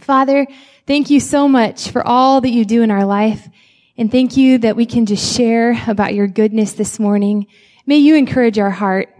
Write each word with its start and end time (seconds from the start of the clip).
Father, 0.00 0.46
thank 0.86 1.10
you 1.10 1.20
so 1.20 1.46
much 1.46 1.90
for 1.90 2.06
all 2.06 2.40
that 2.40 2.50
you 2.50 2.64
do 2.64 2.82
in 2.82 2.90
our 2.90 3.04
life. 3.04 3.48
And 3.96 4.10
thank 4.10 4.36
you 4.36 4.58
that 4.58 4.76
we 4.76 4.86
can 4.86 5.04
just 5.04 5.36
share 5.36 5.78
about 5.86 6.14
your 6.14 6.26
goodness 6.26 6.72
this 6.72 6.98
morning. 6.98 7.46
May 7.84 7.98
you 7.98 8.16
encourage 8.16 8.58
our 8.58 8.70
heart 8.70 9.14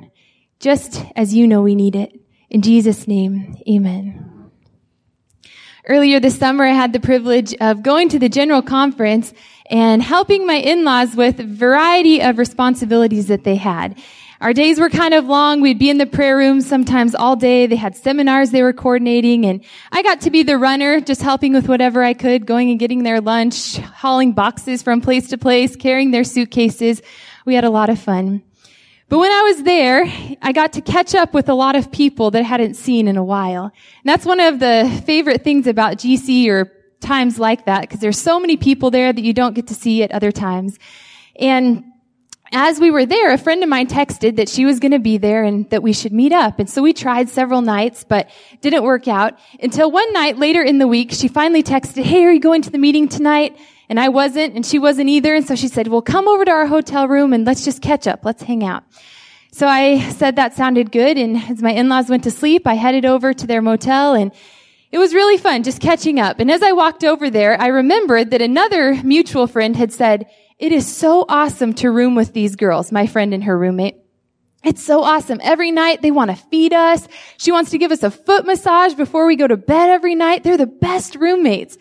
just 0.59 1.05
as 1.17 1.35
you 1.35 1.47
know 1.47 1.63
we 1.63 1.75
need 1.75 1.97
it. 1.97 2.19
In 2.49 2.63
Jesus' 2.63 3.07
name, 3.07 3.57
amen. 3.69 4.51
Earlier 5.87 6.19
this 6.19 6.39
summer, 6.39 6.65
I 6.65 6.73
had 6.73 6.93
the 6.93 7.01
privilege 7.01 7.55
of 7.61 7.83
going 7.83 8.09
to 8.11 8.19
the 8.19 8.29
general 8.29 8.63
conference 8.63 9.33
and 9.67 10.03
helping 10.03 10.47
my 10.47 10.57
in-laws 10.57 11.15
with 11.15 11.41
a 11.41 11.45
variety 11.45 12.21
of 12.21 12.39
responsibilities 12.39 13.27
that 13.27 13.45
they 13.45 13.57
had. 13.57 13.99
Our 14.41 14.55
days 14.55 14.81
were 14.81 14.89
kind 14.89 15.13
of 15.13 15.27
long. 15.27 15.61
We'd 15.61 15.79
be 15.79 15.91
in 15.91 15.99
the 15.99 16.07
prayer 16.07 16.35
room 16.35 16.63
sometimes 16.63 17.15
all 17.15 17.37
day. 17.37 17.67
They 17.67 17.77
had 17.77 17.95
seminars 17.95 18.51
they 18.51 18.63
were 18.63 18.73
coordinating 18.73 19.45
and 19.45 19.63
I 19.93 20.03
got 20.03 20.23
to 20.23 20.31
be 20.31 20.43
the 20.43 20.57
runner, 20.57 20.99
just 21.03 21.21
helping 21.21 21.53
with 21.53 21.69
whatever 21.69 22.03
I 22.03 22.15
could, 22.15 22.47
going 22.47 22.71
and 22.71 22.81
getting 22.81 23.03
their 23.03 23.21
lunch, 23.21 23.77
hauling 23.77 24.33
boxes 24.33 24.83
from 24.83 25.03
place 25.03 25.29
to 25.29 25.37
place, 25.37 25.77
carrying 25.77 26.11
their 26.11 26.25
suitcases. 26.25 27.03
We 27.45 27.55
had 27.55 27.65
a 27.65 27.71
lot 27.71 27.91
of 27.91 27.99
fun. 27.99 28.43
But 29.11 29.19
when 29.19 29.31
I 29.31 29.43
was 29.43 29.63
there, 29.65 30.05
I 30.41 30.53
got 30.53 30.73
to 30.75 30.81
catch 30.81 31.15
up 31.15 31.35
with 31.35 31.51
a 31.51 31.55
lot 31.55 31.77
of 31.77 31.93
people 31.93 32.31
that 32.31 32.39
I 32.39 32.43
hadn't 32.43 32.75
seen 32.75 33.09
in 33.09 33.19
a 33.19 33.25
while. 33.25 33.65
And 33.65 34.05
that's 34.05 34.25
one 34.25 34.41
of 34.41 34.59
the 34.59 35.03
favorite 35.05 35.45
things 35.45 35.67
about 35.67 35.99
GC 35.99 36.49
or 36.49 36.73
times 37.01 37.39
like 37.39 37.67
that, 37.67 37.83
because 37.83 38.01
there's 38.01 38.19
so 38.19 38.41
many 38.41 38.57
people 38.57 38.91
there 38.91 39.13
that 39.13 39.23
you 39.23 39.35
don't 39.35 39.55
get 39.55 39.67
to 39.67 39.75
see 39.75 40.03
at 40.03 40.13
other 40.13 40.33
times. 40.33 40.79
And 41.37 41.85
as 42.53 42.81
we 42.81 42.91
were 42.91 43.07
there, 43.07 43.33
a 43.33 43.39
friend 43.39 43.63
of 43.63 43.69
mine 43.69 43.87
texted 43.87 44.37
that 44.37 44.49
she 44.49 44.65
was 44.65 44.81
going 44.81 44.93
to 44.93 44.99
be 44.99 45.19
there 45.19 45.45
and 45.45 45.69
that 45.71 45.83
we 45.83 45.93
should 45.93 46.13
meet 46.13 46.33
up. 46.33 46.59
And 46.59 46.69
so 46.69 46.83
we 46.83 46.93
tried 46.93 47.29
several 47.29 47.63
nights, 47.63 48.05
but 48.05 48.29
didn't 48.61 48.83
work 48.83 49.07
out 49.07 49.39
until 49.63 49.91
one 49.91 50.13
night 50.13 50.37
later 50.37 50.63
in 50.63 50.79
the 50.79 50.89
week, 50.89 51.13
she 51.13 51.29
finally 51.29 51.63
texted, 51.63 52.03
Hey, 52.03 52.25
are 52.25 52.33
you 52.33 52.41
going 52.41 52.63
to 52.63 52.71
the 52.71 52.79
meeting 52.79 53.09
tonight? 53.09 53.57
And 53.89 53.99
I 53.99 54.09
wasn't, 54.09 54.55
and 54.55 54.65
she 54.65 54.79
wasn't 54.79 55.11
either. 55.11 55.35
And 55.35 55.47
so 55.47 55.57
she 55.57 55.67
said, 55.67 55.89
well, 55.89 56.01
come 56.01 56.29
over 56.29 56.45
to 56.45 56.51
our 56.53 56.67
hotel 56.67 57.09
room 57.09 57.33
and 57.33 57.45
let's 57.45 57.65
just 57.65 57.83
catch 57.83 58.07
up. 58.07 58.25
Let's 58.25 58.45
hang 58.45 58.63
out. 58.63 58.85
So 59.51 59.67
I 59.67 59.99
said 60.11 60.37
that 60.37 60.55
sounded 60.55 60.93
good. 60.93 61.19
And 61.19 61.37
as 61.37 61.61
my 61.61 61.73
in-laws 61.73 62.09
went 62.09 62.23
to 62.23 62.31
sleep, 62.31 62.69
I 62.69 62.75
headed 62.75 63.05
over 63.05 63.35
to 63.35 63.47
their 63.49 63.61
motel 63.61 64.15
and 64.15 64.31
it 64.93 64.99
was 64.99 65.13
really 65.13 65.39
fun 65.39 65.65
just 65.65 65.81
catching 65.81 66.21
up. 66.21 66.39
And 66.39 66.53
as 66.53 66.63
I 66.63 66.71
walked 66.71 67.03
over 67.03 67.31
there, 67.31 67.61
I 67.61 67.67
remembered 67.67 68.31
that 68.31 68.41
another 68.41 68.95
mutual 69.03 69.49
friend 69.49 69.75
had 69.75 69.93
said, 69.93 70.27
it 70.61 70.73
is 70.73 70.87
so 70.87 71.25
awesome 71.29 71.73
to 71.75 71.91
room 71.91 72.15
with 72.15 72.35
these 72.35 72.55
girls, 72.55 72.93
my 72.93 73.07
friend 73.07 73.33
and 73.33 73.45
her 73.45 73.57
roommate. 73.57 73.97
It's 74.63 74.85
so 74.85 75.03
awesome. 75.03 75.41
Every 75.43 75.71
night 75.71 76.03
they 76.03 76.11
want 76.11 76.31
to 76.31 76.37
feed 76.37 76.75
us. 76.75 77.09
She 77.39 77.51
wants 77.51 77.71
to 77.71 77.79
give 77.79 77.91
us 77.91 78.03
a 78.03 78.11
foot 78.11 78.45
massage 78.45 78.93
before 78.93 79.27
we 79.27 79.37
go 79.37 79.49
to 79.49 79.57
bed 79.57 79.89
every 79.89 80.15
night. 80.15 80.45
They're 80.45 80.59
the 80.59 80.67
best 80.67 81.15
roommates. 81.15 81.79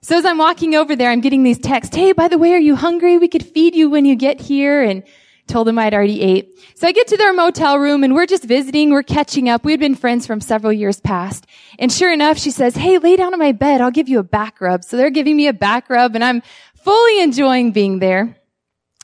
So 0.00 0.16
as 0.16 0.24
I'm 0.24 0.38
walking 0.38 0.74
over 0.74 0.96
there, 0.96 1.10
I'm 1.10 1.20
getting 1.20 1.42
these 1.42 1.58
texts. 1.58 1.94
Hey, 1.94 2.12
by 2.12 2.28
the 2.28 2.38
way, 2.38 2.54
are 2.54 2.58
you 2.58 2.74
hungry? 2.74 3.18
We 3.18 3.28
could 3.28 3.44
feed 3.44 3.74
you 3.74 3.90
when 3.90 4.06
you 4.06 4.16
get 4.16 4.40
here. 4.40 4.82
And 4.82 5.04
told 5.46 5.66
them 5.66 5.78
I'd 5.78 5.94
already 5.94 6.20
ate. 6.22 6.58
So 6.76 6.86
I 6.86 6.92
get 6.92 7.08
to 7.08 7.16
their 7.16 7.32
motel 7.32 7.78
room 7.78 8.04
and 8.04 8.14
we're 8.14 8.26
just 8.26 8.44
visiting. 8.44 8.90
We're 8.90 9.02
catching 9.02 9.48
up. 9.48 9.64
We 9.64 9.72
had 9.72 9.80
been 9.80 9.94
friends 9.94 10.26
from 10.26 10.40
several 10.40 10.72
years 10.72 11.00
past. 11.00 11.46
And 11.78 11.92
sure 11.92 12.12
enough, 12.12 12.38
she 12.38 12.50
says, 12.50 12.74
Hey, 12.74 12.98
lay 12.98 13.16
down 13.16 13.32
on 13.32 13.38
my 13.38 13.52
bed. 13.52 13.80
I'll 13.80 13.90
give 13.90 14.08
you 14.08 14.18
a 14.18 14.24
back 14.24 14.60
rub. 14.60 14.84
So 14.84 14.96
they're 14.96 15.10
giving 15.10 15.36
me 15.36 15.48
a 15.48 15.52
back 15.52 15.90
rub 15.90 16.14
and 16.14 16.24
I'm 16.24 16.42
fully 16.84 17.20
enjoying 17.20 17.72
being 17.72 17.98
there. 17.98 18.36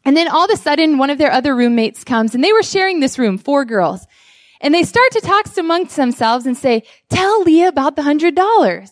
And 0.05 0.17
then 0.17 0.29
all 0.29 0.45
of 0.45 0.51
a 0.51 0.57
sudden, 0.57 0.99
one 0.99 1.11
of 1.11 1.19
their 1.19 1.33
other 1.33 1.55
roommates 1.55 2.05
comes 2.05 2.35
and 2.35 2.43
they 2.43 2.53
were 2.53 2.63
sharing 2.63 3.01
this 3.01 3.19
room, 3.19 3.39
four 3.39 3.65
girls. 3.65 4.07
And 4.61 4.75
they 4.75 4.83
start 4.83 5.13
to 5.13 5.21
talk 5.21 5.47
amongst 5.57 5.97
themselves 5.97 6.47
and 6.47 6.57
say, 6.57 6.83
tell 7.09 7.43
Leah 7.43 7.69
about 7.69 7.97
the 7.97 8.03
hundred 8.03 8.35
dollars. 8.35 8.91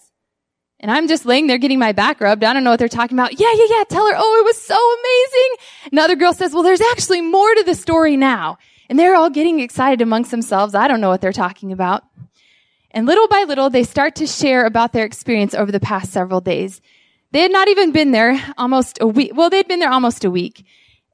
And 0.78 0.90
I'm 0.90 1.08
just 1.08 1.24
laying 1.24 1.46
there 1.46 1.58
getting 1.58 1.78
my 1.78 1.92
back 1.92 2.20
rubbed. 2.20 2.44
I 2.44 2.52
don't 2.52 2.62
know 2.62 2.70
what 2.70 2.78
they're 2.78 2.88
talking 2.88 3.16
about. 3.16 3.40
Yeah, 3.40 3.50
yeah, 3.52 3.64
yeah. 3.70 3.84
Tell 3.84 4.06
her, 4.06 4.14
oh, 4.16 4.40
it 4.40 4.44
was 4.44 4.60
so 4.60 4.76
amazing. 4.76 5.92
Another 5.92 6.16
girl 6.16 6.32
says, 6.34 6.52
well, 6.52 6.62
there's 6.62 6.82
actually 6.82 7.22
more 7.22 7.54
to 7.54 7.64
the 7.64 7.74
story 7.74 8.16
now. 8.16 8.58
And 8.88 8.98
they're 8.98 9.16
all 9.16 9.30
getting 9.30 9.60
excited 9.60 10.02
amongst 10.02 10.30
themselves. 10.30 10.74
I 10.74 10.86
don't 10.86 11.00
know 11.00 11.08
what 11.08 11.20
they're 11.20 11.32
talking 11.32 11.72
about. 11.72 12.04
And 12.90 13.06
little 13.06 13.26
by 13.26 13.44
little, 13.48 13.70
they 13.70 13.84
start 13.84 14.16
to 14.16 14.26
share 14.26 14.64
about 14.64 14.92
their 14.92 15.04
experience 15.04 15.54
over 15.54 15.72
the 15.72 15.80
past 15.80 16.12
several 16.12 16.40
days. 16.40 16.80
They 17.36 17.42
had 17.42 17.52
not 17.52 17.68
even 17.68 17.92
been 17.92 18.12
there 18.12 18.42
almost 18.56 18.96
a 18.98 19.06
week. 19.06 19.32
Well, 19.34 19.50
they'd 19.50 19.68
been 19.68 19.78
there 19.78 19.92
almost 19.92 20.24
a 20.24 20.30
week. 20.30 20.64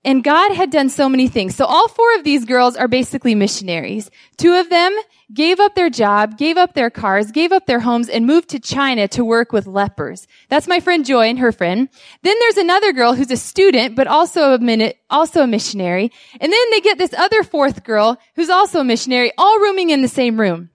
And 0.05 0.22
God 0.22 0.53
had 0.53 0.71
done 0.71 0.88
so 0.88 1.09
many 1.09 1.27
things. 1.27 1.56
So 1.56 1.65
all 1.65 1.88
four 1.88 2.15
of 2.15 2.22
these 2.22 2.44
girls 2.44 2.77
are 2.77 2.87
basically 2.87 3.34
missionaries. 3.34 4.09
Two 4.37 4.55
of 4.55 4.71
them 4.71 4.97
gave 5.34 5.59
up 5.59 5.75
their 5.75 5.91
job, 5.91 6.38
gave 6.38 6.56
up 6.56 6.75
their 6.75 6.91
cars, 6.91 7.33
gave 7.33 7.50
up 7.50 7.66
their 7.66 7.81
homes, 7.81 8.09
and 8.09 8.25
moved 8.25 8.50
to 8.50 8.60
China 8.60 9.09
to 9.09 9.25
work 9.25 9.50
with 9.50 9.66
lepers. 9.66 10.28
That's 10.49 10.69
my 10.69 10.78
friend 10.78 11.05
Joy 11.05 11.27
and 11.27 11.41
her 11.41 11.50
friend. 11.50 11.88
Then 12.22 12.37
there's 12.39 12.56
another 12.56 12.93
girl 12.93 13.15
who's 13.15 13.33
a 13.33 13.37
student, 13.37 13.97
but 13.97 14.06
also 14.06 14.53
a 14.53 14.60
minute, 14.60 14.99
also 15.10 15.43
a 15.43 15.49
missionary. 15.49 16.12
And 16.41 16.53
then 16.53 16.71
they 16.71 16.81
get 16.83 16.99
this 16.99 17.15
other 17.15 17.43
fourth 17.43 17.83
girl 17.83 18.16
who's 18.37 18.49
also 18.49 18.78
a 18.78 18.84
missionary, 18.84 19.33
all 19.37 19.59
rooming 19.59 19.91
in 19.91 20.03
the 20.03 20.09
same 20.09 20.39
room. 20.39 20.71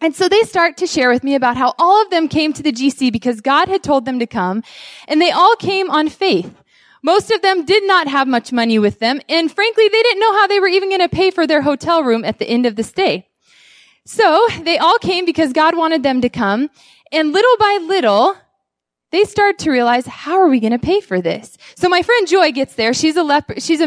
And 0.00 0.14
so 0.14 0.28
they 0.28 0.42
start 0.42 0.76
to 0.76 0.86
share 0.86 1.10
with 1.10 1.24
me 1.24 1.34
about 1.34 1.56
how 1.56 1.74
all 1.78 2.00
of 2.02 2.10
them 2.10 2.28
came 2.28 2.52
to 2.52 2.62
the 2.62 2.72
GC 2.72 3.12
because 3.12 3.40
God 3.40 3.68
had 3.68 3.82
told 3.82 4.04
them 4.04 4.20
to 4.20 4.26
come, 4.26 4.62
and 5.08 5.20
they 5.20 5.32
all 5.32 5.56
came 5.56 5.90
on 5.90 6.08
faith. 6.08 6.54
Most 7.02 7.30
of 7.30 7.42
them 7.42 7.64
did 7.64 7.84
not 7.86 8.06
have 8.06 8.28
much 8.28 8.52
money 8.52 8.78
with 8.78 9.00
them, 9.00 9.20
and 9.28 9.50
frankly, 9.50 9.88
they 9.88 10.02
didn't 10.02 10.20
know 10.20 10.32
how 10.34 10.46
they 10.46 10.60
were 10.60 10.68
even 10.68 10.88
going 10.88 11.00
to 11.00 11.08
pay 11.08 11.30
for 11.30 11.46
their 11.46 11.62
hotel 11.62 12.02
room 12.02 12.24
at 12.24 12.38
the 12.38 12.48
end 12.48 12.66
of 12.66 12.76
the 12.76 12.82
stay. 12.82 13.28
So 14.04 14.46
they 14.62 14.78
all 14.78 14.98
came 14.98 15.24
because 15.24 15.52
God 15.52 15.76
wanted 15.76 16.02
them 16.02 16.20
to 16.20 16.28
come, 16.28 16.70
and 17.12 17.32
little 17.32 17.56
by 17.58 17.78
little, 17.82 18.36
they 19.10 19.24
start 19.24 19.58
to 19.60 19.70
realize, 19.70 20.06
how 20.06 20.38
are 20.38 20.48
we 20.48 20.60
going 20.60 20.72
to 20.72 20.78
pay 20.78 21.00
for 21.00 21.20
this? 21.20 21.56
So 21.76 21.88
my 21.88 22.02
friend 22.02 22.28
Joy 22.28 22.52
gets 22.52 22.74
there. 22.74 22.92
She's 22.92 23.16
a 23.16 23.22
leper, 23.22 23.58
she's 23.58 23.80
a 23.80 23.86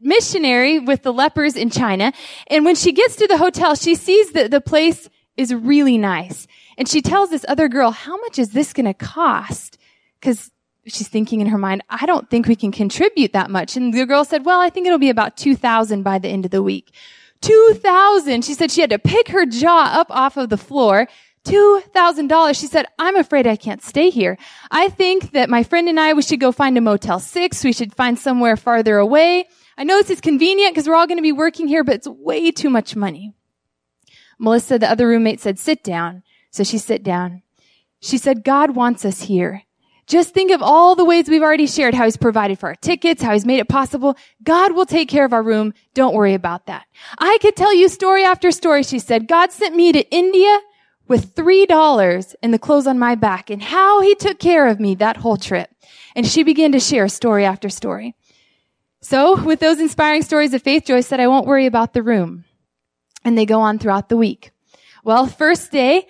missionary 0.00 0.78
with 0.78 1.02
the 1.02 1.12
lepers 1.12 1.56
in 1.56 1.70
China. 1.70 2.12
And 2.48 2.64
when 2.64 2.74
she 2.74 2.92
gets 2.92 3.16
to 3.16 3.26
the 3.26 3.36
hotel, 3.36 3.74
she 3.74 3.94
sees 3.94 4.32
that 4.32 4.50
the 4.50 4.60
place 4.60 5.08
is 5.36 5.54
really 5.54 5.98
nice. 5.98 6.46
And 6.78 6.88
she 6.88 7.02
tells 7.02 7.30
this 7.30 7.44
other 7.48 7.68
girl, 7.68 7.90
how 7.90 8.16
much 8.18 8.38
is 8.38 8.50
this 8.50 8.72
going 8.72 8.86
to 8.86 8.94
cost? 8.94 9.78
Cause 10.22 10.50
she's 10.86 11.08
thinking 11.08 11.40
in 11.40 11.48
her 11.48 11.58
mind, 11.58 11.82
I 11.88 12.06
don't 12.06 12.28
think 12.30 12.46
we 12.46 12.56
can 12.56 12.72
contribute 12.72 13.32
that 13.32 13.50
much. 13.50 13.76
And 13.76 13.92
the 13.92 14.06
girl 14.06 14.24
said, 14.24 14.44
well, 14.44 14.60
I 14.60 14.70
think 14.70 14.86
it'll 14.86 14.98
be 14.98 15.10
about 15.10 15.36
2000 15.36 16.02
by 16.02 16.18
the 16.18 16.28
end 16.28 16.44
of 16.44 16.50
the 16.50 16.62
week. 16.62 16.94
2000. 17.40 18.44
She 18.44 18.54
said 18.54 18.70
she 18.70 18.80
had 18.80 18.90
to 18.90 18.98
pick 18.98 19.28
her 19.28 19.46
jaw 19.46 19.90
up 19.92 20.10
off 20.10 20.36
of 20.36 20.48
the 20.48 20.56
floor. 20.56 21.08
$2,000. 21.44 22.58
She 22.58 22.66
said, 22.66 22.86
I'm 22.98 23.16
afraid 23.16 23.46
I 23.46 23.56
can't 23.56 23.82
stay 23.82 24.08
here. 24.08 24.38
I 24.70 24.88
think 24.88 25.32
that 25.32 25.50
my 25.50 25.62
friend 25.62 25.88
and 25.88 26.00
I, 26.00 26.14
we 26.14 26.22
should 26.22 26.40
go 26.40 26.52
find 26.52 26.78
a 26.78 26.80
Motel 26.80 27.20
6. 27.20 27.64
We 27.64 27.72
should 27.72 27.94
find 27.94 28.18
somewhere 28.18 28.56
farther 28.56 28.96
away. 28.96 29.46
I 29.76 29.84
know 29.84 29.98
this 29.98 30.10
is 30.10 30.20
convenient 30.20 30.74
because 30.74 30.88
we're 30.88 30.94
all 30.94 31.06
going 31.06 31.18
to 31.18 31.22
be 31.22 31.32
working 31.32 31.68
here, 31.68 31.84
but 31.84 31.96
it's 31.96 32.08
way 32.08 32.50
too 32.50 32.70
much 32.70 32.96
money. 32.96 33.34
Melissa, 34.44 34.78
the 34.78 34.90
other 34.90 35.08
roommate, 35.08 35.40
said, 35.40 35.58
sit 35.58 35.82
down. 35.82 36.22
So 36.50 36.62
she 36.62 36.78
sit 36.78 37.02
down. 37.02 37.42
She 38.00 38.18
said, 38.18 38.44
God 38.44 38.76
wants 38.76 39.04
us 39.04 39.22
here. 39.22 39.62
Just 40.06 40.34
think 40.34 40.50
of 40.50 40.62
all 40.62 40.94
the 40.94 41.04
ways 41.04 41.28
we've 41.28 41.42
already 41.42 41.66
shared 41.66 41.94
how 41.94 42.04
he's 42.04 42.18
provided 42.18 42.58
for 42.58 42.68
our 42.68 42.74
tickets, 42.74 43.22
how 43.22 43.32
he's 43.32 43.46
made 43.46 43.58
it 43.58 43.68
possible. 43.68 44.16
God 44.42 44.72
will 44.72 44.84
take 44.84 45.08
care 45.08 45.24
of 45.24 45.32
our 45.32 45.42
room. 45.42 45.72
Don't 45.94 46.14
worry 46.14 46.34
about 46.34 46.66
that. 46.66 46.84
I 47.18 47.38
could 47.40 47.56
tell 47.56 47.74
you 47.74 47.88
story 47.88 48.22
after 48.22 48.52
story. 48.52 48.82
She 48.82 48.98
said, 48.98 49.26
God 49.26 49.50
sent 49.50 49.74
me 49.74 49.92
to 49.92 50.08
India 50.10 50.60
with 51.08 51.34
three 51.34 51.64
dollars 51.64 52.36
and 52.42 52.52
the 52.52 52.58
clothes 52.58 52.86
on 52.86 52.98
my 52.98 53.14
back 53.14 53.48
and 53.48 53.62
how 53.62 54.02
he 54.02 54.14
took 54.14 54.38
care 54.38 54.68
of 54.68 54.78
me 54.78 54.94
that 54.96 55.16
whole 55.16 55.38
trip. 55.38 55.70
And 56.14 56.26
she 56.26 56.42
began 56.42 56.72
to 56.72 56.80
share 56.80 57.08
story 57.08 57.46
after 57.46 57.70
story. 57.70 58.14
So 59.00 59.42
with 59.42 59.60
those 59.60 59.80
inspiring 59.80 60.22
stories 60.22 60.54
of 60.54 60.62
faith, 60.62 60.84
Joy 60.84 61.00
said, 61.00 61.20
I 61.20 61.28
won't 61.28 61.46
worry 61.46 61.66
about 61.66 61.94
the 61.94 62.02
room. 62.02 62.44
And 63.24 63.36
they 63.38 63.46
go 63.46 63.60
on 63.60 63.78
throughout 63.78 64.08
the 64.08 64.16
week. 64.16 64.50
Well, 65.02 65.26
first 65.26 65.70
day, 65.70 66.06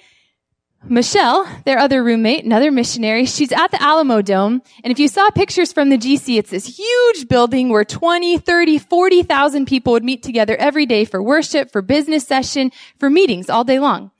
Michelle, 0.86 1.48
their 1.64 1.78
other 1.78 2.04
roommate, 2.04 2.44
another 2.44 2.70
missionary, 2.70 3.24
she's 3.24 3.52
at 3.52 3.70
the 3.70 3.80
Alamo 3.80 4.20
Dome. 4.20 4.60
And 4.82 4.90
if 4.90 4.98
you 4.98 5.08
saw 5.08 5.30
pictures 5.30 5.72
from 5.72 5.88
the 5.88 5.96
GC, 5.96 6.38
it's 6.38 6.50
this 6.50 6.78
huge 6.78 7.26
building 7.26 7.70
where 7.70 7.84
20, 7.84 8.38
30, 8.38 8.78
40,000 8.78 9.66
people 9.66 9.94
would 9.94 10.04
meet 10.04 10.22
together 10.22 10.56
every 10.56 10.84
day 10.84 11.06
for 11.06 11.22
worship, 11.22 11.70
for 11.72 11.80
business 11.80 12.26
session, 12.26 12.70
for 12.98 13.08
meetings 13.08 13.48
all 13.48 13.64
day 13.64 13.78
long. 13.78 14.10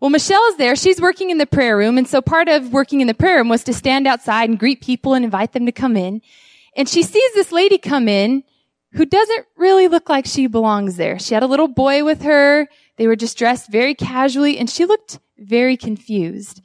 Well, 0.00 0.10
Michelle 0.10 0.44
is 0.48 0.56
there. 0.56 0.74
She's 0.76 1.00
working 1.00 1.30
in 1.30 1.38
the 1.38 1.46
prayer 1.46 1.76
room. 1.76 1.98
And 1.98 2.08
so 2.08 2.20
part 2.20 2.48
of 2.48 2.72
working 2.72 3.00
in 3.00 3.06
the 3.06 3.14
prayer 3.14 3.36
room 3.36 3.48
was 3.48 3.64
to 3.64 3.72
stand 3.72 4.06
outside 4.06 4.48
and 4.48 4.58
greet 4.58 4.80
people 4.80 5.14
and 5.14 5.24
invite 5.24 5.52
them 5.52 5.66
to 5.66 5.72
come 5.72 5.96
in. 5.96 6.20
And 6.76 6.88
she 6.88 7.02
sees 7.02 7.34
this 7.34 7.52
lady 7.52 7.78
come 7.78 8.08
in 8.08 8.44
who 8.98 9.06
doesn't 9.06 9.46
really 9.56 9.86
look 9.86 10.08
like 10.08 10.26
she 10.26 10.48
belongs 10.48 10.96
there. 10.96 11.20
She 11.20 11.32
had 11.32 11.44
a 11.44 11.46
little 11.46 11.68
boy 11.68 12.02
with 12.02 12.22
her. 12.22 12.66
They 12.96 13.06
were 13.06 13.14
just 13.14 13.38
dressed 13.38 13.70
very 13.70 13.94
casually 13.94 14.58
and 14.58 14.68
she 14.68 14.86
looked 14.86 15.20
very 15.38 15.76
confused. 15.76 16.60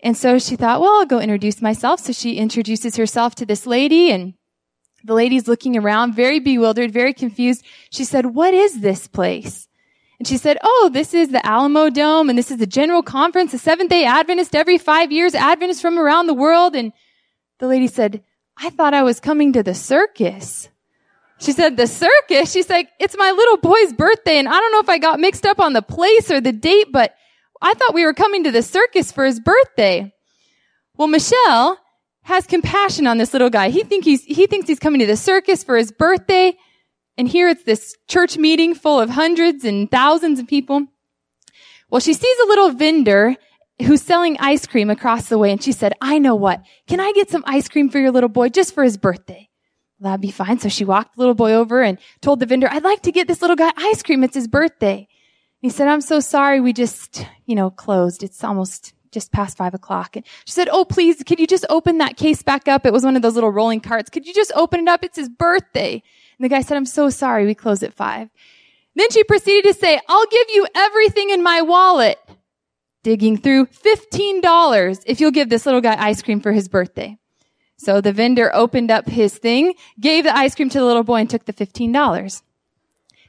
And 0.00 0.16
so 0.16 0.38
she 0.38 0.56
thought, 0.56 0.80
well, 0.80 1.00
I'll 1.00 1.04
go 1.04 1.20
introduce 1.20 1.60
myself. 1.60 2.00
So 2.00 2.14
she 2.14 2.36
introduces 2.36 2.96
herself 2.96 3.34
to 3.34 3.44
this 3.44 3.66
lady 3.66 4.10
and 4.10 4.32
the 5.04 5.12
lady's 5.12 5.46
looking 5.46 5.76
around, 5.76 6.14
very 6.14 6.40
bewildered, 6.40 6.90
very 6.90 7.12
confused. 7.12 7.62
She 7.90 8.04
said, 8.04 8.24
what 8.34 8.54
is 8.54 8.80
this 8.80 9.06
place? 9.06 9.68
And 10.18 10.26
she 10.26 10.38
said, 10.38 10.56
Oh, 10.62 10.88
this 10.90 11.12
is 11.12 11.32
the 11.32 11.44
Alamo 11.44 11.90
Dome 11.90 12.30
and 12.30 12.38
this 12.38 12.50
is 12.50 12.56
the 12.56 12.66
General 12.66 13.02
Conference, 13.02 13.52
the 13.52 13.58
Seventh 13.58 13.90
day 13.90 14.06
Adventist 14.06 14.56
every 14.56 14.78
five 14.78 15.12
years, 15.12 15.34
Adventists 15.34 15.82
from 15.82 15.98
around 15.98 16.28
the 16.28 16.34
world. 16.34 16.74
And 16.74 16.94
the 17.58 17.66
lady 17.66 17.88
said, 17.88 18.22
I 18.56 18.70
thought 18.70 18.94
I 18.94 19.02
was 19.02 19.20
coming 19.20 19.52
to 19.52 19.62
the 19.62 19.74
circus. 19.74 20.70
She 21.38 21.52
said, 21.52 21.76
the 21.76 21.86
circus? 21.86 22.52
She's 22.52 22.70
like, 22.70 22.88
it's 23.00 23.16
my 23.18 23.30
little 23.30 23.56
boy's 23.56 23.92
birthday 23.92 24.38
and 24.38 24.48
I 24.48 24.52
don't 24.52 24.72
know 24.72 24.80
if 24.80 24.88
I 24.88 24.98
got 24.98 25.20
mixed 25.20 25.44
up 25.44 25.60
on 25.60 25.72
the 25.72 25.82
place 25.82 26.30
or 26.30 26.40
the 26.40 26.52
date, 26.52 26.88
but 26.92 27.14
I 27.60 27.74
thought 27.74 27.94
we 27.94 28.04
were 28.04 28.14
coming 28.14 28.44
to 28.44 28.50
the 28.50 28.62
circus 28.62 29.10
for 29.10 29.24
his 29.24 29.40
birthday. 29.40 30.12
Well, 30.96 31.08
Michelle 31.08 31.78
has 32.22 32.46
compassion 32.46 33.06
on 33.06 33.18
this 33.18 33.32
little 33.32 33.50
guy. 33.50 33.70
He 33.70 33.82
think 33.84 34.04
he's, 34.04 34.24
he 34.24 34.46
thinks 34.46 34.68
he's 34.68 34.78
coming 34.78 35.00
to 35.00 35.06
the 35.06 35.16
circus 35.16 35.64
for 35.64 35.76
his 35.76 35.92
birthday. 35.92 36.56
And 37.16 37.28
here 37.28 37.48
it's 37.48 37.64
this 37.64 37.96
church 38.08 38.36
meeting 38.38 38.74
full 38.74 39.00
of 39.00 39.10
hundreds 39.10 39.64
and 39.64 39.90
thousands 39.90 40.38
of 40.38 40.46
people. 40.46 40.86
Well, 41.90 42.00
she 42.00 42.14
sees 42.14 42.38
a 42.40 42.46
little 42.46 42.70
vendor 42.70 43.36
who's 43.82 44.02
selling 44.02 44.36
ice 44.40 44.66
cream 44.66 44.88
across 44.88 45.28
the 45.28 45.38
way. 45.38 45.52
And 45.52 45.62
she 45.62 45.72
said, 45.72 45.94
I 46.00 46.18
know 46.18 46.34
what. 46.34 46.62
Can 46.86 47.00
I 47.00 47.12
get 47.12 47.30
some 47.30 47.44
ice 47.46 47.68
cream 47.68 47.88
for 47.88 47.98
your 47.98 48.10
little 48.10 48.28
boy 48.28 48.48
just 48.48 48.74
for 48.74 48.84
his 48.84 48.96
birthday? 48.96 49.48
That'd 50.04 50.20
be 50.20 50.30
fine. 50.30 50.58
So 50.58 50.68
she 50.68 50.84
walked 50.84 51.14
the 51.14 51.20
little 51.20 51.34
boy 51.34 51.54
over 51.54 51.82
and 51.82 51.98
told 52.20 52.38
the 52.38 52.44
vendor, 52.44 52.68
I'd 52.70 52.84
like 52.84 53.00
to 53.02 53.12
get 53.12 53.26
this 53.26 53.40
little 53.40 53.56
guy 53.56 53.72
ice 53.74 54.02
cream. 54.02 54.22
It's 54.22 54.34
his 54.34 54.46
birthday. 54.46 55.08
He 55.60 55.70
said, 55.70 55.88
I'm 55.88 56.02
so 56.02 56.20
sorry. 56.20 56.60
We 56.60 56.74
just, 56.74 57.26
you 57.46 57.54
know, 57.54 57.70
closed. 57.70 58.22
It's 58.22 58.44
almost 58.44 58.92
just 59.10 59.32
past 59.32 59.56
five 59.56 59.72
o'clock. 59.72 60.14
And 60.14 60.26
she 60.44 60.52
said, 60.52 60.68
Oh, 60.70 60.84
please, 60.84 61.22
could 61.22 61.40
you 61.40 61.46
just 61.46 61.64
open 61.70 61.98
that 61.98 62.18
case 62.18 62.42
back 62.42 62.68
up? 62.68 62.84
It 62.84 62.92
was 62.92 63.02
one 63.02 63.16
of 63.16 63.22
those 63.22 63.34
little 63.34 63.50
rolling 63.50 63.80
carts. 63.80 64.10
Could 64.10 64.26
you 64.26 64.34
just 64.34 64.52
open 64.54 64.80
it 64.80 64.88
up? 64.88 65.02
It's 65.02 65.16
his 65.16 65.30
birthday. 65.30 66.02
And 66.38 66.44
the 66.44 66.50
guy 66.50 66.60
said, 66.60 66.76
I'm 66.76 66.84
so 66.84 67.08
sorry. 67.08 67.46
We 67.46 67.54
close 67.54 67.82
at 67.82 67.94
five. 67.94 68.28
Then 68.94 69.10
she 69.10 69.24
proceeded 69.24 69.72
to 69.72 69.72
say, 69.72 69.98
I'll 70.06 70.26
give 70.26 70.46
you 70.50 70.66
everything 70.74 71.30
in 71.30 71.42
my 71.42 71.62
wallet. 71.62 72.18
Digging 73.04 73.38
through 73.38 73.66
$15 73.66 75.02
if 75.06 75.20
you'll 75.20 75.30
give 75.30 75.48
this 75.48 75.64
little 75.64 75.80
guy 75.80 75.96
ice 75.98 76.20
cream 76.20 76.40
for 76.40 76.52
his 76.52 76.68
birthday. 76.68 77.16
So 77.76 78.00
the 78.00 78.12
vendor 78.12 78.50
opened 78.54 78.90
up 78.90 79.08
his 79.08 79.36
thing, 79.36 79.74
gave 80.00 80.24
the 80.24 80.36
ice 80.36 80.54
cream 80.54 80.70
to 80.70 80.78
the 80.78 80.84
little 80.84 81.02
boy 81.02 81.16
and 81.16 81.30
took 81.30 81.44
the 81.44 81.52
$15. 81.52 82.42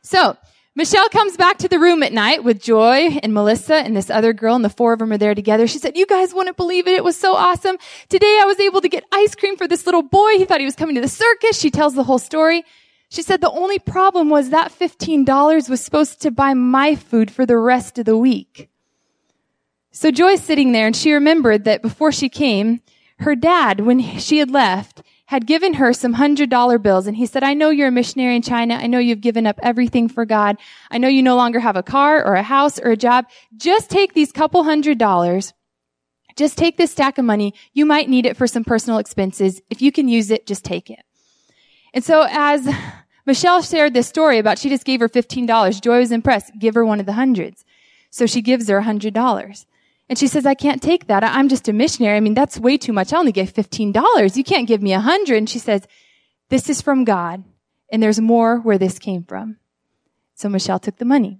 So 0.02 0.38
Michelle 0.76 1.08
comes 1.10 1.38
back 1.38 1.58
to 1.60 1.70
the 1.70 1.80
room 1.80 2.04
at 2.04 2.12
night 2.12 2.44
with 2.44 2.62
Joy 2.62 3.18
and 3.24 3.34
Melissa 3.34 3.76
and 3.76 3.96
this 3.96 4.10
other 4.10 4.34
girl, 4.34 4.56
and 4.56 4.66
the 4.66 4.70
four 4.70 4.92
of 4.92 5.00
them 5.00 5.12
are 5.12 5.18
there 5.18 5.34
together. 5.34 5.68
She 5.68 5.80
said, 5.80 5.96
you 5.96 6.06
guys 6.06 6.34
wouldn't 6.34 6.58
believe 6.58 6.86
it. 6.86 6.94
It 6.94 7.04
was 7.04 7.18
so 7.18 7.34
awesome. 7.34 7.78
Today 8.10 8.40
I 8.42 8.46
was 8.46 8.60
able 8.60 8.82
to 8.82 8.90
get 8.90 9.06
ice 9.12 9.36
cream 9.36 9.56
for 9.56 9.68
this 9.68 9.86
little 9.86 10.04
boy. 10.04 10.34
He 10.34 10.44
thought 10.44 10.60
he 10.60 10.66
was 10.66 10.76
coming 10.76 10.96
to 10.96 11.02
the 11.02 11.08
circus. 11.08 11.60
She 11.60 11.72
tells 11.72 11.96
the 11.96 12.04
whole 12.04 12.20
story. 12.20 12.64
She 13.08 13.22
said 13.22 13.40
the 13.40 13.52
only 13.52 13.80
problem 13.80 14.30
was 14.30 14.50
that 14.50 14.78
$15 14.78 15.70
was 15.70 15.80
supposed 15.80 16.22
to 16.24 16.32
buy 16.32 16.54
my 16.54 16.96
food 16.96 17.32
for 17.32 17.46
the 17.46 17.58
rest 17.58 17.98
of 17.98 18.04
the 18.04 18.18
week. 18.18 18.70
So 19.92 20.12
Joy's 20.12 20.44
sitting 20.44 20.74
there 20.74 20.88
and 20.88 20.96
she 20.96 21.14
remembered 21.14 21.64
that 21.64 21.82
before 21.82 22.12
she 22.12 22.28
came, 22.28 22.82
her 23.20 23.36
dad, 23.36 23.80
when 23.82 24.20
she 24.20 24.40
had 24.40 24.52
left, 24.52 25.02
had 25.28 25.48
given 25.48 25.76
her 25.76 25.92
some 25.94 26.14
hundred 26.14 26.50
dollar 26.50 26.78
bills 26.78 27.08
and 27.08 27.18
he 27.18 27.26
said, 27.26 27.44
I 27.44 27.54
know 27.54 27.70
you're 27.70 27.88
a 27.88 27.92
missionary 27.92 28.36
in 28.36 28.42
China. 28.42 28.76
I 28.76 28.88
know 28.88 29.00
you've 29.00 29.22
given 29.22 29.48
up 29.48 29.60
everything 29.64 30.08
for 30.08 30.26
God. 30.26 30.58
I 30.92 30.98
know 30.98 31.08
you 31.08 31.24
no 31.24 31.36
longer 31.36 31.60
have 31.60 31.76
a 31.76 31.84
car 31.84 32.24
or 32.24 32.36
a 32.36 32.44
house 32.44 32.80
or 32.80 32.92
a 32.92 32.98
job. 32.98 33.26
Just 33.56 33.90
take 33.90 34.14
these 34.14 34.32
couple 34.32 34.64
hundred 34.64 34.98
dollars. 34.98 35.54
Just 36.36 36.58
take 36.58 36.78
this 36.78 36.92
stack 36.92 37.18
of 37.18 37.26
money. 37.26 37.54
You 37.74 37.86
might 37.86 38.10
need 38.10 38.26
it 38.26 38.38
for 38.38 38.46
some 38.46 38.64
personal 38.64 39.00
expenses. 39.00 39.62
If 39.70 39.82
you 39.82 39.92
can 39.92 40.08
use 40.08 40.30
it, 40.30 40.46
just 40.46 40.64
take 40.64 40.90
it. 40.90 41.00
And 41.94 42.04
so 42.04 42.28
as 42.30 42.68
Michelle 43.26 43.62
shared 43.62 43.94
this 43.94 44.08
story 44.08 44.38
about 44.38 44.60
she 44.60 44.70
just 44.70 44.86
gave 44.86 45.00
her 45.00 45.10
$15, 45.10 45.82
Joy 45.82 46.00
was 46.00 46.12
impressed. 46.12 46.52
Give 46.60 46.76
her 46.76 46.86
one 46.86 47.00
of 47.00 47.06
the 47.06 47.14
hundreds. 47.14 47.64
So 48.12 48.26
she 48.26 48.42
gives 48.42 48.68
her 48.68 48.82
$100. 48.82 49.66
And 50.08 50.20
she 50.20 50.28
says, 50.28 50.46
I 50.46 50.54
can't 50.54 50.82
take 50.82 51.08
that. 51.08 51.24
I'm 51.24 51.50
just 51.50 51.68
a 51.68 51.74
missionary. 51.74 52.18
I 52.18 52.20
mean, 52.20 52.36
that's 52.36 52.60
way 52.60 52.78
too 52.78 52.94
much. 52.94 53.12
I 53.12 53.18
only 53.18 53.32
gave 53.32 53.54
$15. 53.54 54.38
You 54.38 54.44
can't 54.44 54.68
give 54.68 54.82
me 54.82 54.94
a 54.94 55.00
hundred. 55.00 55.38
And 55.38 55.50
she 55.50 55.60
says, 55.60 55.88
this 56.50 56.70
is 56.70 56.82
from 56.82 57.06
God. 57.06 57.44
And 57.92 58.04
there's 58.04 58.20
more 58.20 58.60
where 58.60 58.78
this 58.78 59.00
came 59.00 59.24
from. 59.24 59.58
So 60.36 60.50
Michelle 60.50 60.80
took 60.80 60.98
the 60.98 61.06
money. 61.06 61.40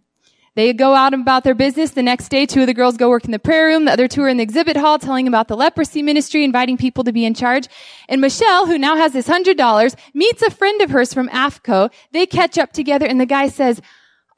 They 0.56 0.72
go 0.72 0.96
out 0.96 1.14
about 1.14 1.44
their 1.44 1.54
business. 1.54 1.92
The 1.92 2.02
next 2.02 2.30
day, 2.30 2.46
two 2.46 2.62
of 2.62 2.68
the 2.68 2.74
girls 2.74 2.96
go 2.96 3.10
work 3.10 3.26
in 3.26 3.32
the 3.32 3.40
prayer 3.40 3.68
room. 3.68 3.86
The 3.86 3.92
other 3.92 4.08
two 4.08 4.22
are 4.24 4.30
in 4.30 4.38
the 4.38 4.44
exhibit 4.44 4.78
hall 4.78 4.98
telling 4.98 5.28
about 5.28 5.50
the 5.50 5.58
leprosy 5.58 6.02
ministry, 6.02 6.46
inviting 6.46 6.78
people 6.78 7.04
to 7.04 7.12
be 7.12 7.26
in 7.26 7.34
charge. 7.34 7.68
And 8.08 8.22
Michelle, 8.22 8.66
who 8.66 8.78
now 8.78 8.96
has 8.96 9.12
this 9.12 9.28
hundred 9.28 9.58
dollars, 9.58 9.98
meets 10.14 10.42
a 10.42 10.50
friend 10.50 10.82
of 10.82 10.92
hers 10.92 11.14
from 11.14 11.28
AFCO. 11.28 11.92
They 12.14 12.26
catch 12.26 12.58
up 12.58 12.72
together 12.72 13.06
and 13.06 13.20
the 13.20 13.26
guy 13.26 13.50
says, 13.50 13.82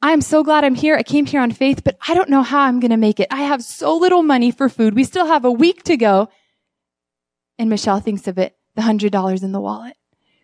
I'm 0.00 0.20
so 0.20 0.44
glad 0.44 0.64
I'm 0.64 0.76
here. 0.76 0.94
I 0.94 1.02
came 1.02 1.26
here 1.26 1.40
on 1.40 1.50
faith, 1.50 1.82
but 1.82 1.96
I 2.06 2.14
don't 2.14 2.28
know 2.28 2.42
how 2.42 2.60
I'm 2.60 2.78
going 2.78 2.92
to 2.92 2.96
make 2.96 3.18
it. 3.18 3.26
I 3.30 3.42
have 3.42 3.62
so 3.62 3.96
little 3.96 4.22
money 4.22 4.50
for 4.50 4.68
food. 4.68 4.94
We 4.94 5.04
still 5.04 5.26
have 5.26 5.44
a 5.44 5.50
week 5.50 5.82
to 5.84 5.96
go. 5.96 6.28
And 7.58 7.68
Michelle 7.68 8.00
thinks 8.00 8.28
of 8.28 8.38
it, 8.38 8.56
the 8.76 8.82
hundred 8.82 9.10
dollars 9.10 9.42
in 9.42 9.50
the 9.50 9.60
wallet. 9.60 9.96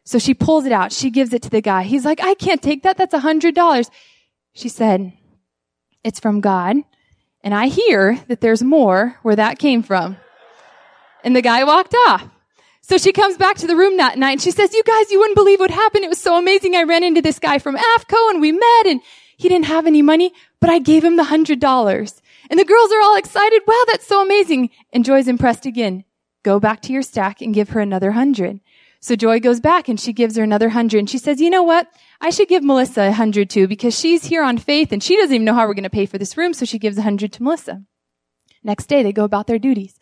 So 0.04 0.18
she 0.18 0.34
pulls 0.34 0.66
it 0.66 0.72
out. 0.72 0.92
She 0.92 1.10
gives 1.10 1.32
it 1.32 1.42
to 1.42 1.50
the 1.50 1.60
guy. 1.60 1.84
He's 1.84 2.04
like, 2.04 2.20
I 2.22 2.34
can't 2.34 2.60
take 2.60 2.82
that. 2.82 2.96
That's 2.96 3.14
a 3.14 3.20
hundred 3.20 3.54
dollars. 3.54 3.90
She 4.52 4.68
said, 4.68 5.12
it's 6.02 6.20
from 6.20 6.40
God. 6.40 6.76
And 7.42 7.54
I 7.54 7.68
hear 7.68 8.20
that 8.28 8.40
there's 8.40 8.62
more 8.62 9.18
where 9.22 9.36
that 9.36 9.58
came 9.58 9.82
from. 9.82 10.16
And 11.22 11.34
the 11.34 11.42
guy 11.42 11.64
walked 11.64 11.94
off. 12.06 12.28
So 12.82 12.98
she 12.98 13.12
comes 13.12 13.38
back 13.38 13.56
to 13.58 13.66
the 13.66 13.76
room 13.76 13.96
that 13.96 14.18
night 14.18 14.32
and 14.32 14.42
she 14.42 14.50
says, 14.50 14.74
you 14.74 14.82
guys, 14.82 15.10
you 15.10 15.18
wouldn't 15.18 15.36
believe 15.36 15.60
what 15.60 15.70
happened. 15.70 16.04
It 16.04 16.08
was 16.08 16.20
so 16.20 16.36
amazing. 16.36 16.74
I 16.74 16.82
ran 16.82 17.02
into 17.02 17.22
this 17.22 17.38
guy 17.38 17.58
from 17.58 17.76
AFCO 17.76 18.30
and 18.30 18.42
we 18.42 18.52
met 18.52 18.86
and 18.86 19.00
he 19.36 19.48
didn't 19.48 19.66
have 19.66 19.86
any 19.86 20.02
money, 20.02 20.32
but 20.60 20.70
I 20.70 20.78
gave 20.78 21.04
him 21.04 21.16
the 21.16 21.24
hundred 21.24 21.60
dollars. 21.60 22.22
And 22.50 22.58
the 22.58 22.64
girls 22.64 22.92
are 22.92 23.00
all 23.00 23.16
excited. 23.16 23.62
Wow, 23.66 23.82
that's 23.86 24.06
so 24.06 24.22
amazing. 24.22 24.70
And 24.92 25.04
Joy's 25.04 25.28
impressed 25.28 25.66
again. 25.66 26.04
Go 26.42 26.60
back 26.60 26.82
to 26.82 26.92
your 26.92 27.02
stack 27.02 27.40
and 27.40 27.54
give 27.54 27.70
her 27.70 27.80
another 27.80 28.12
hundred. 28.12 28.60
So 29.00 29.16
Joy 29.16 29.40
goes 29.40 29.60
back 29.60 29.88
and 29.88 30.00
she 30.00 30.12
gives 30.12 30.36
her 30.36 30.42
another 30.42 30.70
hundred 30.70 30.98
and 30.98 31.10
she 31.10 31.18
says, 31.18 31.40
you 31.40 31.50
know 31.50 31.62
what? 31.62 31.88
I 32.20 32.30
should 32.30 32.48
give 32.48 32.64
Melissa 32.64 33.02
a 33.02 33.12
hundred 33.12 33.50
too 33.50 33.68
because 33.68 33.98
she's 33.98 34.24
here 34.24 34.42
on 34.42 34.56
faith 34.56 34.92
and 34.92 35.02
she 35.02 35.16
doesn't 35.16 35.34
even 35.34 35.44
know 35.44 35.54
how 35.54 35.66
we're 35.66 35.74
going 35.74 35.84
to 35.84 35.90
pay 35.90 36.06
for 36.06 36.16
this 36.16 36.36
room. 36.36 36.54
So 36.54 36.64
she 36.64 36.78
gives 36.78 36.96
a 36.96 37.02
hundred 37.02 37.32
to 37.34 37.42
Melissa. 37.42 37.82
Next 38.62 38.86
day 38.86 39.02
they 39.02 39.12
go 39.12 39.24
about 39.24 39.46
their 39.46 39.58
duties. 39.58 39.98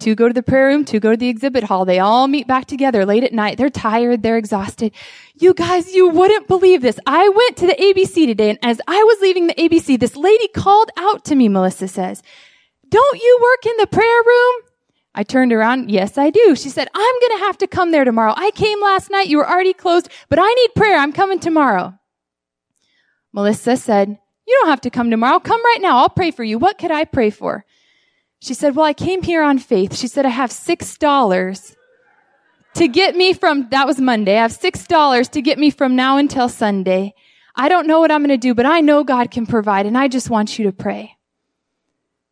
Two 0.00 0.14
go 0.14 0.28
to 0.28 0.34
the 0.34 0.42
prayer 0.42 0.68
room, 0.68 0.84
two 0.84 0.98
go 0.98 1.10
to 1.10 1.16
the 1.16 1.28
exhibit 1.28 1.62
hall. 1.64 1.84
They 1.84 1.98
all 1.98 2.26
meet 2.26 2.46
back 2.46 2.64
together 2.64 3.04
late 3.04 3.22
at 3.22 3.34
night. 3.34 3.58
They're 3.58 3.68
tired, 3.70 4.22
they're 4.22 4.38
exhausted. 4.38 4.92
You 5.36 5.52
guys, 5.52 5.94
you 5.94 6.08
wouldn't 6.08 6.48
believe 6.48 6.80
this. 6.80 6.98
I 7.06 7.28
went 7.28 7.56
to 7.58 7.66
the 7.66 7.74
ABC 7.74 8.26
today 8.26 8.50
and 8.50 8.58
as 8.62 8.80
I 8.88 9.02
was 9.04 9.20
leaving 9.20 9.46
the 9.46 9.54
ABC, 9.54 10.00
this 10.00 10.16
lady 10.16 10.48
called 10.48 10.90
out 10.96 11.24
to 11.26 11.34
me, 11.34 11.48
Melissa 11.48 11.86
says, 11.86 12.22
don't 12.88 13.20
you 13.20 13.38
work 13.42 13.66
in 13.66 13.76
the 13.78 13.86
prayer 13.86 14.22
room? 14.26 14.54
I 15.14 15.22
turned 15.22 15.52
around. 15.52 15.90
Yes, 15.90 16.16
I 16.16 16.30
do. 16.30 16.56
She 16.56 16.70
said, 16.70 16.88
I'm 16.94 17.20
going 17.20 17.38
to 17.38 17.44
have 17.44 17.58
to 17.58 17.66
come 17.66 17.90
there 17.90 18.04
tomorrow. 18.04 18.32
I 18.36 18.52
came 18.52 18.80
last 18.80 19.10
night. 19.10 19.28
You 19.28 19.38
were 19.38 19.48
already 19.48 19.74
closed, 19.74 20.08
but 20.28 20.38
I 20.40 20.48
need 20.48 20.74
prayer. 20.74 20.96
I'm 20.96 21.12
coming 21.12 21.40
tomorrow. 21.40 21.98
Melissa 23.32 23.76
said, 23.76 24.18
you 24.46 24.58
don't 24.60 24.70
have 24.70 24.80
to 24.82 24.90
come 24.90 25.10
tomorrow. 25.10 25.38
Come 25.40 25.62
right 25.62 25.80
now. 25.80 25.98
I'll 25.98 26.08
pray 26.08 26.30
for 26.30 26.42
you. 26.42 26.58
What 26.58 26.78
could 26.78 26.90
I 26.90 27.04
pray 27.04 27.30
for? 27.30 27.64
She 28.40 28.54
said, 28.54 28.74
well, 28.74 28.86
I 28.86 28.94
came 28.94 29.22
here 29.22 29.42
on 29.42 29.58
faith. 29.58 29.94
She 29.94 30.08
said, 30.08 30.24
I 30.24 30.30
have 30.30 30.50
six 30.50 30.96
dollars 30.96 31.76
to 32.74 32.88
get 32.88 33.14
me 33.14 33.32
from, 33.32 33.68
that 33.70 33.86
was 33.86 34.00
Monday. 34.00 34.36
I 34.38 34.42
have 34.42 34.52
six 34.52 34.86
dollars 34.86 35.28
to 35.30 35.42
get 35.42 35.58
me 35.58 35.70
from 35.70 35.94
now 35.94 36.16
until 36.16 36.48
Sunday. 36.48 37.14
I 37.54 37.68
don't 37.68 37.86
know 37.86 38.00
what 38.00 38.10
I'm 38.10 38.20
going 38.20 38.30
to 38.30 38.38
do, 38.38 38.54
but 38.54 38.64
I 38.64 38.80
know 38.80 39.04
God 39.04 39.30
can 39.30 39.46
provide 39.46 39.86
and 39.86 39.98
I 39.98 40.08
just 40.08 40.30
want 40.30 40.58
you 40.58 40.64
to 40.64 40.72
pray. 40.72 41.16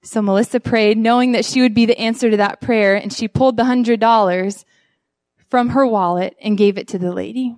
So 0.03 0.23
Melissa 0.23 0.61
prayed 0.61 0.97
knowing 0.97 1.33
that 1.33 1.45
she 1.45 1.61
would 1.61 1.75
be 1.75 1.85
the 1.85 1.99
answer 1.99 2.31
to 2.31 2.37
that 2.38 2.61
prayer 2.61 2.95
and 2.95 3.12
she 3.12 3.29
pulled 3.29 3.57
the 3.57 3.65
hundred 3.65 4.00
dollars 4.00 4.65
from 5.50 5.71
her 5.71 5.87
wallet 5.87 6.37
and 6.41 6.57
gave 6.57 6.79
it 6.79 6.88
to 6.88 6.99
the 6.99 7.12
lady. 7.12 7.57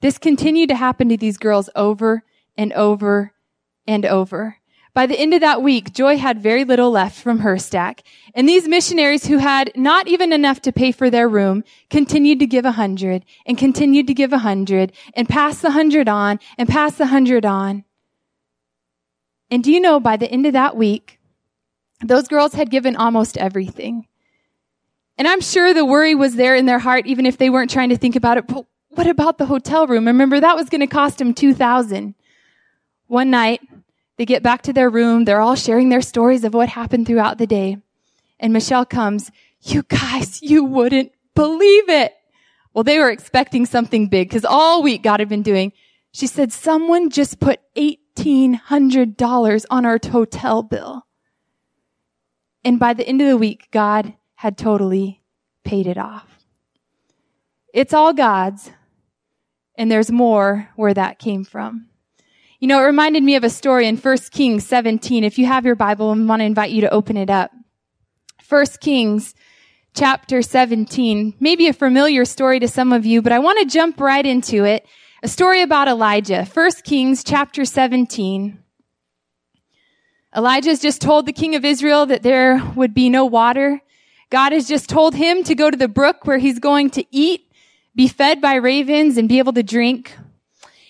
This 0.00 0.18
continued 0.18 0.68
to 0.68 0.76
happen 0.76 1.08
to 1.08 1.16
these 1.16 1.36
girls 1.36 1.68
over 1.74 2.22
and 2.56 2.72
over 2.72 3.32
and 3.86 4.06
over. 4.06 4.57
By 4.98 5.06
the 5.06 5.16
end 5.16 5.32
of 5.32 5.42
that 5.42 5.62
week, 5.62 5.92
Joy 5.92 6.18
had 6.18 6.42
very 6.42 6.64
little 6.64 6.90
left 6.90 7.22
from 7.22 7.38
her 7.38 7.56
stack. 7.56 8.02
And 8.34 8.48
these 8.48 8.66
missionaries 8.66 9.26
who 9.26 9.38
had 9.38 9.70
not 9.76 10.08
even 10.08 10.32
enough 10.32 10.60
to 10.62 10.72
pay 10.72 10.90
for 10.90 11.08
their 11.08 11.28
room 11.28 11.62
continued 11.88 12.40
to 12.40 12.48
give 12.48 12.64
a 12.64 12.72
hundred 12.72 13.24
and 13.46 13.56
continued 13.56 14.08
to 14.08 14.12
give 14.12 14.32
a 14.32 14.38
hundred 14.38 14.90
and 15.14 15.28
pass 15.28 15.60
the 15.60 15.70
hundred 15.70 16.08
on 16.08 16.40
and 16.58 16.68
pass 16.68 16.96
the 16.96 17.06
hundred 17.06 17.46
on. 17.46 17.84
And 19.52 19.62
do 19.62 19.70
you 19.70 19.78
know 19.78 20.00
by 20.00 20.16
the 20.16 20.28
end 20.28 20.46
of 20.46 20.54
that 20.54 20.76
week, 20.76 21.20
those 22.04 22.26
girls 22.26 22.54
had 22.54 22.68
given 22.68 22.96
almost 22.96 23.38
everything. 23.38 24.08
And 25.16 25.28
I'm 25.28 25.40
sure 25.40 25.72
the 25.72 25.84
worry 25.84 26.16
was 26.16 26.34
there 26.34 26.56
in 26.56 26.66
their 26.66 26.80
heart, 26.80 27.06
even 27.06 27.24
if 27.24 27.38
they 27.38 27.50
weren't 27.50 27.70
trying 27.70 27.90
to 27.90 27.96
think 27.96 28.16
about 28.16 28.38
it. 28.38 28.48
But 28.48 28.66
what 28.88 29.06
about 29.06 29.38
the 29.38 29.46
hotel 29.46 29.86
room? 29.86 30.08
Remember 30.08 30.40
that 30.40 30.56
was 30.56 30.68
going 30.68 30.80
to 30.80 30.88
cost 30.88 31.18
them 31.18 31.34
2000. 31.34 32.16
One 33.06 33.30
night, 33.30 33.60
they 34.18 34.26
get 34.26 34.42
back 34.42 34.62
to 34.62 34.72
their 34.74 34.90
room. 34.90 35.24
They're 35.24 35.40
all 35.40 35.56
sharing 35.56 35.88
their 35.88 36.02
stories 36.02 36.44
of 36.44 36.52
what 36.52 36.68
happened 36.68 37.06
throughout 37.06 37.38
the 37.38 37.46
day. 37.46 37.78
And 38.38 38.52
Michelle 38.52 38.84
comes, 38.84 39.30
you 39.62 39.82
guys, 39.84 40.42
you 40.42 40.64
wouldn't 40.64 41.12
believe 41.34 41.88
it. 41.88 42.14
Well, 42.74 42.84
they 42.84 42.98
were 42.98 43.10
expecting 43.10 43.64
something 43.64 44.08
big 44.08 44.28
because 44.28 44.44
all 44.44 44.82
week 44.82 45.02
God 45.02 45.20
had 45.20 45.30
been 45.30 45.42
doing. 45.42 45.72
She 46.12 46.26
said, 46.26 46.52
someone 46.52 47.08
just 47.08 47.40
put 47.40 47.60
$18 47.74 47.98
$1,500 48.18 49.64
on 49.70 49.86
our 49.86 49.98
hotel 50.10 50.62
bill. 50.62 51.06
And 52.64 52.78
by 52.78 52.94
the 52.94 53.06
end 53.06 53.20
of 53.22 53.28
the 53.28 53.36
week, 53.36 53.68
God 53.70 54.14
had 54.34 54.58
totally 54.58 55.22
paid 55.64 55.86
it 55.86 55.98
off. 55.98 56.26
It's 57.72 57.94
all 57.94 58.12
God's, 58.12 58.70
and 59.76 59.90
there's 59.90 60.10
more 60.10 60.70
where 60.74 60.94
that 60.94 61.18
came 61.18 61.44
from. 61.44 61.87
You 62.60 62.66
know, 62.66 62.80
it 62.80 62.86
reminded 62.86 63.22
me 63.22 63.36
of 63.36 63.44
a 63.44 63.50
story 63.50 63.86
in 63.86 63.96
1 63.96 64.16
Kings 64.32 64.66
17. 64.66 65.22
If 65.22 65.38
you 65.38 65.46
have 65.46 65.64
your 65.64 65.76
Bible, 65.76 66.10
I 66.10 66.18
want 66.18 66.40
to 66.40 66.44
invite 66.44 66.72
you 66.72 66.80
to 66.80 66.92
open 66.92 67.16
it 67.16 67.30
up. 67.30 67.52
1 68.48 68.66
Kings 68.80 69.32
chapter 69.94 70.42
17, 70.42 71.34
maybe 71.38 71.68
a 71.68 71.72
familiar 71.72 72.24
story 72.24 72.58
to 72.58 72.66
some 72.66 72.92
of 72.92 73.06
you, 73.06 73.22
but 73.22 73.30
I 73.30 73.38
want 73.38 73.60
to 73.60 73.72
jump 73.72 74.00
right 74.00 74.26
into 74.26 74.64
it. 74.64 74.84
A 75.22 75.28
story 75.28 75.62
about 75.62 75.86
Elijah. 75.86 76.44
1 76.44 76.70
Kings 76.82 77.22
chapter 77.22 77.64
17. 77.64 78.58
Elijah 80.36 80.70
has 80.70 80.80
just 80.80 81.00
told 81.00 81.26
the 81.26 81.32
king 81.32 81.54
of 81.54 81.64
Israel 81.64 82.06
that 82.06 82.24
there 82.24 82.60
would 82.74 82.92
be 82.92 83.08
no 83.08 83.24
water. 83.24 83.80
God 84.30 84.50
has 84.50 84.66
just 84.66 84.88
told 84.88 85.14
him 85.14 85.44
to 85.44 85.54
go 85.54 85.70
to 85.70 85.76
the 85.76 85.86
brook 85.86 86.26
where 86.26 86.38
he's 86.38 86.58
going 86.58 86.90
to 86.90 87.04
eat, 87.12 87.52
be 87.94 88.08
fed 88.08 88.40
by 88.40 88.54
ravens, 88.54 89.16
and 89.16 89.28
be 89.28 89.38
able 89.38 89.52
to 89.52 89.62
drink. 89.62 90.16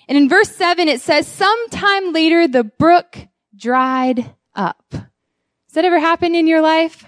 And 0.08 0.16
in 0.16 0.28
verse 0.28 0.50
7, 0.56 0.88
it 0.88 1.02
says, 1.02 1.26
sometime 1.26 2.12
later 2.12 2.48
the 2.48 2.64
brook 2.64 3.18
dried 3.54 4.34
up. 4.54 4.82
Has 4.90 5.74
that 5.74 5.84
ever 5.84 6.00
happened 6.00 6.34
in 6.34 6.46
your 6.46 6.62
life? 6.62 7.04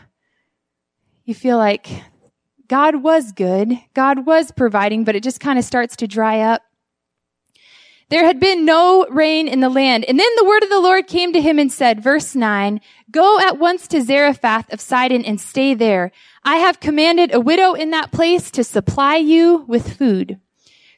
You 1.25 1.35
feel 1.35 1.57
like 1.57 1.89
God 2.69 3.03
was 3.03 3.33
good, 3.33 3.73
God 3.95 4.27
was 4.27 4.53
providing, 4.53 5.05
but 5.05 5.17
it 5.17 5.23
just 5.23 5.41
kind 5.41 5.59
of 5.59 5.65
starts 5.65 5.97
to 5.97 6.07
dry 6.07 6.41
up. 6.41 6.63
There 8.11 8.25
had 8.25 8.41
been 8.41 8.65
no 8.65 9.07
rain 9.09 9.47
in 9.49 9.61
the 9.61 9.69
land. 9.69 10.05
And 10.05 10.19
then 10.19 10.31
the 10.37 10.45
word 10.45 10.65
of 10.65 10.69
the 10.69 10.81
Lord 10.81 11.07
came 11.07 11.33
to 11.33 11.41
him 11.41 11.61
and 11.61 11.73
said, 11.73 12.03
verse 12.03 12.35
9, 12.35 12.81
Go 13.11 13.39
at 13.39 13.59
once 13.59 13.87
to 13.89 14.03
Zarephath 14.03 14.73
of 14.73 14.81
Sidon 14.81 15.25
and 15.25 15.41
stay 15.41 15.75
there. 15.75 16.11
I 16.43 16.57
have 16.57 16.81
commanded 16.81 17.33
a 17.33 17.41
widow 17.41 17.75
in 17.75 17.91
that 17.91 18.11
place 18.11 18.51
to 18.51 18.65
supply 18.65 19.17
you 19.17 19.65
with 19.69 19.97
food. 19.97 20.41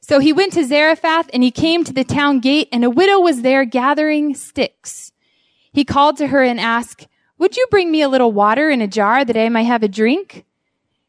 So 0.02 0.18
he 0.18 0.32
went 0.32 0.52
to 0.54 0.64
Zarephath 0.64 1.30
and 1.32 1.44
he 1.44 1.52
came 1.52 1.84
to 1.84 1.92
the 1.92 2.04
town 2.04 2.40
gate 2.40 2.68
and 2.72 2.84
a 2.84 2.90
widow 2.90 3.20
was 3.20 3.42
there 3.42 3.64
gathering 3.64 4.34
sticks. 4.34 5.12
He 5.72 5.84
called 5.84 6.16
to 6.18 6.26
her 6.26 6.42
and 6.42 6.58
asked, 6.58 7.06
would 7.38 7.56
you 7.56 7.66
bring 7.70 7.90
me 7.90 8.02
a 8.02 8.08
little 8.08 8.32
water 8.32 8.68
in 8.68 8.80
a 8.80 8.88
jar 8.88 9.24
that 9.24 9.36
I 9.36 9.48
might 9.48 9.62
have 9.62 9.82
a 9.82 9.88
drink? 9.88 10.44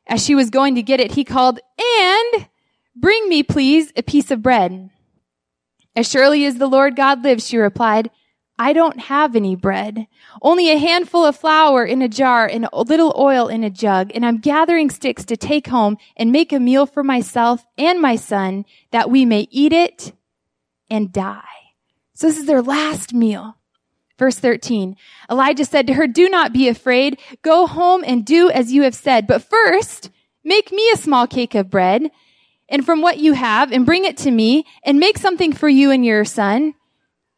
As 0.07 0.23
she 0.23 0.35
was 0.35 0.49
going 0.49 0.75
to 0.75 0.81
get 0.81 0.99
it, 0.99 1.13
he 1.13 1.23
called, 1.23 1.59
and 1.79 2.47
bring 2.95 3.27
me, 3.29 3.41
please, 3.41 3.91
a 3.95 4.03
piece 4.03 4.31
of 4.31 4.41
bread. 4.41 4.89
As 5.95 6.09
surely 6.09 6.45
as 6.45 6.55
the 6.55 6.67
Lord 6.67 6.95
God 6.95 7.23
lives, 7.23 7.47
she 7.47 7.57
replied, 7.57 8.09
I 8.63 8.71
don't 8.71 8.97
have 8.97 9.35
any 9.35 9.57
bread, 9.57 10.07
only 10.41 10.71
a 10.71 10.77
handful 10.77 11.25
of 11.25 11.35
flour 11.35 11.83
in 11.83 12.01
a 12.01 12.07
jar 12.07 12.47
and 12.47 12.65
a 12.71 12.83
little 12.83 13.13
oil 13.17 13.49
in 13.49 13.61
a 13.61 13.69
jug, 13.69 14.09
and 14.15 14.25
I'm 14.25 14.37
gathering 14.37 14.89
sticks 14.89 15.25
to 15.25 15.35
take 15.35 15.67
home 15.67 15.97
and 16.15 16.31
make 16.31 16.53
a 16.53 16.61
meal 16.61 16.85
for 16.85 17.03
myself 17.03 17.65
and 17.77 17.99
my 17.99 18.15
son 18.15 18.63
that 18.91 19.09
we 19.09 19.25
may 19.25 19.49
eat 19.51 19.73
it 19.73 20.13
and 20.89 21.11
die. 21.11 21.43
So 22.13 22.27
this 22.27 22.37
is 22.37 22.45
their 22.45 22.61
last 22.61 23.13
meal. 23.13 23.57
Verse 24.17 24.39
13. 24.39 24.95
Elijah 25.29 25.65
said 25.65 25.85
to 25.87 25.95
her, 25.95 26.07
do 26.07 26.29
not 26.29 26.53
be 26.53 26.69
afraid. 26.69 27.19
Go 27.41 27.67
home 27.67 28.01
and 28.07 28.25
do 28.25 28.49
as 28.49 28.71
you 28.71 28.83
have 28.83 28.95
said. 28.95 29.27
But 29.27 29.43
first, 29.43 30.09
make 30.41 30.71
me 30.71 30.89
a 30.93 30.97
small 30.97 31.27
cake 31.27 31.53
of 31.53 31.69
bread 31.69 32.11
and 32.69 32.85
from 32.85 33.01
what 33.01 33.17
you 33.17 33.33
have 33.33 33.73
and 33.73 33.85
bring 33.85 34.05
it 34.05 34.15
to 34.19 34.31
me 34.31 34.65
and 34.85 35.01
make 35.01 35.17
something 35.17 35.51
for 35.51 35.67
you 35.67 35.91
and 35.91 36.05
your 36.05 36.23
son 36.23 36.75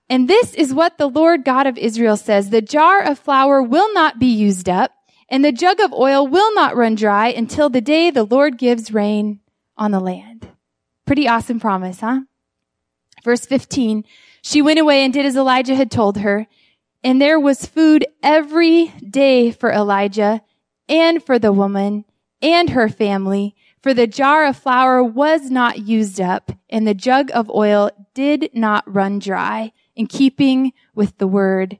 and 0.09 0.29
this 0.29 0.53
is 0.53 0.73
what 0.73 0.97
the 0.97 1.07
Lord 1.07 1.43
God 1.43 1.67
of 1.67 1.77
Israel 1.77 2.17
says. 2.17 2.49
The 2.49 2.61
jar 2.61 3.01
of 3.01 3.19
flour 3.19 3.61
will 3.61 3.93
not 3.93 4.19
be 4.19 4.27
used 4.27 4.69
up 4.69 4.91
and 5.29 5.43
the 5.43 5.51
jug 5.51 5.79
of 5.79 5.93
oil 5.93 6.27
will 6.27 6.53
not 6.53 6.75
run 6.75 6.95
dry 6.95 7.29
until 7.29 7.69
the 7.69 7.81
day 7.81 8.11
the 8.11 8.23
Lord 8.23 8.57
gives 8.57 8.93
rain 8.93 9.39
on 9.77 9.91
the 9.91 9.99
land. 9.99 10.47
Pretty 11.05 11.27
awesome 11.27 11.59
promise, 11.59 12.01
huh? 12.01 12.21
Verse 13.23 13.45
15. 13.45 14.03
She 14.43 14.61
went 14.61 14.79
away 14.79 15.03
and 15.03 15.11
did 15.11 15.25
as 15.25 15.35
Elijah 15.35 15.75
had 15.75 15.89
told 15.89 16.17
her. 16.17 16.47
And 17.03 17.19
there 17.19 17.39
was 17.39 17.65
food 17.65 18.05
every 18.21 18.87
day 18.87 19.51
for 19.51 19.71
Elijah 19.71 20.41
and 20.87 21.23
for 21.23 21.39
the 21.39 21.51
woman 21.51 22.05
and 22.41 22.71
her 22.71 22.89
family. 22.89 23.55
For 23.81 23.93
the 23.93 24.07
jar 24.07 24.45
of 24.45 24.57
flour 24.57 25.03
was 25.03 25.49
not 25.49 25.79
used 25.79 26.21
up 26.21 26.51
and 26.69 26.87
the 26.87 26.93
jug 26.93 27.31
of 27.33 27.49
oil 27.49 27.89
did 28.13 28.49
not 28.53 28.83
run 28.91 29.19
dry 29.19 29.71
in 29.95 30.07
keeping 30.07 30.73
with 30.93 31.17
the 31.17 31.27
word 31.27 31.77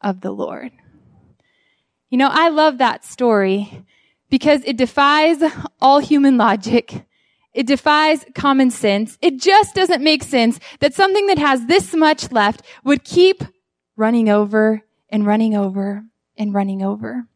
of 0.00 0.20
the 0.20 0.30
Lord. 0.30 0.72
You 2.08 2.18
know, 2.18 2.28
I 2.30 2.48
love 2.48 2.78
that 2.78 3.04
story 3.04 3.84
because 4.30 4.62
it 4.64 4.76
defies 4.76 5.42
all 5.80 5.98
human 5.98 6.36
logic. 6.36 7.04
It 7.52 7.66
defies 7.66 8.24
common 8.34 8.70
sense. 8.70 9.18
It 9.20 9.40
just 9.40 9.74
doesn't 9.74 10.02
make 10.02 10.22
sense 10.22 10.60
that 10.80 10.94
something 10.94 11.26
that 11.26 11.38
has 11.38 11.66
this 11.66 11.94
much 11.94 12.30
left 12.32 12.62
would 12.84 13.04
keep 13.04 13.42
running 13.96 14.28
over 14.28 14.82
and 15.08 15.26
running 15.26 15.54
over 15.54 16.04
and 16.36 16.54
running 16.54 16.82
over. 16.82 17.26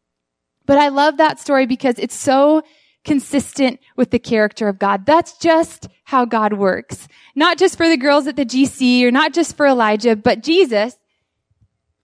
But 0.65 0.77
I 0.77 0.87
love 0.87 1.17
that 1.17 1.39
story 1.39 1.65
because 1.65 1.99
it's 1.99 2.15
so 2.15 2.63
consistent 3.05 3.79
with 3.95 4.11
the 4.11 4.19
character 4.19 4.67
of 4.67 4.79
God. 4.79 5.05
That's 5.05 5.37
just 5.37 5.87
how 6.03 6.25
God 6.25 6.53
works. 6.53 7.07
Not 7.35 7.57
just 7.57 7.77
for 7.77 7.87
the 7.87 7.97
girls 7.97 8.27
at 8.27 8.35
the 8.35 8.45
GC 8.45 9.03
or 9.03 9.11
not 9.11 9.33
just 9.33 9.55
for 9.55 9.67
Elijah, 9.67 10.15
but 10.15 10.43
Jesus 10.43 10.97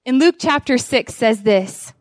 in 0.06 0.20
Luke 0.20 0.36
chapter 0.40 0.78
6 0.78 1.14
says 1.14 1.44
this. 1.44 1.94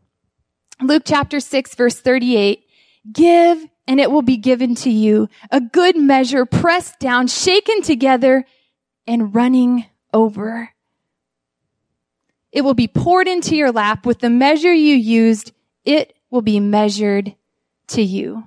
Luke 0.80 1.02
chapter 1.04 1.40
6 1.40 1.74
verse 1.74 2.00
38, 2.00 2.64
give 3.12 3.66
and 3.86 3.98
it 4.00 4.10
will 4.10 4.22
be 4.22 4.36
given 4.36 4.74
to 4.76 4.90
you. 4.90 5.28
A 5.50 5.60
good 5.60 5.96
measure 5.96 6.46
pressed 6.46 7.00
down, 7.00 7.26
shaken 7.26 7.82
together 7.82 8.44
and 9.06 9.34
running 9.34 9.86
over. 10.12 10.70
It 12.52 12.62
will 12.62 12.74
be 12.74 12.88
poured 12.88 13.28
into 13.28 13.56
your 13.56 13.72
lap 13.72 14.06
with 14.06 14.20
the 14.20 14.30
measure 14.30 14.72
you 14.72 14.94
used. 14.94 15.52
It 15.84 16.14
will 16.30 16.42
be 16.42 16.60
measured 16.60 17.34
to 17.88 18.02
you. 18.02 18.44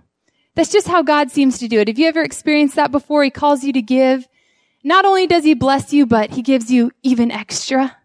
That's 0.55 0.71
just 0.71 0.87
how 0.87 1.01
God 1.01 1.31
seems 1.31 1.57
to 1.59 1.67
do 1.67 1.79
it. 1.79 1.87
Have 1.87 1.97
you 1.97 2.07
ever 2.07 2.21
experienced 2.21 2.75
that 2.75 2.91
before? 2.91 3.23
He 3.23 3.31
calls 3.31 3.63
you 3.63 3.73
to 3.73 3.81
give. 3.81 4.27
Not 4.83 5.05
only 5.05 5.27
does 5.27 5.43
he 5.43 5.53
bless 5.53 5.93
you, 5.93 6.05
but 6.05 6.31
he 6.31 6.41
gives 6.41 6.69
you 6.69 6.91
even 7.01 7.31
extra. 7.31 7.97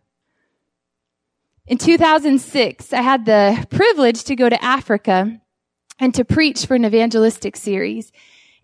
In 1.66 1.76
2006, 1.76 2.92
I 2.94 3.02
had 3.02 3.26
the 3.26 3.66
privilege 3.68 4.24
to 4.24 4.36
go 4.36 4.48
to 4.48 4.64
Africa 4.64 5.38
and 5.98 6.14
to 6.14 6.24
preach 6.24 6.64
for 6.64 6.76
an 6.76 6.86
evangelistic 6.86 7.56
series. 7.56 8.10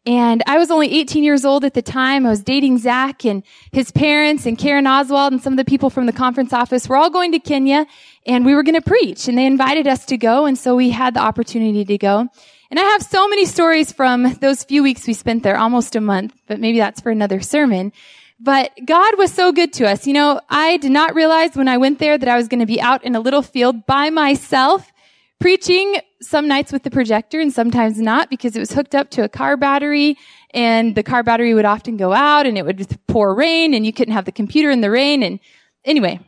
And 0.07 0.43
I 0.47 0.59
was 0.59 0.71
only 0.71 0.93
18 0.95 1.25
years 1.25 1.45
old 1.45 1.65
at 1.65 1.75
the 1.75 1.83
time. 1.83 2.27
I 2.27 2.31
was 2.31 2.43
dating 2.43 2.79
Zach 2.79 3.25
and 3.25 3.43
his 3.73 3.91
parents 3.91 4.47
and 4.47 4.59
Karen 4.59 4.87
Oswald 4.87 5.33
and 5.33 5.43
some 5.43 5.55
of 5.55 5.57
the 5.57 5.65
people 5.65 5.91
from 5.91 6.07
the 6.07 6.13
conference 6.13 6.53
office 6.53 6.89
were 6.89 6.97
all 6.97 7.11
going 7.11 7.33
to 7.33 7.39
Kenya 7.39 7.87
and 8.27 8.45
we 8.45 8.55
were 8.55 8.63
going 8.63 8.75
to 8.75 8.83
preach 8.83 9.29
and 9.29 9.37
they 9.37 9.47
invited 9.47 9.87
us 9.87 10.05
to 10.07 10.17
go. 10.17 10.45
And 10.47 10.59
so 10.59 10.77
we 10.77 10.91
had 10.91 11.15
the 11.15 11.21
opportunity 11.21 11.85
to 11.87 11.99
go. 11.99 12.29
And 12.75 12.81
I 12.81 12.91
have 12.91 13.05
so 13.05 13.29
many 13.29 13.45
stories 13.45 13.93
from 13.93 14.35
those 14.41 14.65
few 14.65 14.83
weeks 14.83 15.07
we 15.07 15.13
spent 15.13 15.45
there, 15.45 15.57
almost 15.57 15.95
a 15.95 16.01
month, 16.01 16.35
but 16.49 16.59
maybe 16.59 16.79
that's 16.79 17.01
for 17.01 17.13
another 17.13 17.41
sermon. 17.41 17.93
But 18.41 18.73
God 18.85 19.17
was 19.17 19.33
so 19.33 19.53
good 19.53 19.73
to 19.75 19.89
us. 19.89 20.09
You 20.09 20.13
know, 20.13 20.41
I 20.51 20.79
did 20.79 20.91
not 20.91 21.15
realize 21.15 21.55
when 21.55 21.69
I 21.69 21.77
went 21.77 22.01
there 22.01 22.19
that 22.19 22.29
I 22.29 22.37
was 22.37 22.49
going 22.49 22.59
to 22.59 22.67
be 22.67 22.81
out 22.81 23.05
in 23.05 23.15
a 23.15 23.21
little 23.21 23.43
field 23.43 23.87
by 23.87 24.11
myself, 24.11 24.91
preaching 25.39 26.01
some 26.21 26.49
nights 26.49 26.73
with 26.73 26.83
the 26.83 26.91
projector 26.91 27.39
and 27.39 27.53
sometimes 27.53 28.01
not 28.01 28.29
because 28.29 28.57
it 28.57 28.59
was 28.59 28.73
hooked 28.73 28.97
up 28.97 29.09
to 29.11 29.23
a 29.23 29.29
car 29.29 29.57
battery 29.57 30.19
and 30.51 30.97
the 30.97 31.05
car 31.05 31.23
battery 31.23 31.55
would 31.55 31.65
often 31.65 31.97
go 31.97 32.13
out 32.13 32.45
and 32.45 32.59
it 32.59 32.67
would 32.67 32.85
pour 33.07 33.37
rain 33.37 33.73
and 33.73 33.87
you 33.87 33.93
couldn't 33.93 34.15
have 34.15 34.25
the 34.25 34.33
computer 34.33 34.73
in 34.73 34.81
the 34.81 34.91
rain. 34.91 35.23
And 35.23 35.39
anyway, 35.85 36.19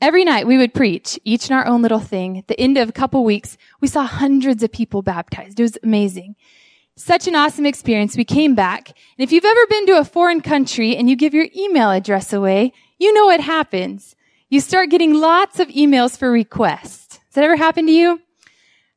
Every 0.00 0.24
night 0.24 0.46
we 0.46 0.58
would 0.58 0.74
preach, 0.74 1.18
each 1.24 1.48
in 1.48 1.56
our 1.56 1.66
own 1.66 1.80
little 1.80 2.00
thing. 2.00 2.36
At 2.36 2.48
the 2.48 2.60
end 2.60 2.76
of 2.76 2.88
a 2.88 2.92
couple 2.92 3.24
weeks, 3.24 3.56
we 3.80 3.88
saw 3.88 4.04
hundreds 4.04 4.62
of 4.62 4.70
people 4.70 5.00
baptized. 5.00 5.58
It 5.58 5.62
was 5.62 5.78
amazing. 5.82 6.36
Such 6.96 7.26
an 7.26 7.34
awesome 7.34 7.64
experience. 7.64 8.16
We 8.16 8.24
came 8.24 8.54
back. 8.54 8.88
And 8.88 9.24
if 9.24 9.32
you've 9.32 9.44
ever 9.44 9.66
been 9.68 9.86
to 9.86 9.98
a 9.98 10.04
foreign 10.04 10.42
country 10.42 10.96
and 10.96 11.08
you 11.08 11.16
give 11.16 11.32
your 11.32 11.48
email 11.56 11.90
address 11.90 12.32
away, 12.32 12.72
you 12.98 13.12
know 13.14 13.26
what 13.26 13.40
happens. 13.40 14.16
You 14.50 14.60
start 14.60 14.90
getting 14.90 15.14
lots 15.14 15.60
of 15.60 15.68
emails 15.68 16.16
for 16.16 16.30
requests. 16.30 17.16
Has 17.16 17.34
that 17.34 17.44
ever 17.44 17.56
happened 17.56 17.88
to 17.88 17.94
you? 17.94 18.20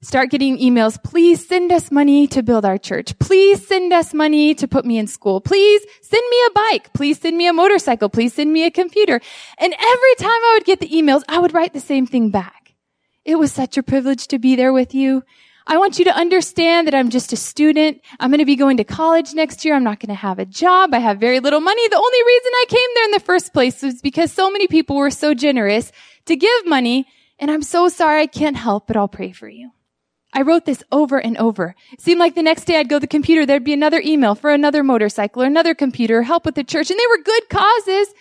Start 0.01 0.29
getting 0.29 0.57
emails. 0.57 1.01
Please 1.03 1.45
send 1.45 1.71
us 1.71 1.91
money 1.91 2.27
to 2.27 2.41
build 2.41 2.65
our 2.65 2.77
church. 2.77 3.17
Please 3.19 3.65
send 3.67 3.91
us 3.91 4.13
money 4.13 4.53
to 4.55 4.67
put 4.67 4.85
me 4.85 4.97
in 4.97 5.07
school. 5.07 5.41
Please 5.41 5.81
send 6.01 6.23
me 6.29 6.37
a 6.47 6.51
bike. 6.51 6.93
Please 6.93 7.19
send 7.19 7.37
me 7.37 7.47
a 7.47 7.53
motorcycle. 7.53 8.09
Please 8.09 8.33
send 8.33 8.51
me 8.53 8.65
a 8.65 8.71
computer. 8.71 9.19
And 9.57 9.73
every 9.73 10.15
time 10.17 10.29
I 10.29 10.55
would 10.55 10.65
get 10.65 10.79
the 10.79 10.89
emails, 10.89 11.23
I 11.27 11.39
would 11.39 11.53
write 11.53 11.73
the 11.73 11.79
same 11.79 12.07
thing 12.07 12.29
back. 12.29 12.73
It 13.25 13.35
was 13.35 13.51
such 13.51 13.77
a 13.77 13.83
privilege 13.83 14.27
to 14.29 14.39
be 14.39 14.55
there 14.55 14.73
with 14.73 14.95
you. 14.95 15.23
I 15.67 15.77
want 15.77 15.99
you 15.99 16.05
to 16.05 16.15
understand 16.15 16.87
that 16.87 16.95
I'm 16.95 17.11
just 17.11 17.31
a 17.31 17.35
student. 17.35 18.01
I'm 18.19 18.31
going 18.31 18.39
to 18.39 18.45
be 18.45 18.55
going 18.55 18.77
to 18.77 18.83
college 18.83 19.35
next 19.35 19.63
year. 19.63 19.75
I'm 19.75 19.83
not 19.83 19.99
going 19.99 20.09
to 20.09 20.15
have 20.15 20.39
a 20.39 20.45
job. 20.45 20.95
I 20.95 20.99
have 20.99 21.19
very 21.19 21.39
little 21.39 21.59
money. 21.59 21.87
The 21.89 21.95
only 21.95 22.23
reason 22.25 22.51
I 22.53 22.65
came 22.69 22.89
there 22.95 23.05
in 23.05 23.11
the 23.11 23.19
first 23.19 23.53
place 23.53 23.83
was 23.83 24.01
because 24.01 24.31
so 24.31 24.49
many 24.49 24.67
people 24.67 24.95
were 24.95 25.11
so 25.11 25.35
generous 25.35 25.91
to 26.25 26.35
give 26.35 26.65
money. 26.65 27.05
And 27.37 27.51
I'm 27.51 27.61
so 27.61 27.87
sorry 27.87 28.21
I 28.21 28.27
can't 28.27 28.57
help, 28.57 28.87
but 28.87 28.97
I'll 28.97 29.07
pray 29.07 29.31
for 29.31 29.47
you. 29.47 29.69
I 30.33 30.41
wrote 30.43 30.65
this 30.65 30.83
over 30.91 31.17
and 31.17 31.37
over. 31.37 31.75
It 31.91 32.01
seemed 32.01 32.19
like 32.19 32.35
the 32.35 32.43
next 32.43 32.65
day 32.65 32.77
I'd 32.79 32.89
go 32.89 32.97
to 32.97 33.01
the 33.01 33.07
computer, 33.07 33.45
there'd 33.45 33.63
be 33.63 33.73
another 33.73 34.01
email 34.03 34.35
for 34.35 34.51
another 34.51 34.83
motorcycle 34.83 35.41
or 35.41 35.45
another 35.45 35.73
computer, 35.73 36.21
help 36.23 36.45
with 36.45 36.55
the 36.55 36.63
church, 36.63 36.91
and 36.91 36.99
they 36.99 37.07
were 37.09 37.23
good 37.23 37.49
causes, 37.49 38.13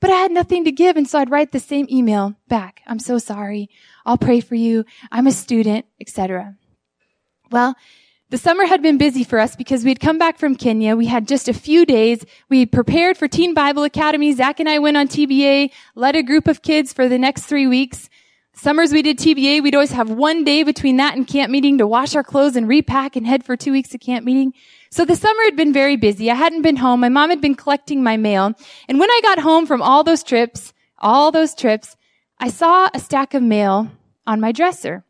but 0.00 0.10
I 0.10 0.16
had 0.16 0.30
nothing 0.30 0.64
to 0.64 0.72
give, 0.72 0.96
and 0.96 1.08
so 1.08 1.18
I'd 1.18 1.30
write 1.30 1.52
the 1.52 1.60
same 1.60 1.86
email 1.90 2.34
back. 2.48 2.82
I'm 2.86 2.98
so 2.98 3.18
sorry. 3.18 3.70
I'll 4.04 4.18
pray 4.18 4.40
for 4.40 4.54
you. 4.54 4.84
I'm 5.10 5.26
a 5.26 5.32
student, 5.32 5.86
etc. 6.00 6.54
Well, 7.50 7.74
the 8.30 8.38
summer 8.38 8.66
had 8.66 8.82
been 8.82 8.98
busy 8.98 9.24
for 9.24 9.38
us 9.38 9.56
because 9.56 9.84
we 9.84 9.90
had 9.90 10.00
come 10.00 10.18
back 10.18 10.38
from 10.38 10.54
Kenya. 10.54 10.94
We 10.96 11.06
had 11.06 11.26
just 11.26 11.48
a 11.48 11.54
few 11.54 11.86
days. 11.86 12.26
We 12.50 12.66
prepared 12.66 13.16
for 13.16 13.26
Teen 13.26 13.54
Bible 13.54 13.84
Academy. 13.84 14.32
Zach 14.32 14.60
and 14.60 14.68
I 14.68 14.80
went 14.80 14.98
on 14.98 15.08
TBA, 15.08 15.70
led 15.94 16.14
a 16.14 16.22
group 16.22 16.46
of 16.46 16.60
kids 16.60 16.92
for 16.92 17.08
the 17.08 17.18
next 17.18 17.44
three 17.44 17.66
weeks. 17.66 18.10
Summers 18.60 18.92
we 18.92 19.02
did 19.02 19.18
TBA, 19.18 19.62
we'd 19.62 19.76
always 19.76 19.92
have 19.92 20.10
one 20.10 20.42
day 20.42 20.64
between 20.64 20.96
that 20.96 21.16
and 21.16 21.28
camp 21.28 21.48
meeting 21.48 21.78
to 21.78 21.86
wash 21.86 22.16
our 22.16 22.24
clothes 22.24 22.56
and 22.56 22.66
repack 22.66 23.14
and 23.14 23.24
head 23.24 23.44
for 23.44 23.56
two 23.56 23.70
weeks 23.70 23.94
of 23.94 24.00
camp 24.00 24.26
meeting. 24.26 24.52
So 24.90 25.04
the 25.04 25.14
summer 25.14 25.44
had 25.44 25.54
been 25.54 25.72
very 25.72 25.94
busy. 25.94 26.28
I 26.28 26.34
hadn't 26.34 26.62
been 26.62 26.74
home. 26.74 26.98
My 26.98 27.08
mom 27.08 27.30
had 27.30 27.40
been 27.40 27.54
collecting 27.54 28.02
my 28.02 28.16
mail. 28.16 28.52
And 28.88 28.98
when 28.98 29.10
I 29.10 29.20
got 29.22 29.38
home 29.38 29.64
from 29.64 29.80
all 29.80 30.02
those 30.02 30.24
trips, 30.24 30.72
all 30.98 31.30
those 31.30 31.54
trips, 31.54 31.94
I 32.40 32.48
saw 32.50 32.90
a 32.92 32.98
stack 32.98 33.32
of 33.32 33.44
mail 33.44 33.92
on 34.26 34.40
my 34.40 34.50
dresser. 34.50 35.04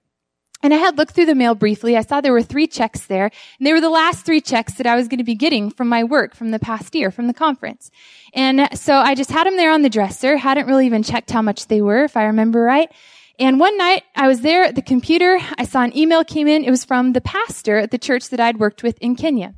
And 0.62 0.74
I 0.74 0.76
had 0.76 0.98
looked 0.98 1.14
through 1.14 1.26
the 1.26 1.34
mail 1.34 1.54
briefly. 1.54 1.96
I 1.96 2.02
saw 2.02 2.20
there 2.20 2.32
were 2.34 2.42
three 2.42 2.66
checks 2.66 3.06
there, 3.06 3.30
and 3.58 3.66
they 3.66 3.72
were 3.72 3.80
the 3.80 3.88
last 3.88 4.26
three 4.26 4.42
checks 4.42 4.74
that 4.74 4.86
I 4.86 4.96
was 4.96 5.08
going 5.08 5.18
to 5.18 5.24
be 5.24 5.36
getting 5.36 5.70
from 5.70 5.88
my 5.88 6.04
work 6.04 6.34
from 6.34 6.50
the 6.50 6.58
past 6.58 6.94
year, 6.94 7.10
from 7.10 7.28
the 7.28 7.34
conference. 7.34 7.90
And 8.34 8.68
so 8.78 8.96
I 8.96 9.14
just 9.14 9.30
had 9.30 9.46
them 9.46 9.56
there 9.56 9.72
on 9.72 9.80
the 9.80 9.88
dresser, 9.88 10.36
hadn't 10.36 10.66
really 10.66 10.84
even 10.84 11.02
checked 11.02 11.30
how 11.30 11.40
much 11.40 11.68
they 11.68 11.80
were, 11.80 12.04
if 12.04 12.14
I 12.14 12.24
remember 12.24 12.60
right. 12.60 12.90
And 13.38 13.60
one 13.60 13.78
night 13.78 14.02
I 14.16 14.26
was 14.26 14.40
there 14.40 14.64
at 14.64 14.74
the 14.74 14.82
computer. 14.82 15.38
I 15.56 15.64
saw 15.64 15.82
an 15.82 15.96
email 15.96 16.24
came 16.24 16.48
in. 16.48 16.64
It 16.64 16.70
was 16.70 16.84
from 16.84 17.12
the 17.12 17.20
pastor 17.20 17.78
at 17.78 17.92
the 17.92 17.98
church 17.98 18.30
that 18.30 18.40
I'd 18.40 18.58
worked 18.58 18.82
with 18.82 18.98
in 18.98 19.14
Kenya. 19.14 19.54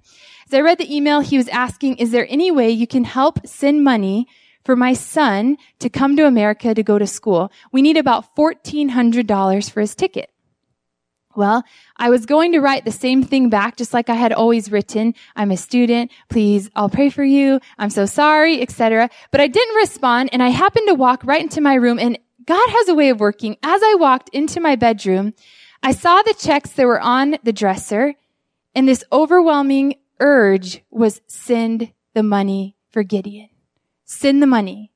As 0.46 0.54
I 0.54 0.60
read 0.60 0.78
the 0.78 0.94
email, 0.94 1.20
he 1.20 1.38
was 1.38 1.48
asking, 1.48 1.96
is 1.96 2.10
there 2.10 2.26
any 2.28 2.50
way 2.50 2.70
you 2.70 2.86
can 2.86 3.04
help 3.04 3.46
send 3.46 3.82
money 3.82 4.26
for 4.64 4.76
my 4.76 4.92
son 4.92 5.56
to 5.78 5.88
come 5.88 6.14
to 6.16 6.26
America 6.26 6.74
to 6.74 6.82
go 6.82 6.98
to 6.98 7.06
school? 7.06 7.50
We 7.72 7.80
need 7.80 7.96
about 7.96 8.36
$1,400 8.36 9.70
for 9.70 9.80
his 9.80 9.94
ticket. 9.94 10.28
Well, 11.36 11.62
I 11.96 12.10
was 12.10 12.26
going 12.26 12.52
to 12.52 12.60
write 12.60 12.84
the 12.84 12.90
same 12.90 13.22
thing 13.22 13.48
back, 13.48 13.76
just 13.76 13.94
like 13.94 14.10
I 14.10 14.14
had 14.14 14.32
always 14.32 14.70
written. 14.70 15.14
I'm 15.36 15.52
a 15.52 15.56
student. 15.56 16.10
Please, 16.28 16.68
I'll 16.74 16.88
pray 16.88 17.08
for 17.08 17.24
you. 17.24 17.60
I'm 17.78 17.90
so 17.90 18.04
sorry, 18.04 18.60
etc. 18.60 19.08
But 19.30 19.40
I 19.40 19.46
didn't 19.46 19.76
respond, 19.76 20.30
and 20.32 20.42
I 20.42 20.48
happened 20.48 20.88
to 20.88 20.94
walk 20.94 21.22
right 21.24 21.40
into 21.40 21.60
my 21.60 21.74
room, 21.74 22.00
and 22.00 22.18
God 22.50 22.68
has 22.70 22.88
a 22.88 22.96
way 22.96 23.10
of 23.10 23.20
working. 23.20 23.56
As 23.62 23.80
I 23.80 23.94
walked 23.94 24.28
into 24.30 24.58
my 24.58 24.74
bedroom, 24.74 25.34
I 25.84 25.92
saw 25.92 26.20
the 26.20 26.34
checks 26.34 26.70
that 26.70 26.84
were 26.84 27.00
on 27.00 27.38
the 27.44 27.52
dresser 27.52 28.16
and 28.74 28.88
this 28.88 29.04
overwhelming 29.12 29.94
urge 30.18 30.82
was 30.90 31.20
send 31.28 31.92
the 32.12 32.24
money 32.24 32.76
for 32.90 33.04
Gideon. 33.04 33.50
Send 34.04 34.42
the 34.42 34.48
money. 34.48 34.90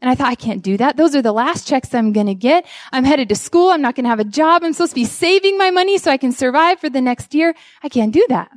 And 0.00 0.08
I 0.08 0.14
thought, 0.14 0.28
I 0.28 0.36
can't 0.36 0.62
do 0.62 0.78
that. 0.78 0.96
Those 0.96 1.14
are 1.14 1.20
the 1.20 1.32
last 1.32 1.68
checks 1.68 1.92
I'm 1.92 2.14
going 2.14 2.28
to 2.28 2.34
get. 2.34 2.64
I'm 2.92 3.04
headed 3.04 3.28
to 3.28 3.34
school. 3.36 3.68
I'm 3.68 3.82
not 3.82 3.94
going 3.94 4.04
to 4.04 4.10
have 4.10 4.18
a 4.18 4.24
job. 4.24 4.64
I'm 4.64 4.72
supposed 4.72 4.92
to 4.92 4.94
be 4.94 5.04
saving 5.04 5.58
my 5.58 5.70
money 5.70 5.98
so 5.98 6.10
I 6.10 6.16
can 6.16 6.32
survive 6.32 6.80
for 6.80 6.88
the 6.88 7.02
next 7.02 7.34
year. 7.34 7.54
I 7.82 7.90
can't 7.90 8.14
do 8.14 8.24
that. 8.30 8.50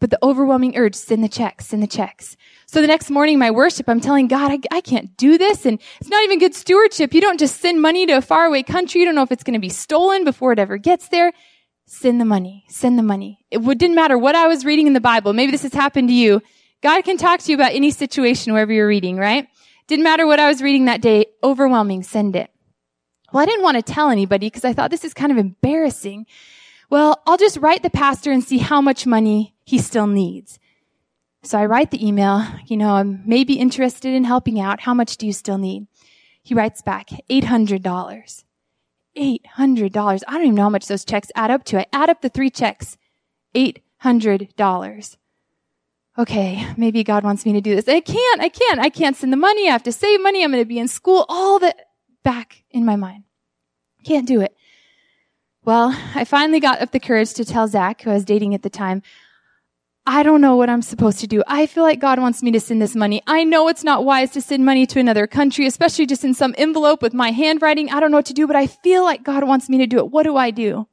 But 0.00 0.08
the 0.08 0.18
overwhelming 0.22 0.74
urge, 0.78 0.94
send 0.94 1.22
the 1.22 1.28
checks, 1.28 1.66
send 1.66 1.82
the 1.82 1.86
checks. 1.86 2.34
So 2.72 2.80
the 2.80 2.86
next 2.86 3.10
morning, 3.10 3.38
my 3.38 3.50
worship, 3.50 3.86
I'm 3.86 4.00
telling 4.00 4.28
God, 4.28 4.50
I, 4.50 4.58
I 4.74 4.80
can't 4.80 5.14
do 5.18 5.36
this. 5.36 5.66
And 5.66 5.78
it's 6.00 6.08
not 6.08 6.24
even 6.24 6.38
good 6.38 6.54
stewardship. 6.54 7.12
You 7.12 7.20
don't 7.20 7.38
just 7.38 7.60
send 7.60 7.82
money 7.82 8.06
to 8.06 8.14
a 8.14 8.22
faraway 8.22 8.62
country. 8.62 9.02
You 9.02 9.04
don't 9.04 9.14
know 9.14 9.22
if 9.22 9.30
it's 9.30 9.42
going 9.42 9.52
to 9.52 9.60
be 9.60 9.68
stolen 9.68 10.24
before 10.24 10.52
it 10.52 10.58
ever 10.58 10.78
gets 10.78 11.08
there. 11.08 11.34
Send 11.84 12.18
the 12.18 12.24
money. 12.24 12.64
Send 12.68 12.98
the 12.98 13.02
money. 13.02 13.44
It 13.50 13.60
didn't 13.76 13.94
matter 13.94 14.16
what 14.16 14.34
I 14.34 14.46
was 14.46 14.64
reading 14.64 14.86
in 14.86 14.94
the 14.94 15.02
Bible. 15.02 15.34
Maybe 15.34 15.52
this 15.52 15.64
has 15.64 15.74
happened 15.74 16.08
to 16.08 16.14
you. 16.14 16.40
God 16.82 17.04
can 17.04 17.18
talk 17.18 17.40
to 17.40 17.50
you 17.50 17.56
about 17.56 17.74
any 17.74 17.90
situation 17.90 18.54
wherever 18.54 18.72
you're 18.72 18.88
reading, 18.88 19.18
right? 19.18 19.46
Didn't 19.86 20.04
matter 20.04 20.26
what 20.26 20.40
I 20.40 20.48
was 20.48 20.62
reading 20.62 20.86
that 20.86 21.02
day. 21.02 21.26
Overwhelming. 21.44 22.02
Send 22.02 22.36
it. 22.36 22.50
Well, 23.34 23.42
I 23.42 23.46
didn't 23.46 23.64
want 23.64 23.76
to 23.76 23.82
tell 23.82 24.08
anybody 24.08 24.46
because 24.46 24.64
I 24.64 24.72
thought 24.72 24.90
this 24.90 25.04
is 25.04 25.12
kind 25.12 25.30
of 25.30 25.36
embarrassing. 25.36 26.24
Well, 26.88 27.20
I'll 27.26 27.36
just 27.36 27.58
write 27.58 27.82
the 27.82 27.90
pastor 27.90 28.32
and 28.32 28.42
see 28.42 28.56
how 28.56 28.80
much 28.80 29.06
money 29.06 29.54
he 29.66 29.76
still 29.76 30.06
needs. 30.06 30.58
So 31.44 31.58
I 31.58 31.66
write 31.66 31.90
the 31.90 32.06
email, 32.06 32.44
you 32.66 32.76
know, 32.76 32.92
I'm 32.94 33.22
maybe 33.26 33.54
interested 33.54 34.14
in 34.14 34.24
helping 34.24 34.60
out. 34.60 34.80
How 34.80 34.94
much 34.94 35.16
do 35.16 35.26
you 35.26 35.32
still 35.32 35.58
need? 35.58 35.88
He 36.42 36.54
writes 36.54 36.82
back, 36.82 37.10
$800. 37.28 38.44
$800. 39.16 40.22
I 40.28 40.32
don't 40.32 40.42
even 40.42 40.54
know 40.54 40.62
how 40.62 40.70
much 40.70 40.86
those 40.86 41.04
checks 41.04 41.32
add 41.34 41.50
up 41.50 41.64
to. 41.64 41.80
I 41.80 41.86
add 41.92 42.10
up 42.10 42.20
the 42.22 42.28
three 42.28 42.50
checks. 42.50 42.96
$800. 43.54 45.16
Okay, 46.18 46.66
maybe 46.76 47.02
God 47.02 47.24
wants 47.24 47.44
me 47.44 47.52
to 47.54 47.60
do 47.60 47.74
this. 47.74 47.88
I 47.88 48.00
can't, 48.00 48.40
I 48.40 48.48
can't, 48.48 48.78
I 48.78 48.88
can't 48.88 49.16
send 49.16 49.32
the 49.32 49.36
money. 49.36 49.68
I 49.68 49.72
have 49.72 49.82
to 49.84 49.92
save 49.92 50.22
money. 50.22 50.44
I'm 50.44 50.52
going 50.52 50.62
to 50.62 50.68
be 50.68 50.78
in 50.78 50.88
school. 50.88 51.24
All 51.28 51.58
that 51.58 51.88
back 52.22 52.64
in 52.70 52.84
my 52.84 52.96
mind. 52.96 53.24
Can't 54.04 54.28
do 54.28 54.40
it. 54.40 54.54
Well, 55.64 55.96
I 56.14 56.24
finally 56.24 56.60
got 56.60 56.80
up 56.80 56.90
the 56.90 57.00
courage 57.00 57.34
to 57.34 57.44
tell 57.44 57.68
Zach, 57.68 58.02
who 58.02 58.10
I 58.10 58.14
was 58.14 58.24
dating 58.24 58.54
at 58.54 58.62
the 58.62 58.70
time, 58.70 59.02
I 60.04 60.24
don't 60.24 60.40
know 60.40 60.56
what 60.56 60.68
I'm 60.68 60.82
supposed 60.82 61.20
to 61.20 61.28
do. 61.28 61.44
I 61.46 61.66
feel 61.66 61.84
like 61.84 62.00
God 62.00 62.18
wants 62.18 62.42
me 62.42 62.50
to 62.50 62.60
send 62.60 62.82
this 62.82 62.96
money. 62.96 63.22
I 63.26 63.44
know 63.44 63.68
it's 63.68 63.84
not 63.84 64.04
wise 64.04 64.32
to 64.32 64.40
send 64.40 64.64
money 64.64 64.84
to 64.86 64.98
another 64.98 65.28
country, 65.28 65.64
especially 65.66 66.06
just 66.06 66.24
in 66.24 66.34
some 66.34 66.54
envelope 66.58 67.02
with 67.02 67.14
my 67.14 67.30
handwriting. 67.30 67.88
I 67.88 68.00
don't 68.00 68.10
know 68.10 68.16
what 68.16 68.26
to 68.26 68.34
do, 68.34 68.48
but 68.48 68.56
I 68.56 68.66
feel 68.66 69.04
like 69.04 69.22
God 69.22 69.44
wants 69.44 69.68
me 69.68 69.78
to 69.78 69.86
do 69.86 69.98
it. 69.98 70.10
What 70.10 70.24
do 70.24 70.36
I 70.36 70.50
do? 70.50 70.88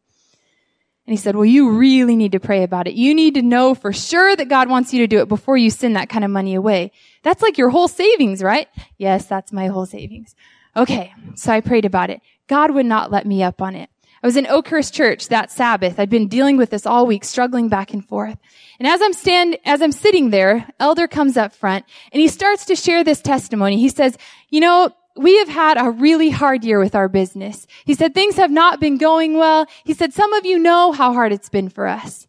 And 1.07 1.17
he 1.17 1.17
said, 1.17 1.35
well, 1.35 1.45
you 1.45 1.71
really 1.71 2.15
need 2.15 2.33
to 2.33 2.39
pray 2.39 2.61
about 2.61 2.87
it. 2.87 2.93
You 2.93 3.15
need 3.15 3.33
to 3.33 3.41
know 3.41 3.73
for 3.73 3.91
sure 3.91 4.35
that 4.35 4.47
God 4.47 4.69
wants 4.69 4.93
you 4.93 4.99
to 4.99 5.07
do 5.07 5.21
it 5.21 5.27
before 5.27 5.57
you 5.57 5.71
send 5.71 5.95
that 5.95 6.07
kind 6.07 6.23
of 6.23 6.29
money 6.29 6.53
away. 6.53 6.91
That's 7.23 7.41
like 7.41 7.57
your 7.57 7.71
whole 7.71 7.87
savings, 7.87 8.43
right? 8.43 8.67
Yes, 8.99 9.25
that's 9.25 9.51
my 9.51 9.67
whole 9.67 9.87
savings. 9.87 10.35
Okay. 10.77 11.11
So 11.33 11.51
I 11.51 11.61
prayed 11.61 11.85
about 11.85 12.11
it. 12.11 12.21
God 12.45 12.69
would 12.71 12.85
not 12.85 13.09
let 13.09 13.25
me 13.25 13.41
up 13.41 13.59
on 13.59 13.75
it. 13.75 13.89
I 14.21 14.27
was 14.27 14.35
in 14.35 14.47
Oakhurst 14.47 14.93
Church 14.93 15.29
that 15.29 15.51
Sabbath. 15.51 15.99
I'd 15.99 16.09
been 16.09 16.27
dealing 16.27 16.57
with 16.57 16.69
this 16.71 16.85
all 16.85 17.07
week, 17.07 17.23
struggling 17.23 17.69
back 17.69 17.93
and 17.93 18.05
forth. 18.05 18.37
And 18.79 18.87
as 18.87 19.01
I'm 19.01 19.13
stand, 19.13 19.57
as 19.65 19.81
I'm 19.81 19.91
sitting 19.91 20.29
there, 20.29 20.67
elder 20.79 21.07
comes 21.07 21.37
up 21.37 21.53
front 21.53 21.85
and 22.11 22.21
he 22.21 22.27
starts 22.27 22.65
to 22.65 22.75
share 22.75 23.03
this 23.03 23.21
testimony. 23.21 23.77
He 23.77 23.89
says, 23.89 24.17
you 24.49 24.59
know, 24.59 24.91
we 25.15 25.37
have 25.39 25.49
had 25.49 25.77
a 25.77 25.89
really 25.89 26.29
hard 26.29 26.63
year 26.63 26.79
with 26.79 26.95
our 26.95 27.09
business. 27.09 27.67
He 27.85 27.93
said 27.93 28.13
things 28.13 28.35
have 28.35 28.51
not 28.51 28.79
been 28.79 28.97
going 28.97 29.37
well. 29.37 29.67
He 29.83 29.93
said 29.93 30.13
some 30.13 30.33
of 30.33 30.45
you 30.45 30.59
know 30.59 30.91
how 30.91 31.13
hard 31.13 31.33
it's 31.33 31.49
been 31.49 31.69
for 31.69 31.87
us. 31.87 32.27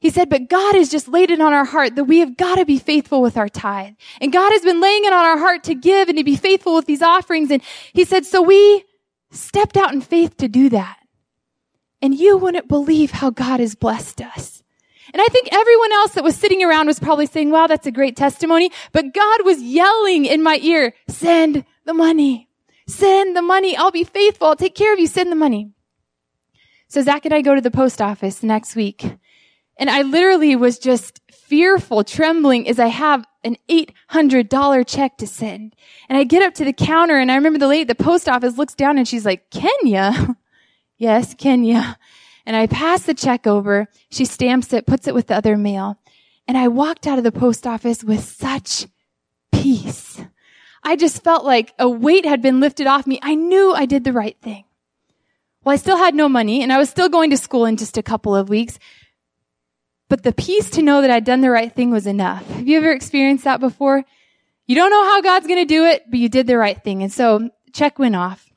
He 0.00 0.08
said, 0.08 0.30
but 0.30 0.48
God 0.48 0.74
has 0.76 0.88
just 0.88 1.08
laid 1.08 1.30
it 1.30 1.42
on 1.42 1.52
our 1.52 1.66
heart 1.66 1.96
that 1.96 2.04
we 2.04 2.20
have 2.20 2.36
got 2.36 2.56
to 2.56 2.64
be 2.64 2.78
faithful 2.78 3.20
with 3.20 3.36
our 3.36 3.50
tithe. 3.50 3.94
And 4.22 4.32
God 4.32 4.50
has 4.50 4.62
been 4.62 4.80
laying 4.80 5.04
it 5.04 5.12
on 5.12 5.26
our 5.26 5.38
heart 5.38 5.62
to 5.64 5.74
give 5.74 6.08
and 6.08 6.16
to 6.16 6.24
be 6.24 6.36
faithful 6.36 6.74
with 6.74 6.86
these 6.86 7.02
offerings. 7.02 7.50
And 7.50 7.62
he 7.92 8.04
said, 8.04 8.24
so 8.24 8.40
we 8.40 8.84
stepped 9.30 9.76
out 9.76 9.92
in 9.92 10.00
faith 10.00 10.38
to 10.38 10.48
do 10.48 10.70
that. 10.70 10.99
And 12.02 12.14
you 12.14 12.36
wouldn't 12.36 12.68
believe 12.68 13.10
how 13.10 13.30
God 13.30 13.60
has 13.60 13.74
blessed 13.74 14.22
us. 14.22 14.62
And 15.12 15.20
I 15.20 15.26
think 15.26 15.48
everyone 15.52 15.92
else 15.92 16.12
that 16.14 16.24
was 16.24 16.36
sitting 16.36 16.62
around 16.62 16.86
was 16.86 17.00
probably 17.00 17.26
saying, 17.26 17.50
wow, 17.50 17.66
that's 17.66 17.86
a 17.86 17.92
great 17.92 18.16
testimony. 18.16 18.70
But 18.92 19.12
God 19.12 19.44
was 19.44 19.60
yelling 19.60 20.24
in 20.24 20.42
my 20.42 20.58
ear, 20.62 20.94
send 21.08 21.64
the 21.84 21.94
money. 21.94 22.48
Send 22.86 23.36
the 23.36 23.42
money. 23.42 23.76
I'll 23.76 23.90
be 23.90 24.04
faithful. 24.04 24.48
I'll 24.48 24.56
take 24.56 24.74
care 24.74 24.92
of 24.92 24.98
you. 24.98 25.06
Send 25.06 25.30
the 25.30 25.36
money. 25.36 25.70
So 26.88 27.02
Zach 27.02 27.24
and 27.24 27.34
I 27.34 27.40
go 27.40 27.54
to 27.54 27.60
the 27.60 27.70
post 27.70 28.02
office 28.02 28.42
next 28.42 28.74
week. 28.74 29.04
And 29.76 29.88
I 29.88 30.02
literally 30.02 30.56
was 30.56 30.78
just 30.78 31.20
fearful, 31.32 32.04
trembling 32.04 32.68
as 32.68 32.78
I 32.78 32.88
have 32.88 33.24
an 33.44 33.56
$800 33.68 34.86
check 34.86 35.16
to 35.18 35.26
send. 35.26 35.74
And 36.08 36.18
I 36.18 36.24
get 36.24 36.42
up 36.42 36.54
to 36.54 36.64
the 36.64 36.72
counter 36.72 37.16
and 37.18 37.32
I 37.32 37.36
remember 37.36 37.58
the 37.58 37.68
lady 37.68 37.82
at 37.82 37.88
the 37.88 38.04
post 38.04 38.28
office 38.28 38.58
looks 38.58 38.74
down 38.74 38.98
and 38.98 39.08
she's 39.08 39.24
like, 39.24 39.50
Kenya? 39.50 40.36
Yes, 41.00 41.34
Kenya. 41.34 41.98
And 42.46 42.56
I 42.56 42.66
pass 42.66 43.02
the 43.02 43.14
check 43.14 43.46
over. 43.46 43.86
She 44.10 44.24
stamps 44.24 44.72
it, 44.72 44.86
puts 44.86 45.06
it 45.06 45.14
with 45.14 45.26
the 45.28 45.36
other 45.36 45.58
mail. 45.58 45.98
And 46.48 46.56
I 46.56 46.66
walked 46.68 47.06
out 47.06 47.18
of 47.18 47.22
the 47.22 47.30
post 47.30 47.66
office 47.66 48.02
with 48.02 48.24
such 48.24 48.86
peace. 49.52 50.20
I 50.82 50.96
just 50.96 51.22
felt 51.22 51.44
like 51.44 51.74
a 51.78 51.88
weight 51.88 52.24
had 52.24 52.40
been 52.40 52.58
lifted 52.58 52.86
off 52.88 53.06
me. 53.06 53.20
I 53.22 53.34
knew 53.34 53.72
I 53.72 53.84
did 53.84 54.02
the 54.02 54.14
right 54.14 54.36
thing. 54.40 54.64
Well, 55.62 55.74
I 55.74 55.76
still 55.76 55.98
had 55.98 56.14
no 56.14 56.28
money 56.28 56.62
and 56.62 56.72
I 56.72 56.78
was 56.78 56.88
still 56.90 57.10
going 57.10 57.30
to 57.30 57.36
school 57.36 57.66
in 57.66 57.76
just 57.76 57.98
a 57.98 58.02
couple 58.02 58.34
of 58.34 58.48
weeks. 58.48 58.78
But 60.08 60.24
the 60.24 60.32
peace 60.32 60.70
to 60.70 60.82
know 60.82 61.02
that 61.02 61.10
I'd 61.10 61.26
done 61.26 61.42
the 61.42 61.50
right 61.50 61.72
thing 61.72 61.90
was 61.90 62.06
enough. 62.06 62.44
Have 62.52 62.66
you 62.66 62.78
ever 62.78 62.90
experienced 62.90 63.44
that 63.44 63.60
before? 63.60 64.02
You 64.66 64.74
don't 64.74 64.90
know 64.90 65.04
how 65.04 65.20
God's 65.20 65.46
going 65.46 65.60
to 65.60 65.72
do 65.72 65.84
it, 65.84 66.04
but 66.08 66.18
you 66.18 66.30
did 66.30 66.46
the 66.48 66.56
right 66.56 66.82
thing. 66.82 67.02
And 67.02 67.12
so 67.12 67.50
check 67.72 67.98
went 67.98 68.16
off. 68.16 68.49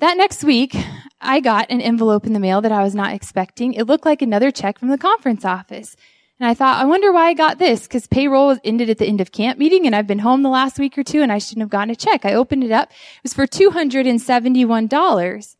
That 0.00 0.16
next 0.16 0.44
week, 0.44 0.74
I 1.20 1.40
got 1.40 1.70
an 1.70 1.82
envelope 1.82 2.26
in 2.26 2.32
the 2.32 2.40
mail 2.40 2.62
that 2.62 2.72
I 2.72 2.82
was 2.82 2.94
not 2.94 3.12
expecting. 3.12 3.74
It 3.74 3.84
looked 3.84 4.06
like 4.06 4.22
another 4.22 4.50
check 4.50 4.78
from 4.78 4.88
the 4.88 4.96
conference 4.96 5.44
office. 5.44 5.94
And 6.38 6.48
I 6.48 6.54
thought, 6.54 6.80
I 6.80 6.86
wonder 6.86 7.12
why 7.12 7.26
I 7.26 7.34
got 7.34 7.58
this, 7.58 7.82
because 7.82 8.06
payroll 8.06 8.56
ended 8.64 8.88
at 8.88 8.96
the 8.96 9.04
end 9.04 9.20
of 9.20 9.30
camp 9.30 9.58
meeting, 9.58 9.84
and 9.84 9.94
I've 9.94 10.06
been 10.06 10.20
home 10.20 10.42
the 10.42 10.48
last 10.48 10.78
week 10.78 10.96
or 10.96 11.04
two, 11.04 11.20
and 11.20 11.30
I 11.30 11.36
shouldn't 11.36 11.64
have 11.64 11.68
gotten 11.68 11.90
a 11.90 11.96
check. 11.96 12.24
I 12.24 12.32
opened 12.32 12.64
it 12.64 12.72
up. 12.72 12.90
It 12.90 13.24
was 13.24 13.34
for 13.34 13.46
$271. 13.46 15.56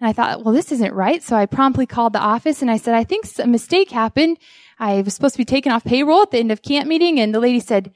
And 0.00 0.08
I 0.08 0.12
thought, 0.12 0.44
well, 0.44 0.52
this 0.52 0.70
isn't 0.70 0.92
right. 0.92 1.22
So 1.22 1.34
I 1.34 1.46
promptly 1.46 1.86
called 1.86 2.12
the 2.12 2.20
office 2.20 2.60
and 2.60 2.70
I 2.70 2.76
said, 2.76 2.94
I 2.94 3.04
think 3.04 3.24
a 3.38 3.46
mistake 3.46 3.90
happened. 3.90 4.36
I 4.78 5.00
was 5.00 5.14
supposed 5.14 5.34
to 5.34 5.38
be 5.38 5.44
taken 5.44 5.72
off 5.72 5.84
payroll 5.84 6.22
at 6.22 6.32
the 6.32 6.38
end 6.38 6.52
of 6.52 6.60
camp 6.60 6.88
meeting. 6.88 7.20
And 7.20 7.32
the 7.32 7.40
lady 7.40 7.60
said, 7.60 7.92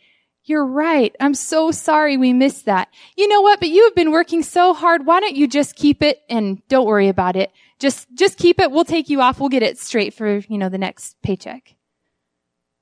you're 0.46 0.64
right. 0.64 1.14
I'm 1.20 1.34
so 1.34 1.70
sorry 1.70 2.16
we 2.16 2.32
missed 2.32 2.64
that. 2.66 2.88
You 3.16 3.28
know 3.28 3.40
what? 3.42 3.60
But 3.60 3.68
you 3.68 3.84
have 3.84 3.94
been 3.94 4.12
working 4.12 4.42
so 4.42 4.74
hard. 4.74 5.04
Why 5.04 5.20
don't 5.20 5.36
you 5.36 5.48
just 5.48 5.76
keep 5.76 6.02
it 6.02 6.22
and 6.28 6.66
don't 6.68 6.86
worry 6.86 7.08
about 7.08 7.36
it? 7.36 7.52
Just, 7.78 8.06
just 8.14 8.38
keep 8.38 8.60
it. 8.60 8.70
We'll 8.70 8.84
take 8.84 9.10
you 9.10 9.20
off. 9.20 9.40
We'll 9.40 9.48
get 9.48 9.62
it 9.62 9.78
straight 9.78 10.14
for, 10.14 10.38
you 10.38 10.56
know, 10.56 10.68
the 10.68 10.78
next 10.78 11.20
paycheck. 11.22 11.74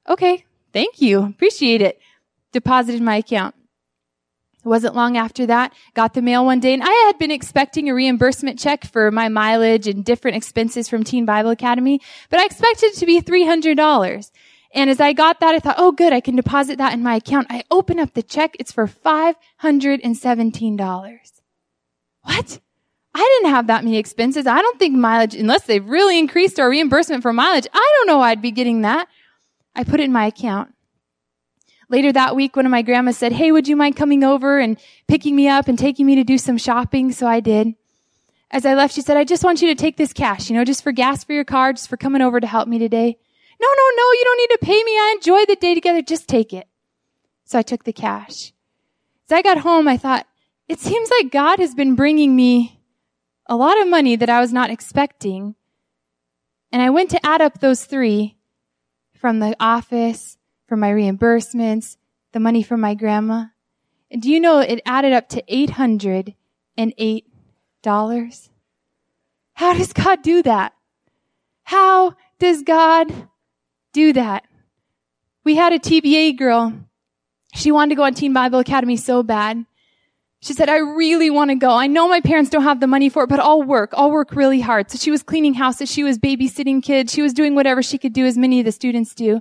Okay. 0.08 0.44
Thank 0.72 1.00
you. 1.00 1.22
Appreciate 1.22 1.80
it. 1.80 2.00
Deposited 2.52 3.00
my 3.00 3.16
account. 3.16 3.54
It 4.64 4.68
wasn't 4.68 4.94
long 4.94 5.18
after 5.18 5.44
that, 5.46 5.74
got 5.92 6.14
the 6.14 6.22
mail 6.22 6.46
one 6.46 6.58
day, 6.58 6.72
and 6.72 6.82
I 6.82 7.04
had 7.06 7.18
been 7.18 7.30
expecting 7.30 7.90
a 7.90 7.94
reimbursement 7.94 8.58
check 8.58 8.86
for 8.86 9.10
my 9.10 9.28
mileage 9.28 9.86
and 9.86 10.02
different 10.02 10.38
expenses 10.38 10.88
from 10.88 11.04
Teen 11.04 11.26
Bible 11.26 11.50
Academy, 11.50 12.00
but 12.30 12.40
I 12.40 12.46
expected 12.46 12.86
it 12.86 12.96
to 12.96 13.04
be 13.04 13.20
$300. 13.20 14.30
And 14.74 14.90
as 14.90 15.00
I 15.00 15.12
got 15.12 15.38
that, 15.40 15.54
I 15.54 15.60
thought, 15.60 15.76
oh 15.78 15.92
good, 15.92 16.12
I 16.12 16.20
can 16.20 16.34
deposit 16.34 16.78
that 16.78 16.92
in 16.92 17.00
my 17.02 17.14
account. 17.16 17.46
I 17.48 17.62
open 17.70 18.00
up 18.00 18.14
the 18.14 18.22
check. 18.22 18.56
It's 18.58 18.72
for 18.72 18.88
$517. 18.88 21.42
What? 22.22 22.60
I 23.14 23.38
didn't 23.40 23.54
have 23.54 23.68
that 23.68 23.84
many 23.84 23.98
expenses. 23.98 24.48
I 24.48 24.60
don't 24.60 24.78
think 24.78 24.96
mileage, 24.96 25.36
unless 25.36 25.62
they've 25.62 25.88
really 25.88 26.18
increased 26.18 26.58
our 26.58 26.68
reimbursement 26.68 27.22
for 27.22 27.32
mileage, 27.32 27.68
I 27.72 27.92
don't 27.96 28.08
know 28.08 28.20
I'd 28.20 28.42
be 28.42 28.50
getting 28.50 28.82
that. 28.82 29.06
I 29.76 29.84
put 29.84 30.00
it 30.00 30.04
in 30.04 30.12
my 30.12 30.26
account. 30.26 30.74
Later 31.88 32.12
that 32.12 32.34
week, 32.34 32.56
one 32.56 32.66
of 32.66 32.72
my 32.72 32.82
grandmas 32.82 33.16
said, 33.16 33.32
Hey, 33.32 33.52
would 33.52 33.68
you 33.68 33.76
mind 33.76 33.94
coming 33.94 34.24
over 34.24 34.58
and 34.58 34.76
picking 35.06 35.36
me 35.36 35.46
up 35.46 35.68
and 35.68 35.78
taking 35.78 36.06
me 36.06 36.16
to 36.16 36.24
do 36.24 36.38
some 36.38 36.58
shopping? 36.58 37.12
So 37.12 37.28
I 37.28 37.38
did. 37.38 37.76
As 38.50 38.66
I 38.66 38.74
left, 38.74 38.94
she 38.94 39.02
said, 39.02 39.16
I 39.16 39.22
just 39.22 39.44
want 39.44 39.62
you 39.62 39.68
to 39.68 39.76
take 39.76 39.96
this 39.96 40.12
cash, 40.12 40.50
you 40.50 40.56
know, 40.56 40.64
just 40.64 40.82
for 40.82 40.90
gas 40.90 41.22
for 41.22 41.32
your 41.32 41.44
car, 41.44 41.72
just 41.72 41.88
for 41.88 41.96
coming 41.96 42.22
over 42.22 42.40
to 42.40 42.46
help 42.46 42.66
me 42.66 42.78
today. 42.78 43.18
No, 43.64 43.70
no, 43.70 43.90
no, 43.96 44.12
you 44.12 44.22
don't 44.24 44.38
need 44.38 44.50
to 44.50 44.58
pay 44.58 44.82
me. 44.84 44.92
I 44.92 45.14
enjoy 45.16 45.46
the 45.46 45.56
day 45.56 45.74
together. 45.74 46.02
Just 46.02 46.28
take 46.28 46.52
it. 46.52 46.68
So 47.44 47.58
I 47.58 47.62
took 47.62 47.84
the 47.84 47.94
cash. 47.94 48.52
As 49.26 49.32
I 49.32 49.40
got 49.40 49.58
home, 49.58 49.88
I 49.88 49.96
thought, 49.96 50.26
it 50.68 50.80
seems 50.80 51.10
like 51.10 51.32
God 51.32 51.58
has 51.60 51.74
been 51.74 51.94
bringing 51.94 52.36
me 52.36 52.78
a 53.46 53.56
lot 53.56 53.80
of 53.80 53.88
money 53.88 54.16
that 54.16 54.28
I 54.28 54.40
was 54.40 54.52
not 54.52 54.68
expecting. 54.68 55.54
And 56.72 56.82
I 56.82 56.90
went 56.90 57.10
to 57.12 57.24
add 57.24 57.40
up 57.40 57.60
those 57.60 57.86
three 57.86 58.36
from 59.14 59.38
the 59.38 59.56
office, 59.58 60.36
from 60.66 60.80
my 60.80 60.90
reimbursements, 60.90 61.96
the 62.32 62.40
money 62.40 62.62
from 62.62 62.80
my 62.80 62.92
grandma. 62.92 63.46
And 64.10 64.20
do 64.20 64.30
you 64.30 64.40
know 64.40 64.58
it 64.58 64.82
added 64.84 65.14
up 65.14 65.30
to 65.30 65.42
$808? 65.42 67.24
How 69.54 69.72
does 69.72 69.94
God 69.94 70.22
do 70.22 70.42
that? 70.42 70.74
How 71.62 72.14
does 72.38 72.62
God 72.62 73.28
do 73.94 74.12
that. 74.12 74.44
We 75.44 75.54
had 75.54 75.72
a 75.72 75.78
TBA 75.78 76.36
girl. 76.36 76.74
She 77.54 77.72
wanted 77.72 77.90
to 77.90 77.94
go 77.94 78.02
on 78.02 78.12
Teen 78.12 78.34
Bible 78.34 78.58
Academy 78.58 78.96
so 78.96 79.22
bad. 79.22 79.64
She 80.40 80.52
said, 80.52 80.68
I 80.68 80.76
really 80.76 81.30
want 81.30 81.50
to 81.50 81.54
go. 81.54 81.70
I 81.70 81.86
know 81.86 82.06
my 82.06 82.20
parents 82.20 82.50
don't 82.50 82.64
have 82.64 82.80
the 82.80 82.86
money 82.86 83.08
for 83.08 83.22
it, 83.22 83.28
but 83.28 83.40
I'll 83.40 83.62
work. 83.62 83.94
I'll 83.96 84.10
work 84.10 84.36
really 84.36 84.60
hard. 84.60 84.90
So 84.90 84.98
she 84.98 85.10
was 85.10 85.22
cleaning 85.22 85.54
houses. 85.54 85.90
She 85.90 86.04
was 86.04 86.18
babysitting 86.18 86.82
kids. 86.82 87.14
She 87.14 87.22
was 87.22 87.32
doing 87.32 87.54
whatever 87.54 87.82
she 87.82 87.96
could 87.96 88.12
do 88.12 88.26
as 88.26 88.36
many 88.36 88.60
of 88.60 88.66
the 88.66 88.72
students 88.72 89.14
do. 89.14 89.40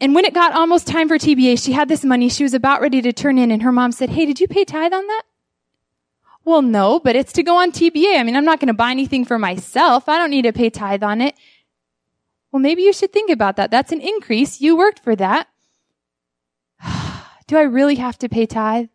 And 0.00 0.14
when 0.14 0.24
it 0.24 0.34
got 0.34 0.52
almost 0.52 0.86
time 0.86 1.08
for 1.08 1.18
TBA, 1.18 1.60
she 1.60 1.72
had 1.72 1.88
this 1.88 2.04
money 2.04 2.28
she 2.28 2.44
was 2.44 2.54
about 2.54 2.80
ready 2.80 3.02
to 3.02 3.12
turn 3.12 3.38
in 3.38 3.50
and 3.50 3.62
her 3.62 3.72
mom 3.72 3.90
said, 3.90 4.10
Hey, 4.10 4.26
did 4.26 4.38
you 4.38 4.46
pay 4.46 4.64
tithe 4.64 4.92
on 4.92 5.06
that? 5.06 5.22
Well, 6.44 6.62
no, 6.62 7.00
but 7.00 7.16
it's 7.16 7.32
to 7.32 7.42
go 7.42 7.56
on 7.56 7.72
TBA. 7.72 8.20
I 8.20 8.22
mean, 8.22 8.36
I'm 8.36 8.44
not 8.44 8.60
going 8.60 8.68
to 8.68 8.74
buy 8.74 8.92
anything 8.92 9.24
for 9.24 9.36
myself. 9.36 10.08
I 10.08 10.16
don't 10.16 10.30
need 10.30 10.42
to 10.42 10.52
pay 10.52 10.70
tithe 10.70 11.02
on 11.02 11.20
it. 11.20 11.34
Well, 12.52 12.60
maybe 12.60 12.82
you 12.82 12.92
should 12.92 13.12
think 13.12 13.30
about 13.30 13.56
that. 13.56 13.70
That's 13.70 13.92
an 13.92 14.00
increase. 14.00 14.60
You 14.60 14.76
worked 14.76 15.00
for 15.00 15.16
that. 15.16 15.48
Do 17.46 17.58
I 17.58 17.62
really 17.62 17.96
have 17.96 18.18
to 18.18 18.28
pay 18.28 18.46
tithe? 18.46 18.88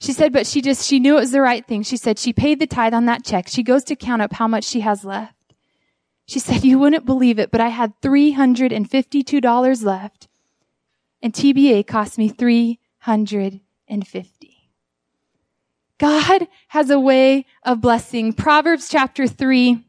She 0.00 0.12
said, 0.12 0.32
but 0.32 0.46
she 0.46 0.62
just, 0.62 0.86
she 0.86 0.98
knew 0.98 1.18
it 1.18 1.20
was 1.20 1.32
the 1.32 1.42
right 1.42 1.66
thing. 1.66 1.82
She 1.82 1.98
said 1.98 2.18
she 2.18 2.32
paid 2.32 2.58
the 2.58 2.66
tithe 2.66 2.94
on 2.94 3.04
that 3.06 3.24
check. 3.24 3.48
She 3.48 3.62
goes 3.62 3.84
to 3.84 3.96
count 3.96 4.22
up 4.22 4.32
how 4.32 4.48
much 4.48 4.64
she 4.64 4.80
has 4.80 5.04
left. 5.04 5.34
She 6.26 6.38
said, 6.38 6.64
you 6.64 6.78
wouldn't 6.78 7.04
believe 7.04 7.38
it, 7.38 7.50
but 7.50 7.60
I 7.60 7.68
had 7.68 8.00
$352 8.00 9.84
left 9.84 10.28
and 11.22 11.32
TBA 11.32 11.86
cost 11.86 12.18
me 12.18 12.28
350. 12.28 14.70
God 15.98 16.48
has 16.68 16.88
a 16.88 16.98
way 16.98 17.44
of 17.62 17.82
blessing. 17.82 18.32
Proverbs 18.32 18.88
chapter 18.88 19.26
3 19.26 19.84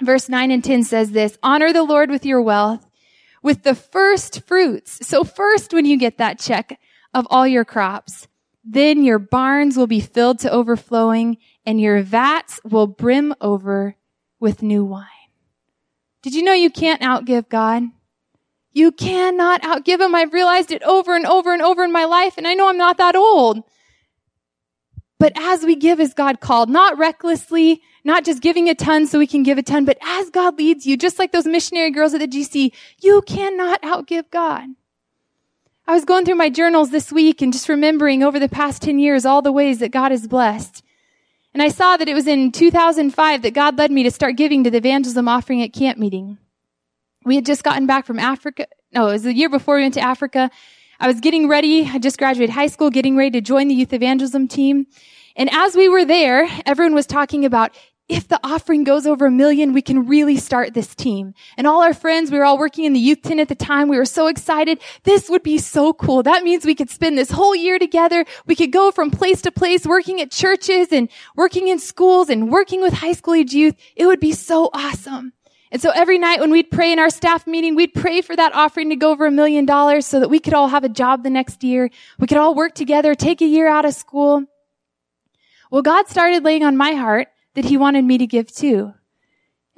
Verse 0.00 0.28
9 0.28 0.50
and 0.50 0.62
10 0.62 0.84
says 0.84 1.10
this, 1.10 1.38
honor 1.42 1.72
the 1.72 1.82
Lord 1.82 2.10
with 2.10 2.24
your 2.24 2.40
wealth, 2.40 2.86
with 3.42 3.62
the 3.62 3.74
first 3.74 4.42
fruits. 4.46 5.06
So 5.06 5.24
first, 5.24 5.72
when 5.72 5.86
you 5.86 5.96
get 5.96 6.18
that 6.18 6.38
check 6.38 6.78
of 7.12 7.26
all 7.30 7.46
your 7.46 7.64
crops, 7.64 8.28
then 8.64 9.02
your 9.02 9.18
barns 9.18 9.76
will 9.76 9.86
be 9.86 10.00
filled 10.00 10.38
to 10.40 10.50
overflowing 10.50 11.38
and 11.64 11.80
your 11.80 12.02
vats 12.02 12.60
will 12.64 12.86
brim 12.86 13.34
over 13.40 13.96
with 14.38 14.62
new 14.62 14.84
wine. 14.84 15.06
Did 16.22 16.34
you 16.34 16.42
know 16.42 16.52
you 16.52 16.70
can't 16.70 17.02
outgive 17.02 17.48
God? 17.48 17.84
You 18.72 18.92
cannot 18.92 19.62
outgive 19.62 20.00
him. 20.00 20.14
I've 20.14 20.32
realized 20.32 20.70
it 20.70 20.82
over 20.82 21.16
and 21.16 21.26
over 21.26 21.52
and 21.52 21.62
over 21.62 21.82
in 21.82 21.90
my 21.90 22.04
life, 22.04 22.34
and 22.36 22.46
I 22.46 22.54
know 22.54 22.68
I'm 22.68 22.76
not 22.76 22.98
that 22.98 23.16
old. 23.16 23.64
But 25.18 25.32
as 25.36 25.64
we 25.64 25.74
give 25.74 25.98
as 25.98 26.14
God 26.14 26.40
called, 26.40 26.68
not 26.68 26.98
recklessly, 26.98 27.82
not 28.04 28.24
just 28.24 28.42
giving 28.42 28.68
a 28.68 28.74
ton 28.74 29.06
so 29.06 29.18
we 29.18 29.26
can 29.26 29.42
give 29.42 29.58
a 29.58 29.62
ton, 29.62 29.84
but 29.84 29.98
as 30.02 30.30
God 30.30 30.58
leads 30.58 30.86
you, 30.86 30.96
just 30.96 31.18
like 31.18 31.32
those 31.32 31.46
missionary 31.46 31.90
girls 31.90 32.14
at 32.14 32.20
the 32.20 32.28
GC, 32.28 32.72
you 33.00 33.22
cannot 33.22 33.82
outgive 33.82 34.30
God. 34.30 34.68
I 35.86 35.94
was 35.94 36.04
going 36.04 36.24
through 36.24 36.34
my 36.34 36.50
journals 36.50 36.90
this 36.90 37.10
week 37.10 37.40
and 37.40 37.52
just 37.52 37.68
remembering 37.68 38.22
over 38.22 38.38
the 38.38 38.48
past 38.48 38.82
10 38.82 38.98
years 38.98 39.24
all 39.24 39.40
the 39.40 39.52
ways 39.52 39.78
that 39.78 39.90
God 39.90 40.10
has 40.10 40.26
blessed. 40.26 40.82
And 41.54 41.62
I 41.62 41.68
saw 41.68 41.96
that 41.96 42.08
it 42.08 42.14
was 42.14 42.26
in 42.26 42.52
2005 42.52 43.42
that 43.42 43.54
God 43.54 43.78
led 43.78 43.90
me 43.90 44.02
to 44.02 44.10
start 44.10 44.36
giving 44.36 44.64
to 44.64 44.70
the 44.70 44.76
evangelism 44.76 45.28
offering 45.28 45.62
at 45.62 45.72
camp 45.72 45.98
meeting. 45.98 46.36
We 47.24 47.36
had 47.36 47.46
just 47.46 47.64
gotten 47.64 47.86
back 47.86 48.04
from 48.04 48.18
Africa. 48.18 48.66
No, 48.92 49.08
it 49.08 49.12
was 49.12 49.22
the 49.22 49.34
year 49.34 49.48
before 49.48 49.76
we 49.76 49.82
went 49.82 49.94
to 49.94 50.00
Africa. 50.00 50.50
I 51.00 51.06
was 51.06 51.20
getting 51.20 51.48
ready. 51.48 51.88
I 51.90 51.98
just 51.98 52.18
graduated 52.18 52.54
high 52.54 52.66
school, 52.66 52.90
getting 52.90 53.16
ready 53.16 53.30
to 53.32 53.40
join 53.40 53.68
the 53.68 53.74
youth 53.74 53.92
evangelism 53.92 54.46
team. 54.46 54.86
And 55.38 55.48
as 55.52 55.76
we 55.76 55.88
were 55.88 56.04
there, 56.04 56.48
everyone 56.66 56.96
was 56.96 57.06
talking 57.06 57.44
about 57.44 57.70
if 58.08 58.26
the 58.26 58.40
offering 58.42 58.82
goes 58.82 59.06
over 59.06 59.26
a 59.26 59.30
million, 59.30 59.72
we 59.72 59.82
can 59.82 60.08
really 60.08 60.36
start 60.36 60.74
this 60.74 60.94
team. 60.96 61.34
And 61.56 61.66
all 61.66 61.82
our 61.82 61.94
friends, 61.94 62.32
we 62.32 62.38
were 62.38 62.44
all 62.44 62.58
working 62.58 62.86
in 62.86 62.92
the 62.92 62.98
youth 62.98 63.22
tent 63.22 63.38
at 63.38 63.48
the 63.48 63.54
time. 63.54 63.88
We 63.88 63.98
were 63.98 64.04
so 64.04 64.26
excited. 64.26 64.80
This 65.04 65.30
would 65.30 65.44
be 65.44 65.58
so 65.58 65.92
cool. 65.92 66.24
That 66.24 66.42
means 66.42 66.64
we 66.64 66.74
could 66.74 66.90
spend 66.90 67.16
this 67.16 67.30
whole 67.30 67.54
year 67.54 67.78
together. 67.78 68.24
We 68.46 68.56
could 68.56 68.72
go 68.72 68.90
from 68.90 69.12
place 69.12 69.40
to 69.42 69.52
place, 69.52 69.86
working 69.86 70.20
at 70.20 70.32
churches 70.32 70.90
and 70.90 71.08
working 71.36 71.68
in 71.68 71.78
schools 71.78 72.30
and 72.30 72.50
working 72.50 72.80
with 72.80 72.94
high 72.94 73.12
school 73.12 73.34
age 73.34 73.52
youth. 73.52 73.76
It 73.94 74.06
would 74.06 74.20
be 74.20 74.32
so 74.32 74.70
awesome. 74.72 75.34
And 75.70 75.80
so 75.80 75.90
every 75.90 76.18
night 76.18 76.40
when 76.40 76.50
we'd 76.50 76.70
pray 76.70 76.92
in 76.92 76.98
our 76.98 77.10
staff 77.10 77.46
meeting, 77.46 77.76
we'd 77.76 77.94
pray 77.94 78.22
for 78.22 78.34
that 78.34 78.54
offering 78.54 78.88
to 78.88 78.96
go 78.96 79.10
over 79.10 79.26
a 79.26 79.30
million 79.30 79.66
dollars 79.66 80.06
so 80.06 80.18
that 80.18 80.30
we 80.30 80.40
could 80.40 80.54
all 80.54 80.68
have 80.68 80.82
a 80.82 80.88
job 80.88 81.22
the 81.22 81.30
next 81.30 81.62
year. 81.62 81.90
We 82.18 82.26
could 82.26 82.38
all 82.38 82.56
work 82.56 82.74
together, 82.74 83.14
take 83.14 83.40
a 83.42 83.46
year 83.46 83.68
out 83.68 83.84
of 83.84 83.94
school. 83.94 84.46
Well, 85.70 85.82
God 85.82 86.08
started 86.08 86.44
laying 86.44 86.64
on 86.64 86.76
my 86.76 86.92
heart 86.92 87.28
that 87.54 87.64
he 87.64 87.76
wanted 87.76 88.04
me 88.04 88.18
to 88.18 88.26
give 88.26 88.52
too. 88.52 88.94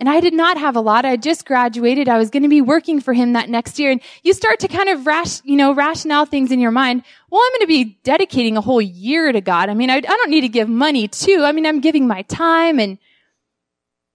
And 0.01 0.09
I 0.09 0.21
did 0.21 0.33
not 0.33 0.57
have 0.57 0.77
a 0.77 0.81
lot. 0.81 1.05
I 1.05 1.17
just 1.17 1.45
graduated. 1.45 2.09
I 2.09 2.17
was 2.17 2.31
going 2.31 2.43
to 2.43 2.49
be 2.49 2.63
working 2.63 3.01
for 3.01 3.13
him 3.13 3.35
that 3.35 3.51
next 3.51 3.79
year. 3.79 3.91
And 3.91 4.01
you 4.23 4.33
start 4.33 4.59
to 4.61 4.69
kind 4.69 4.89
of 4.89 5.07
rash, 5.07 5.45
you 5.45 5.57
know, 5.57 5.75
rationale 5.75 6.25
things 6.25 6.51
in 6.51 6.59
your 6.59 6.71
mind. 6.71 7.03
Well, 7.31 7.43
I'm 7.45 7.53
going 7.53 7.61
to 7.61 7.67
be 7.67 7.99
dedicating 8.03 8.57
a 8.57 8.63
whole 8.63 8.81
year 8.81 9.31
to 9.31 9.43
God. 9.43 9.69
I 9.69 9.75
mean, 9.75 9.91
I, 9.91 9.97
I 9.97 10.01
don't 10.01 10.31
need 10.31 10.41
to 10.41 10.49
give 10.49 10.71
money 10.71 11.07
too. 11.07 11.43
I 11.45 11.53
mean, 11.53 11.67
I'm 11.67 11.81
giving 11.81 12.09
my 12.09 12.23
time 12.23 12.81
and 12.81 12.97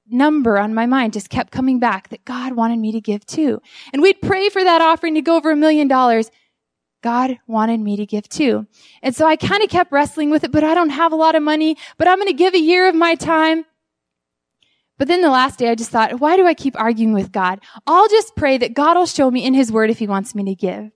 number 0.09 0.57
on 0.57 0.73
my 0.73 0.87
mind 0.87 1.13
just 1.13 1.29
kept 1.29 1.51
coming 1.51 1.79
back 1.79 2.09
that 2.09 2.25
God 2.25 2.53
wanted 2.53 2.79
me 2.79 2.91
to 2.93 3.01
give 3.01 3.23
too. 3.25 3.61
And 3.93 4.01
we'd 4.01 4.21
pray 4.21 4.49
for 4.49 4.63
that 4.63 4.81
offering 4.81 5.13
to 5.15 5.21
go 5.21 5.35
over 5.35 5.51
a 5.51 5.55
million 5.55 5.87
dollars. 5.87 6.31
God 7.05 7.37
wanted 7.45 7.79
me 7.79 7.95
to 7.97 8.05
give 8.07 8.27
too. 8.27 8.65
And 9.03 9.15
so 9.15 9.27
I 9.27 9.35
kind 9.35 9.61
of 9.61 9.69
kept 9.69 9.91
wrestling 9.91 10.31
with 10.31 10.43
it, 10.43 10.51
but 10.51 10.63
I 10.63 10.73
don't 10.73 10.89
have 10.89 11.11
a 11.11 11.15
lot 11.15 11.35
of 11.35 11.43
money, 11.43 11.77
but 11.99 12.07
I'm 12.07 12.17
going 12.17 12.29
to 12.29 12.33
give 12.33 12.55
a 12.55 12.59
year 12.59 12.89
of 12.89 12.95
my 12.95 13.13
time. 13.13 13.63
But 14.97 15.07
then 15.07 15.21
the 15.21 15.29
last 15.29 15.59
day 15.59 15.69
I 15.69 15.75
just 15.75 15.91
thought, 15.91 16.19
why 16.19 16.35
do 16.35 16.47
I 16.47 16.55
keep 16.55 16.75
arguing 16.81 17.13
with 17.13 17.31
God? 17.31 17.59
I'll 17.85 18.09
just 18.09 18.35
pray 18.35 18.57
that 18.57 18.73
God 18.73 18.97
will 18.97 19.05
show 19.05 19.29
me 19.29 19.45
in 19.45 19.53
his 19.53 19.71
word 19.71 19.91
if 19.91 19.99
he 19.99 20.07
wants 20.07 20.33
me 20.33 20.45
to 20.45 20.55
give. 20.55 20.89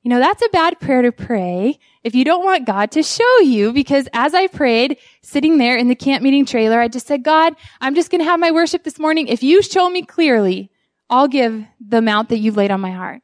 You 0.00 0.08
know, 0.08 0.20
that's 0.20 0.42
a 0.42 0.48
bad 0.48 0.80
prayer 0.80 1.02
to 1.02 1.12
pray 1.12 1.78
if 2.02 2.14
you 2.14 2.24
don't 2.24 2.44
want 2.44 2.66
God 2.66 2.90
to 2.92 3.02
show 3.02 3.40
you, 3.40 3.74
because 3.74 4.08
as 4.14 4.32
I 4.32 4.46
prayed, 4.46 4.96
sitting 5.20 5.58
there 5.58 5.76
in 5.76 5.88
the 5.88 5.94
camp 5.94 6.22
meeting 6.22 6.46
trailer, 6.46 6.80
I 6.80 6.88
just 6.88 7.06
said, 7.06 7.22
God, 7.22 7.56
I'm 7.82 7.94
just 7.94 8.10
going 8.10 8.20
to 8.20 8.30
have 8.30 8.40
my 8.40 8.52
worship 8.52 8.84
this 8.84 8.98
morning. 8.98 9.28
If 9.28 9.42
you 9.42 9.60
show 9.62 9.90
me 9.90 10.00
clearly, 10.00 10.70
I'll 11.10 11.28
give 11.28 11.66
the 11.78 11.98
amount 11.98 12.30
that 12.30 12.38
you've 12.38 12.56
laid 12.56 12.70
on 12.70 12.80
my 12.80 12.92
heart. 12.92 13.20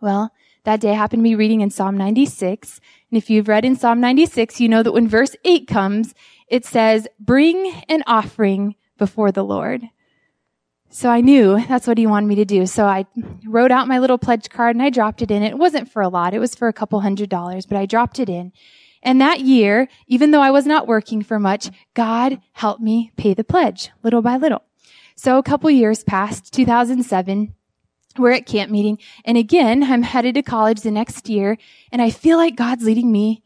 Well, 0.00 0.32
that 0.64 0.80
day 0.80 0.92
happened 0.94 1.20
to 1.20 1.28
be 1.28 1.34
reading 1.34 1.60
in 1.60 1.70
Psalm 1.70 1.96
96. 1.96 2.80
And 3.10 3.18
if 3.18 3.30
you've 3.30 3.48
read 3.48 3.64
in 3.64 3.76
Psalm 3.76 4.00
96, 4.00 4.60
you 4.60 4.68
know 4.68 4.82
that 4.82 4.92
when 4.92 5.08
verse 5.08 5.34
8 5.44 5.66
comes, 5.66 6.14
it 6.48 6.64
says, 6.64 7.08
bring 7.18 7.72
an 7.88 8.02
offering 8.06 8.74
before 8.98 9.32
the 9.32 9.44
Lord. 9.44 9.82
So 10.90 11.08
I 11.08 11.20
knew 11.20 11.64
that's 11.68 11.86
what 11.86 11.98
he 11.98 12.06
wanted 12.06 12.26
me 12.26 12.34
to 12.34 12.44
do. 12.44 12.66
So 12.66 12.84
I 12.84 13.06
wrote 13.46 13.70
out 13.70 13.86
my 13.88 14.00
little 14.00 14.18
pledge 14.18 14.50
card 14.50 14.74
and 14.74 14.82
I 14.82 14.90
dropped 14.90 15.22
it 15.22 15.30
in. 15.30 15.42
It 15.42 15.56
wasn't 15.56 15.90
for 15.90 16.02
a 16.02 16.08
lot. 16.08 16.34
It 16.34 16.40
was 16.40 16.54
for 16.54 16.66
a 16.66 16.72
couple 16.72 17.00
hundred 17.00 17.28
dollars, 17.28 17.64
but 17.64 17.78
I 17.78 17.86
dropped 17.86 18.18
it 18.18 18.28
in. 18.28 18.52
And 19.02 19.20
that 19.20 19.40
year, 19.40 19.88
even 20.08 20.30
though 20.30 20.42
I 20.42 20.50
was 20.50 20.66
not 20.66 20.88
working 20.88 21.22
for 21.22 21.38
much, 21.38 21.70
God 21.94 22.40
helped 22.52 22.82
me 22.82 23.12
pay 23.16 23.34
the 23.34 23.44
pledge 23.44 23.90
little 24.02 24.20
by 24.20 24.36
little. 24.36 24.64
So 25.14 25.38
a 25.38 25.42
couple 25.42 25.70
years 25.70 26.02
passed, 26.02 26.52
2007. 26.52 27.54
We're 28.18 28.32
at 28.32 28.46
camp 28.46 28.70
meeting. 28.70 28.98
And 29.24 29.38
again, 29.38 29.84
I'm 29.84 30.02
headed 30.02 30.34
to 30.34 30.42
college 30.42 30.80
the 30.80 30.90
next 30.90 31.28
year 31.28 31.56
and 31.92 32.02
I 32.02 32.10
feel 32.10 32.36
like 32.36 32.56
God's 32.56 32.84
leading 32.84 33.12
me 33.12 33.42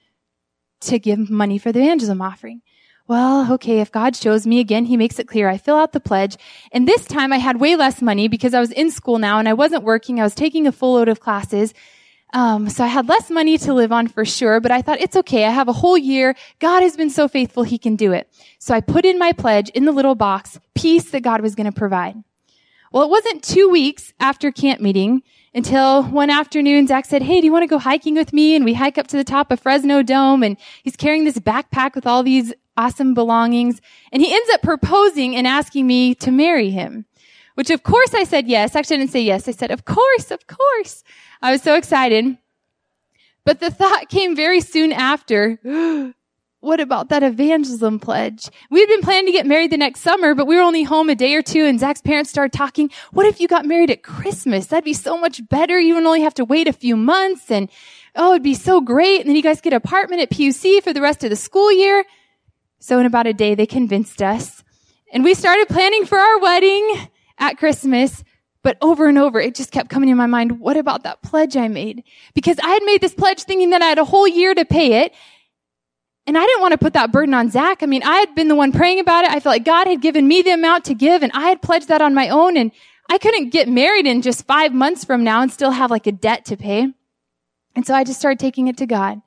to 0.80 0.98
give 0.98 1.30
money 1.30 1.58
for 1.58 1.72
the 1.72 1.80
evangelism 1.80 2.20
offering 2.20 2.62
well, 3.06 3.52
okay, 3.52 3.80
if 3.80 3.92
God 3.92 4.16
shows 4.16 4.46
me 4.46 4.60
again, 4.60 4.86
he 4.86 4.96
makes 4.96 5.18
it 5.18 5.28
clear. 5.28 5.48
I 5.48 5.58
fill 5.58 5.76
out 5.76 5.92
the 5.92 6.00
pledge. 6.00 6.38
And 6.72 6.88
this 6.88 7.04
time 7.04 7.32
I 7.32 7.38
had 7.38 7.60
way 7.60 7.76
less 7.76 8.00
money 8.00 8.28
because 8.28 8.54
I 8.54 8.60
was 8.60 8.70
in 8.70 8.90
school 8.90 9.18
now 9.18 9.38
and 9.38 9.48
I 9.48 9.52
wasn't 9.52 9.84
working. 9.84 10.20
I 10.20 10.22
was 10.22 10.34
taking 10.34 10.66
a 10.66 10.72
full 10.72 10.94
load 10.94 11.08
of 11.08 11.20
classes. 11.20 11.74
Um, 12.32 12.68
so 12.68 12.82
I 12.82 12.86
had 12.86 13.06
less 13.06 13.30
money 13.30 13.58
to 13.58 13.74
live 13.74 13.92
on 13.92 14.08
for 14.08 14.24
sure, 14.24 14.58
but 14.58 14.72
I 14.72 14.80
thought 14.80 15.00
it's 15.00 15.16
okay. 15.16 15.44
I 15.44 15.50
have 15.50 15.68
a 15.68 15.72
whole 15.72 15.98
year. 15.98 16.34
God 16.58 16.82
has 16.82 16.96
been 16.96 17.10
so 17.10 17.28
faithful. 17.28 17.62
He 17.62 17.78
can 17.78 17.94
do 17.94 18.12
it. 18.12 18.28
So 18.58 18.74
I 18.74 18.80
put 18.80 19.04
in 19.04 19.18
my 19.18 19.32
pledge 19.32 19.68
in 19.70 19.84
the 19.84 19.92
little 19.92 20.14
box, 20.14 20.58
peace 20.74 21.10
that 21.10 21.22
God 21.22 21.42
was 21.42 21.54
going 21.54 21.70
to 21.70 21.78
provide. 21.78 22.16
Well, 22.94 23.02
it 23.02 23.10
wasn't 23.10 23.42
two 23.42 23.68
weeks 23.70 24.12
after 24.20 24.52
camp 24.52 24.80
meeting 24.80 25.24
until 25.52 26.04
one 26.04 26.30
afternoon, 26.30 26.86
Zach 26.86 27.06
said, 27.06 27.22
Hey, 27.22 27.40
do 27.40 27.46
you 27.46 27.50
want 27.50 27.64
to 27.64 27.66
go 27.66 27.80
hiking 27.80 28.14
with 28.14 28.32
me? 28.32 28.54
And 28.54 28.64
we 28.64 28.74
hike 28.74 28.98
up 28.98 29.08
to 29.08 29.16
the 29.16 29.24
top 29.24 29.50
of 29.50 29.58
Fresno 29.58 30.00
Dome 30.04 30.44
and 30.44 30.56
he's 30.84 30.94
carrying 30.94 31.24
this 31.24 31.40
backpack 31.40 31.96
with 31.96 32.06
all 32.06 32.22
these 32.22 32.54
awesome 32.76 33.12
belongings. 33.12 33.80
And 34.12 34.22
he 34.22 34.32
ends 34.32 34.48
up 34.50 34.62
proposing 34.62 35.34
and 35.34 35.44
asking 35.44 35.88
me 35.88 36.14
to 36.14 36.30
marry 36.30 36.70
him, 36.70 37.04
which 37.56 37.70
of 37.70 37.82
course 37.82 38.14
I 38.14 38.22
said 38.22 38.46
yes. 38.46 38.76
Actually, 38.76 38.98
I 38.98 39.00
didn't 39.00 39.10
say 39.10 39.22
yes. 39.22 39.48
I 39.48 39.50
said, 39.50 39.72
of 39.72 39.84
course, 39.84 40.30
of 40.30 40.46
course. 40.46 41.02
I 41.42 41.50
was 41.50 41.62
so 41.62 41.74
excited. 41.74 42.38
But 43.44 43.58
the 43.58 43.72
thought 43.72 44.08
came 44.08 44.36
very 44.36 44.60
soon 44.60 44.92
after. 44.92 45.58
what 46.64 46.80
about 46.80 47.10
that 47.10 47.22
evangelism 47.22 47.98
pledge? 47.98 48.48
We 48.70 48.80
had 48.80 48.88
been 48.88 49.02
planning 49.02 49.26
to 49.26 49.32
get 49.32 49.46
married 49.46 49.70
the 49.70 49.76
next 49.76 50.00
summer, 50.00 50.34
but 50.34 50.46
we 50.46 50.56
were 50.56 50.62
only 50.62 50.82
home 50.82 51.10
a 51.10 51.14
day 51.14 51.34
or 51.34 51.42
two 51.42 51.64
and 51.64 51.78
Zach's 51.78 52.00
parents 52.00 52.30
started 52.30 52.56
talking. 52.56 52.90
What 53.12 53.26
if 53.26 53.38
you 53.40 53.48
got 53.48 53.66
married 53.66 53.90
at 53.90 54.02
Christmas? 54.02 54.66
That'd 54.66 54.84
be 54.84 54.94
so 54.94 55.18
much 55.18 55.46
better. 55.48 55.78
You 55.78 55.94
would 55.94 56.04
only 56.04 56.22
have 56.22 56.34
to 56.34 56.44
wait 56.44 56.66
a 56.66 56.72
few 56.72 56.96
months 56.96 57.50
and 57.50 57.70
oh, 58.16 58.32
it'd 58.32 58.42
be 58.42 58.54
so 58.54 58.80
great. 58.80 59.20
And 59.20 59.28
then 59.28 59.36
you 59.36 59.42
guys 59.42 59.60
get 59.60 59.72
an 59.72 59.76
apartment 59.76 60.22
at 60.22 60.30
PUC 60.30 60.82
for 60.82 60.92
the 60.92 61.02
rest 61.02 61.22
of 61.22 61.30
the 61.30 61.36
school 61.36 61.70
year. 61.70 62.04
So 62.80 62.98
in 62.98 63.06
about 63.06 63.26
a 63.26 63.34
day, 63.34 63.54
they 63.54 63.66
convinced 63.66 64.22
us 64.22 64.64
and 65.12 65.22
we 65.22 65.34
started 65.34 65.68
planning 65.68 66.06
for 66.06 66.18
our 66.18 66.38
wedding 66.40 67.08
at 67.38 67.58
Christmas. 67.58 68.24
But 68.62 68.78
over 68.80 69.06
and 69.06 69.18
over, 69.18 69.38
it 69.38 69.54
just 69.54 69.70
kept 69.70 69.90
coming 69.90 70.08
in 70.08 70.16
my 70.16 70.26
mind. 70.26 70.58
What 70.58 70.78
about 70.78 71.02
that 71.02 71.20
pledge 71.20 71.54
I 71.54 71.68
made? 71.68 72.02
Because 72.32 72.58
I 72.58 72.68
had 72.68 72.82
made 72.84 73.02
this 73.02 73.14
pledge 73.14 73.42
thinking 73.42 73.70
that 73.70 73.82
I 73.82 73.86
had 73.86 73.98
a 73.98 74.06
whole 74.06 74.26
year 74.26 74.54
to 74.54 74.64
pay 74.64 75.04
it. 75.04 75.12
And 76.26 76.38
I 76.38 76.46
didn't 76.46 76.62
want 76.62 76.72
to 76.72 76.78
put 76.78 76.94
that 76.94 77.12
burden 77.12 77.34
on 77.34 77.50
Zach. 77.50 77.82
I 77.82 77.86
mean, 77.86 78.02
I 78.02 78.16
had 78.16 78.34
been 78.34 78.48
the 78.48 78.54
one 78.54 78.72
praying 78.72 78.98
about 78.98 79.24
it. 79.24 79.30
I 79.30 79.40
felt 79.40 79.54
like 79.54 79.64
God 79.64 79.86
had 79.86 80.00
given 80.00 80.26
me 80.26 80.40
the 80.42 80.52
amount 80.52 80.84
to 80.86 80.94
give 80.94 81.22
and 81.22 81.30
I 81.34 81.48
had 81.48 81.60
pledged 81.60 81.88
that 81.88 82.00
on 82.00 82.14
my 82.14 82.28
own. 82.30 82.56
And 82.56 82.72
I 83.10 83.18
couldn't 83.18 83.50
get 83.50 83.68
married 83.68 84.06
in 84.06 84.22
just 84.22 84.46
five 84.46 84.72
months 84.72 85.04
from 85.04 85.22
now 85.22 85.42
and 85.42 85.52
still 85.52 85.72
have 85.72 85.90
like 85.90 86.06
a 86.06 86.12
debt 86.12 86.46
to 86.46 86.56
pay. 86.56 86.88
And 87.76 87.86
so 87.86 87.94
I 87.94 88.04
just 88.04 88.18
started 88.18 88.38
taking 88.38 88.68
it 88.68 88.78
to 88.78 88.86
God. 88.86 89.20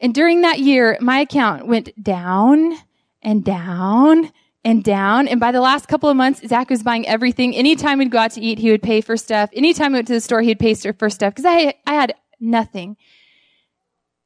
And 0.00 0.12
during 0.12 0.42
that 0.42 0.58
year, 0.58 0.98
my 1.00 1.20
account 1.20 1.66
went 1.66 2.02
down 2.02 2.76
and 3.22 3.44
down 3.44 4.30
and 4.64 4.84
down. 4.84 5.28
And 5.28 5.40
by 5.40 5.52
the 5.52 5.60
last 5.60 5.88
couple 5.88 6.08
of 6.08 6.16
months, 6.16 6.46
Zach 6.46 6.70
was 6.70 6.82
buying 6.82 7.06
everything. 7.06 7.54
Anytime 7.54 7.98
we'd 7.98 8.10
go 8.10 8.18
out 8.18 8.32
to 8.32 8.40
eat, 8.40 8.58
he 8.58 8.70
would 8.70 8.82
pay 8.82 9.00
for 9.00 9.16
stuff. 9.16 9.48
Anytime 9.52 9.92
we 9.92 9.98
went 9.98 10.08
to 10.08 10.14
the 10.14 10.20
store, 10.20 10.42
he'd 10.42 10.58
pay 10.58 10.74
for 10.74 11.08
stuff 11.08 11.34
because 11.34 11.46
I, 11.46 11.74
I 11.86 11.94
had 11.94 12.14
nothing. 12.40 12.96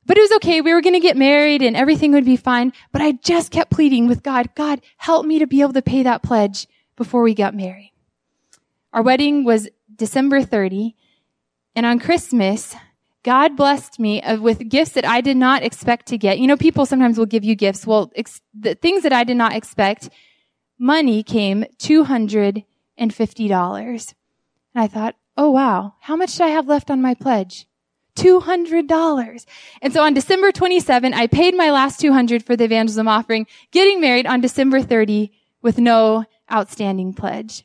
But 0.07 0.17
it 0.17 0.21
was 0.21 0.33
okay. 0.37 0.61
We 0.61 0.73
were 0.73 0.83
going 0.83 0.95
to 0.95 1.01
get 1.01 1.17
married 1.17 1.63
and 1.63 1.77
everything 1.77 2.13
would 2.13 2.25
be 2.25 2.37
fine. 2.37 2.73
But 2.93 3.03
I 3.03 3.13
just 3.13 3.51
kept 3.51 3.73
pleading 3.73 4.07
with 4.07 4.23
God, 4.23 4.55
God, 4.55 4.81
help 4.97 5.27
me 5.27 5.41
to 5.41 5.47
be 5.47 5.61
able 5.63 5.73
to 5.73 5.83
pay 5.83 6.05
that 6.05 6.23
pledge 6.23 6.69
before 6.97 7.23
we 7.23 7.35
got 7.35 7.55
married. 7.55 7.93
Our 8.93 9.03
wedding 9.03 9.45
was 9.45 9.69
December 9.95 10.43
30. 10.43 10.95
And 11.75 11.85
on 11.85 11.99
Christmas, 11.99 12.75
God 13.23 13.57
blessed 13.57 13.99
me 13.99 14.23
uh, 14.23 14.41
with 14.41 14.69
gifts 14.69 14.93
that 14.93 15.05
I 15.05 15.21
did 15.21 15.37
not 15.37 15.65
expect 15.65 16.07
to 16.07 16.17
get. 16.17 16.39
You 16.39 16.47
know, 16.47 16.57
people 16.57 16.87
sometimes 16.87 17.19
will 17.19 17.27
give 17.27 17.45
you 17.45 17.57
gifts. 17.57 17.85
Well, 17.85 18.13
ex- 18.15 18.41
the 18.55 18.77
things 18.77 19.03
that 19.03 19.13
I 19.13 19.25
did 19.25 19.37
not 19.37 19.53
expect, 19.55 20.09
money 20.79 21.25
came 21.25 21.65
$250. 21.79 22.65
And 22.99 24.25
I 24.75 24.87
thought, 24.87 25.17
oh 25.37 25.51
wow, 25.51 25.95
how 26.01 26.15
much 26.15 26.37
do 26.37 26.45
I 26.45 26.49
have 26.49 26.69
left 26.69 26.91
on 26.91 27.03
my 27.03 27.15
pledge? 27.15 27.67
$200. 28.17 29.47
And 29.83 29.93
so 29.93 30.03
on 30.03 30.15
December 30.15 30.51
27, 30.51 31.15
I 31.15 31.27
paid 31.27 31.55
my 31.55 31.71
last 31.71 32.01
200 32.01 32.45
for 32.45 32.57
the 32.57 32.65
evangelism 32.65 33.07
offering, 33.07 33.47
getting 33.71 34.01
married 34.01 34.27
on 34.27 34.41
December 34.41 34.81
30 34.81 35.31
with 35.63 35.79
no 35.79 36.25
outstanding 36.51 37.13
pledge. 37.15 37.65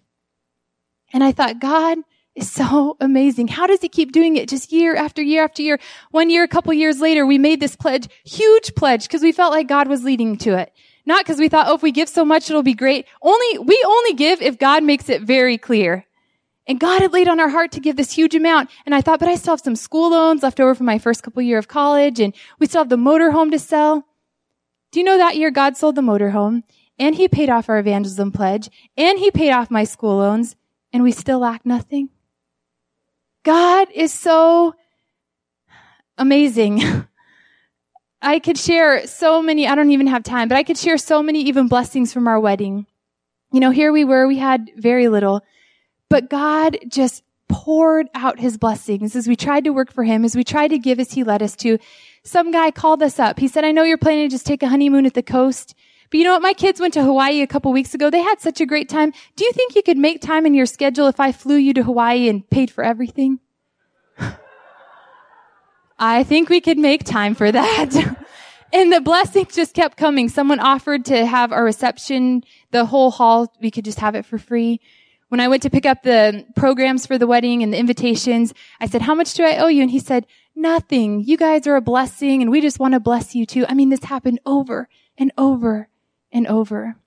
And 1.13 1.23
I 1.23 1.31
thought, 1.31 1.59
God, 1.59 1.97
is 2.35 2.49
so 2.49 2.95
amazing. 2.99 3.49
How 3.49 3.67
does 3.67 3.81
he 3.81 3.89
keep 3.89 4.11
doing 4.11 4.37
it 4.37 4.47
just 4.47 4.71
year 4.71 4.95
after 4.95 5.21
year 5.21 5.43
after 5.43 5.61
year? 5.61 5.79
One 6.11 6.29
year, 6.29 6.43
a 6.43 6.47
couple 6.47 6.71
years 6.73 7.01
later, 7.01 7.25
we 7.25 7.37
made 7.37 7.59
this 7.59 7.75
pledge, 7.75 8.07
huge 8.23 8.73
pledge, 8.75 9.03
because 9.03 9.21
we 9.21 9.31
felt 9.31 9.51
like 9.51 9.67
God 9.67 9.87
was 9.87 10.03
leading 10.03 10.37
to 10.37 10.57
it. 10.57 10.71
Not 11.05 11.25
because 11.25 11.39
we 11.39 11.49
thought, 11.49 11.67
oh, 11.67 11.75
if 11.75 11.81
we 11.81 11.91
give 11.91 12.07
so 12.07 12.23
much, 12.23 12.49
it'll 12.49 12.63
be 12.63 12.73
great. 12.73 13.05
Only, 13.21 13.57
we 13.57 13.83
only 13.85 14.13
give 14.13 14.41
if 14.41 14.59
God 14.59 14.83
makes 14.83 15.09
it 15.09 15.23
very 15.23 15.57
clear. 15.57 16.05
And 16.67 16.80
God 16.80 17.02
had 17.02 17.13
laid 17.13 17.28
on 17.28 17.39
our 17.39 17.50
heart 17.50 17.71
to 17.74 17.80
give 17.80 17.95
this 17.95 18.12
huge 18.12 18.36
amount. 18.36 18.69
And 18.86 18.93
I 18.93 19.02
thought, 19.02 19.19
but 19.19 19.28
I 19.28 19.36
still 19.36 19.54
have 19.54 19.62
some 19.62 19.76
school 19.76 20.12
loans 20.12 20.43
left 20.43 20.60
over 20.60 20.76
from 20.76 20.86
my 20.86 21.00
first 21.00 21.24
couple 21.24 21.41
year 21.41 21.58
of 21.58 21.67
college, 21.67 22.19
and 22.19 22.34
we 22.60 22.67
still 22.67 22.82
have 22.82 22.89
the 22.89 22.95
motorhome 22.97 23.52
to 23.52 23.60
sell. 23.60 24.06
Do 24.91 25.00
you 25.00 25.06
know 25.06 25.17
that 25.17 25.38
year 25.38 25.52
God 25.52 25.76
sold 25.76 25.95
the 25.95 26.02
motorhome, 26.02 26.63
and 27.00 27.15
he 27.15 27.28
paid 27.28 27.50
off 27.50 27.69
our 27.69 27.80
evangelism 27.80 28.32
pledge, 28.32 28.69
and 28.95 29.17
he 29.17 29.32
paid 29.32 29.52
off 29.52 29.71
my 29.71 29.84
school 29.84 30.17
loans, 30.17 30.56
and 30.93 31.02
we 31.02 31.12
still 31.12 31.39
lack 31.39 31.65
nothing? 31.65 32.10
God 33.43 33.88
is 33.93 34.13
so 34.13 34.76
amazing. 36.17 36.84
I 38.21 38.38
could 38.38 38.58
share 38.58 39.08
so 39.08 39.41
many, 39.41 39.67
I 39.67 39.74
don't 39.74 39.89
even 39.89 40.08
have 40.08 40.21
time, 40.21 40.47
but 40.47 40.58
I 40.58 40.63
could 40.63 40.78
share 40.78 40.97
so 40.97 41.24
many 41.24 41.41
even 41.41 41.67
blessings 41.67 42.13
from 42.13 42.28
our 42.28 42.39
wedding. 42.39 42.86
You 43.52 43.60
know, 43.60 43.71
here 43.71 43.91
we 43.91 44.06
were, 44.06 44.28
we 44.28 44.38
had 44.38 44.69
very 44.78 45.08
little, 45.08 45.43
but 46.12 46.30
God 46.30 46.78
just 46.89 47.24
poured 47.47 48.10
out 48.13 48.38
his 48.38 48.58
blessings 48.58 49.15
as 49.15 49.30
we 49.30 49.38
tried 49.38 49.63
to 49.63 49.69
work 49.69 49.93
for 49.93 50.04
him, 50.04 50.26
as 50.26 50.36
we 50.36 50.43
tried 50.43 50.67
to 50.67 50.78
give 50.78 51.00
as 51.00 51.13
he 51.13 51.24
led 51.24 51.41
us 51.41 51.56
to. 51.56 51.78
Some 52.24 52.52
guy 52.52 52.69
called 52.69 53.02
us 53.02 53.17
up. 53.17 53.39
He 53.39 53.47
said, 53.47 53.63
I 53.63 53.71
know 53.71 53.84
you're 53.84 53.97
planning 53.97 54.28
to 54.28 54.34
just 54.34 54.45
take 54.45 54.62
a 54.62 54.67
honeymoon 54.67 55.06
at 55.06 55.13
the 55.13 55.24
coast. 55.24 55.74
But 56.10 56.17
you 56.17 56.26
know 56.26 56.34
what? 56.34 56.41
My 56.41 56.52
kids 56.52 56.82
went 56.82 56.93
to 56.95 57.04
Hawaii 57.04 57.41
a 57.41 57.47
couple 57.47 57.71
weeks 57.71 57.93
ago. 57.93 58.10
They 58.10 58.21
had 58.21 58.41
such 58.41 58.60
a 58.60 58.65
great 58.65 58.89
time. 58.89 59.13
Do 59.38 59.45
you 59.45 59.54
think 59.54 59.74
you 59.74 59.84
could 59.84 59.97
make 59.97 60.21
time 60.21 60.45
in 60.45 60.54
your 60.54 60.65
schedule 60.65 61.08
if 61.08 61.21
I 61.21 61.32
flew 61.32 61.56
you 61.56 61.74
to 61.76 61.84
Hawaii 61.84 62.28
and 62.28 62.47
paid 62.50 62.69
for 62.69 62.84
everything? 62.84 63.39
I 65.97 66.24
think 66.24 66.50
we 66.50 66.60
could 66.60 66.78
make 66.78 67.06
time 67.06 67.36
for 67.36 67.54
that. 67.54 68.17
and 68.74 68.91
the 68.91 69.00
blessings 69.00 69.56
just 69.56 69.74
kept 69.74 69.95
coming. 69.95 70.28
Someone 70.28 70.60
offered 70.60 71.06
to 71.06 71.26
have 71.26 71.54
our 71.54 71.63
reception, 71.63 72.43
the 72.71 72.84
whole 72.84 73.12
hall, 73.12 73.54
we 73.62 73.71
could 73.71 73.86
just 73.86 74.00
have 74.00 74.15
it 74.15 74.26
for 74.26 74.38
free. 74.38 74.82
When 75.32 75.39
I 75.39 75.48
went 75.48 75.63
to 75.63 75.70
pick 75.70 75.86
up 75.86 76.04
the 76.04 76.46
programs 76.58 77.06
for 77.06 77.17
the 77.17 77.26
wedding 77.26 77.63
and 77.63 77.72
the 77.72 77.78
invitations, 77.78 78.54
I 78.82 78.86
said, 78.86 79.02
how 79.02 79.15
much 79.15 79.34
do 79.34 79.46
I 79.46 79.60
owe 79.60 79.67
you? 79.67 79.82
And 79.82 79.89
he 79.89 80.00
said, 80.00 80.28
nothing. 80.58 81.22
You 81.22 81.38
guys 81.38 81.65
are 81.67 81.78
a 81.78 81.82
blessing 81.82 82.41
and 82.41 82.52
we 82.52 82.60
just 82.60 82.80
want 82.80 82.96
to 82.96 83.00
bless 83.00 83.34
you 83.34 83.46
too. 83.46 83.65
I 83.70 83.74
mean, 83.74 83.88
this 83.88 84.04
happened 84.04 84.41
over 84.46 84.89
and 85.17 85.32
over 85.38 85.88
and 86.34 86.46
over. 86.48 86.98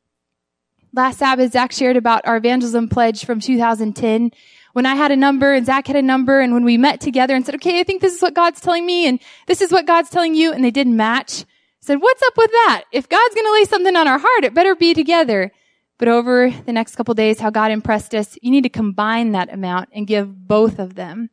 Last 0.95 1.19
Sabbath, 1.19 1.53
Zach 1.53 1.71
shared 1.71 1.99
about 1.99 2.27
our 2.27 2.39
evangelism 2.39 2.89
pledge 2.89 3.27
from 3.27 3.41
2010 3.41 4.31
when 4.73 4.87
I 4.87 4.95
had 4.95 5.13
a 5.13 5.17
number 5.17 5.53
and 5.53 5.67
Zach 5.67 5.87
had 5.87 5.97
a 5.97 6.01
number 6.01 6.41
and 6.41 6.55
when 6.55 6.65
we 6.65 6.79
met 6.79 7.03
together 7.03 7.35
and 7.35 7.45
said, 7.45 7.57
okay, 7.57 7.79
I 7.79 7.83
think 7.83 8.01
this 8.01 8.15
is 8.15 8.23
what 8.23 8.33
God's 8.33 8.63
telling 8.63 8.87
me 8.87 9.07
and 9.07 9.21
this 9.49 9.61
is 9.61 9.71
what 9.71 9.87
God's 9.87 10.09
telling 10.09 10.35
you 10.35 10.51
and 10.51 10.65
they 10.65 10.71
didn't 10.71 10.97
match. 10.97 11.43
I 11.43 11.83
said, 11.83 12.01
what's 12.01 12.23
up 12.23 12.39
with 12.39 12.51
that? 12.51 12.85
If 12.91 13.07
God's 13.07 13.35
going 13.35 13.47
to 13.47 13.53
lay 13.53 13.65
something 13.67 13.97
on 13.97 14.09
our 14.09 14.19
heart, 14.19 14.45
it 14.45 14.55
better 14.55 14.75
be 14.75 14.95
together. 14.95 15.53
But 15.99 16.09
over 16.09 16.51
the 16.51 16.73
next 16.73 16.97
couple 16.97 17.15
days, 17.15 17.41
how 17.41 17.51
God 17.51 17.71
impressed 17.71 18.15
us, 18.15 18.37
you 18.43 18.51
need 18.51 18.63
to 18.63 18.69
combine 18.69 19.33
that 19.33 19.53
amount 19.53 19.91
and 19.93 20.07
give 20.07 20.47
both 20.49 20.79
of 20.79 20.95
them. 20.95 21.31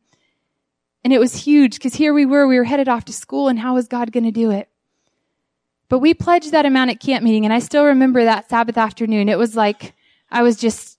And 1.04 1.12
it 1.12 1.18
was 1.18 1.34
huge 1.34 1.74
because 1.74 1.94
here 1.94 2.14
we 2.14 2.26
were, 2.26 2.46
we 2.46 2.58
were 2.58 2.64
headed 2.64 2.88
off 2.88 3.04
to 3.06 3.12
school 3.12 3.48
and 3.48 3.58
how 3.58 3.74
was 3.74 3.88
God 3.88 4.12
going 4.12 4.24
to 4.24 4.30
do 4.30 4.50
it? 4.50 4.68
But 5.88 5.98
we 5.98 6.14
pledged 6.14 6.52
that 6.52 6.64
amount 6.64 6.90
at 6.90 7.00
camp 7.00 7.24
meeting 7.24 7.44
and 7.44 7.52
I 7.52 7.58
still 7.58 7.84
remember 7.84 8.24
that 8.24 8.48
Sabbath 8.48 8.78
afternoon. 8.78 9.28
It 9.28 9.38
was 9.38 9.56
like 9.56 9.94
I 10.30 10.42
was 10.42 10.56
just 10.56 10.98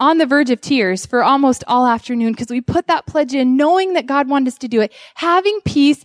on 0.00 0.18
the 0.18 0.26
verge 0.26 0.50
of 0.50 0.60
tears 0.60 1.06
for 1.06 1.22
almost 1.22 1.62
all 1.68 1.86
afternoon 1.86 2.32
because 2.32 2.50
we 2.50 2.60
put 2.60 2.88
that 2.88 3.06
pledge 3.06 3.32
in 3.32 3.56
knowing 3.56 3.92
that 3.94 4.06
God 4.06 4.28
wanted 4.28 4.48
us 4.48 4.58
to 4.58 4.68
do 4.68 4.80
it, 4.80 4.92
having 5.14 5.60
peace, 5.64 6.04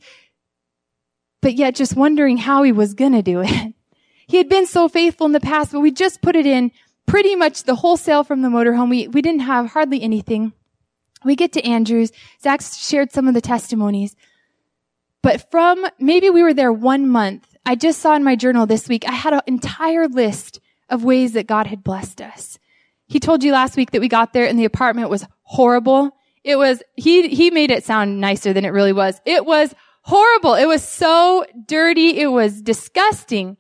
but 1.42 1.56
yet 1.56 1.76
just 1.76 1.96
wondering 1.96 2.38
how 2.38 2.62
he 2.64 2.72
was 2.72 2.94
going 2.94 3.14
to 3.14 3.22
do 3.22 3.42
it. 3.42 3.74
He 4.28 4.38
had 4.38 4.48
been 4.48 4.68
so 4.68 4.88
faithful 4.88 5.26
in 5.26 5.32
the 5.32 5.40
past, 5.40 5.72
but 5.72 5.80
we 5.80 5.90
just 5.90 6.22
put 6.22 6.36
it 6.36 6.46
in 6.46 6.72
pretty 7.10 7.36
much 7.36 7.64
the 7.64 7.76
wholesale 7.76 8.24
from 8.24 8.42
the 8.42 8.50
motorhome. 8.50 8.90
We, 8.90 9.08
we 9.08 9.22
didn't 9.22 9.42
have 9.42 9.72
hardly 9.72 10.02
anything. 10.02 10.54
We 11.26 11.36
get 11.36 11.52
to 11.54 11.66
Andrews. 11.66 12.12
Zach 12.42 12.62
shared 12.62 13.12
some 13.12 13.28
of 13.28 13.34
the 13.34 13.42
testimonies. 13.42 14.16
But 15.22 15.50
from 15.50 15.86
maybe 16.00 16.30
we 16.30 16.44
were 16.44 16.54
there 16.54 16.72
one 16.72 17.08
month, 17.08 17.58
I 17.66 17.76
just 17.76 18.00
saw 18.00 18.16
in 18.16 18.24
my 18.24 18.36
journal 18.36 18.66
this 18.66 18.88
week, 18.88 19.06
I 19.08 19.12
had 19.12 19.34
an 19.34 19.42
entire 19.48 20.08
list 20.08 20.60
of 20.90 21.04
ways 21.04 21.34
that 21.34 21.48
God 21.48 21.68
had 21.68 21.84
blessed 21.84 22.22
us. 22.22 22.60
He 23.08 23.20
told 23.20 23.44
you 23.44 23.52
last 23.52 23.76
week 23.76 23.92
that 23.92 24.02
we 24.02 24.08
got 24.08 24.32
there 24.32 24.46
and 24.46 24.58
the 24.58 24.66
apartment 24.66 25.10
was 25.10 25.26
horrible. 25.42 26.12
It 26.44 26.58
was, 26.58 26.84
he, 26.96 27.28
he 27.28 27.50
made 27.50 27.72
it 27.72 27.84
sound 27.84 28.22
nicer 28.22 28.54
than 28.54 28.66
it 28.66 28.70
really 28.70 28.94
was. 28.94 29.20
It 29.26 29.46
was 29.46 29.74
horrible. 30.04 30.54
It 30.54 30.68
was 30.68 30.88
so 30.88 31.44
dirty. 31.66 32.20
It 32.20 32.28
was 32.28 32.62
disgusting. 32.62 33.58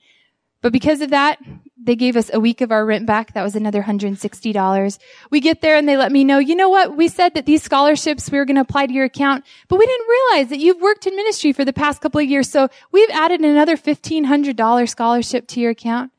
But 0.61 0.71
because 0.71 1.01
of 1.01 1.09
that, 1.09 1.39
they 1.81 1.95
gave 1.95 2.17
us 2.17 2.29
a 2.33 2.39
week 2.39 2.61
of 2.61 2.71
our 2.71 2.85
rent 2.85 3.05
back. 3.05 3.33
That 3.33 3.43
was 3.43 3.55
another 3.55 3.81
$160. 3.81 4.99
We 5.31 5.39
get 5.39 5.61
there 5.61 5.75
and 5.75 5.87
they 5.87 5.95
let 5.95 6.11
me 6.11 6.23
know, 6.23 6.37
you 6.37 6.55
know 6.55 6.69
what? 6.69 6.97
We 6.97 7.07
said 7.07 7.33
that 7.35 7.45
these 7.45 7.63
scholarships 7.63 8.29
we 8.29 8.37
were 8.37 8.45
going 8.45 8.55
to 8.55 8.61
apply 8.61 8.87
to 8.87 8.93
your 8.93 9.05
account, 9.05 9.45
but 9.69 9.79
we 9.79 9.85
didn't 9.85 10.07
realize 10.07 10.49
that 10.49 10.59
you've 10.59 10.81
worked 10.81 11.07
in 11.07 11.15
ministry 11.15 11.53
for 11.53 11.63
the 11.63 11.73
past 11.73 12.01
couple 12.01 12.19
of 12.19 12.27
years. 12.27 12.49
So 12.49 12.67
we've 12.91 13.09
added 13.11 13.41
another 13.41 13.77
$1,500 13.77 14.89
scholarship 14.89 15.47
to 15.47 15.59
your 15.61 15.71
account. 15.71 16.11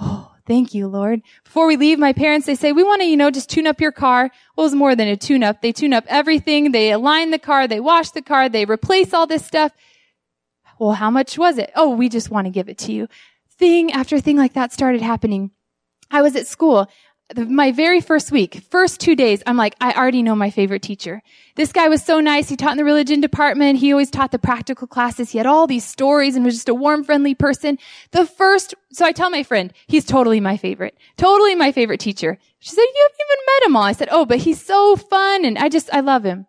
Oh, 0.00 0.32
thank 0.46 0.74
you, 0.74 0.86
Lord. 0.86 1.22
Before 1.42 1.66
we 1.66 1.76
leave, 1.76 1.98
my 1.98 2.12
parents, 2.12 2.46
they 2.46 2.54
say, 2.54 2.72
we 2.72 2.84
want 2.84 3.02
to, 3.02 3.08
you 3.08 3.16
know, 3.16 3.30
just 3.30 3.50
tune 3.50 3.66
up 3.66 3.80
your 3.80 3.92
car. 3.92 4.30
Well, 4.56 4.64
it 4.64 4.68
was 4.68 4.74
more 4.74 4.94
than 4.94 5.08
a 5.08 5.16
tune 5.16 5.42
up. 5.42 5.60
They 5.60 5.72
tune 5.72 5.92
up 5.92 6.04
everything. 6.06 6.70
They 6.70 6.92
align 6.92 7.30
the 7.30 7.38
car. 7.38 7.66
They 7.66 7.80
wash 7.80 8.10
the 8.10 8.22
car. 8.22 8.48
They 8.48 8.64
replace 8.64 9.12
all 9.12 9.26
this 9.26 9.44
stuff. 9.44 9.72
Well, 10.78 10.92
how 10.92 11.10
much 11.10 11.38
was 11.38 11.58
it? 11.58 11.72
Oh, 11.76 11.90
we 11.90 12.08
just 12.08 12.30
want 12.30 12.46
to 12.46 12.50
give 12.50 12.68
it 12.68 12.78
to 12.78 12.92
you 12.92 13.08
thing 13.58 13.92
after 13.92 14.20
thing 14.20 14.36
like 14.36 14.54
that 14.54 14.72
started 14.72 15.02
happening. 15.02 15.50
I 16.10 16.22
was 16.22 16.36
at 16.36 16.46
school. 16.46 16.88
My 17.34 17.72
very 17.72 18.02
first 18.02 18.30
week, 18.30 18.62
first 18.70 19.00
two 19.00 19.16
days, 19.16 19.42
I'm 19.46 19.56
like, 19.56 19.74
I 19.80 19.94
already 19.94 20.22
know 20.22 20.36
my 20.36 20.50
favorite 20.50 20.82
teacher. 20.82 21.22
This 21.56 21.72
guy 21.72 21.88
was 21.88 22.02
so 22.04 22.20
nice. 22.20 22.50
He 22.50 22.56
taught 22.56 22.72
in 22.72 22.76
the 22.76 22.84
religion 22.84 23.22
department. 23.22 23.78
He 23.78 23.92
always 23.92 24.10
taught 24.10 24.30
the 24.30 24.38
practical 24.38 24.86
classes. 24.86 25.30
He 25.30 25.38
had 25.38 25.46
all 25.46 25.66
these 25.66 25.86
stories 25.86 26.36
and 26.36 26.44
was 26.44 26.54
just 26.54 26.68
a 26.68 26.74
warm, 26.74 27.02
friendly 27.02 27.34
person. 27.34 27.78
The 28.10 28.26
first, 28.26 28.74
so 28.92 29.06
I 29.06 29.12
tell 29.12 29.30
my 29.30 29.42
friend, 29.42 29.72
he's 29.86 30.04
totally 30.04 30.38
my 30.38 30.58
favorite. 30.58 30.98
Totally 31.16 31.54
my 31.54 31.72
favorite 31.72 32.00
teacher. 32.00 32.38
She 32.58 32.70
said, 32.70 32.82
you 32.82 33.08
haven't 33.08 33.26
even 33.26 33.44
met 33.46 33.66
him 33.68 33.76
all. 33.76 33.84
I 33.84 33.92
said, 33.92 34.08
oh, 34.10 34.26
but 34.26 34.38
he's 34.38 34.62
so 34.62 34.94
fun 34.94 35.46
and 35.46 35.56
I 35.56 35.70
just, 35.70 35.88
I 35.94 36.00
love 36.00 36.24
him. 36.24 36.46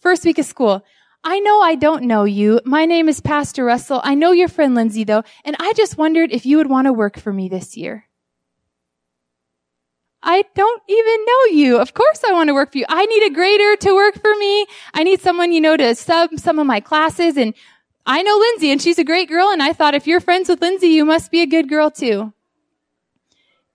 First 0.00 0.24
week 0.24 0.38
of 0.38 0.46
school, 0.46 0.84
I 1.24 1.40
know 1.40 1.60
I 1.60 1.74
don't 1.74 2.04
know 2.04 2.24
you. 2.24 2.60
My 2.64 2.86
name 2.86 3.08
is 3.08 3.20
Pastor 3.20 3.64
Russell. 3.64 4.00
I 4.04 4.14
know 4.14 4.32
your 4.32 4.48
friend 4.48 4.74
Lindsay 4.74 5.04
though, 5.04 5.24
and 5.44 5.56
I 5.58 5.72
just 5.74 5.98
wondered 5.98 6.32
if 6.32 6.46
you 6.46 6.56
would 6.58 6.70
want 6.70 6.86
to 6.86 6.92
work 6.92 7.18
for 7.18 7.32
me 7.32 7.48
this 7.48 7.76
year. 7.76 8.08
I 10.22 10.44
don't 10.54 10.82
even 10.88 11.24
know 11.24 11.44
you. 11.56 11.78
Of 11.78 11.94
course 11.94 12.22
I 12.24 12.32
want 12.32 12.48
to 12.48 12.54
work 12.54 12.72
for 12.72 12.78
you. 12.78 12.86
I 12.88 13.06
need 13.06 13.24
a 13.24 13.34
grader 13.34 13.76
to 13.76 13.94
work 13.94 14.20
for 14.20 14.34
me. 14.36 14.66
I 14.92 15.04
need 15.04 15.20
someone, 15.20 15.52
you 15.52 15.60
know, 15.60 15.76
to 15.76 15.94
sub 15.94 16.30
some 16.38 16.58
of 16.58 16.66
my 16.66 16.80
classes 16.80 17.36
and 17.36 17.54
I 18.04 18.22
know 18.22 18.36
Lindsay 18.36 18.70
and 18.70 18.80
she's 18.80 18.98
a 18.98 19.04
great 19.04 19.28
girl 19.28 19.50
and 19.50 19.62
I 19.62 19.72
thought 19.72 19.94
if 19.94 20.06
you're 20.06 20.20
friends 20.20 20.48
with 20.48 20.60
Lindsay, 20.60 20.88
you 20.88 21.04
must 21.04 21.30
be 21.30 21.40
a 21.40 21.46
good 21.46 21.68
girl 21.68 21.90
too. 21.90 22.32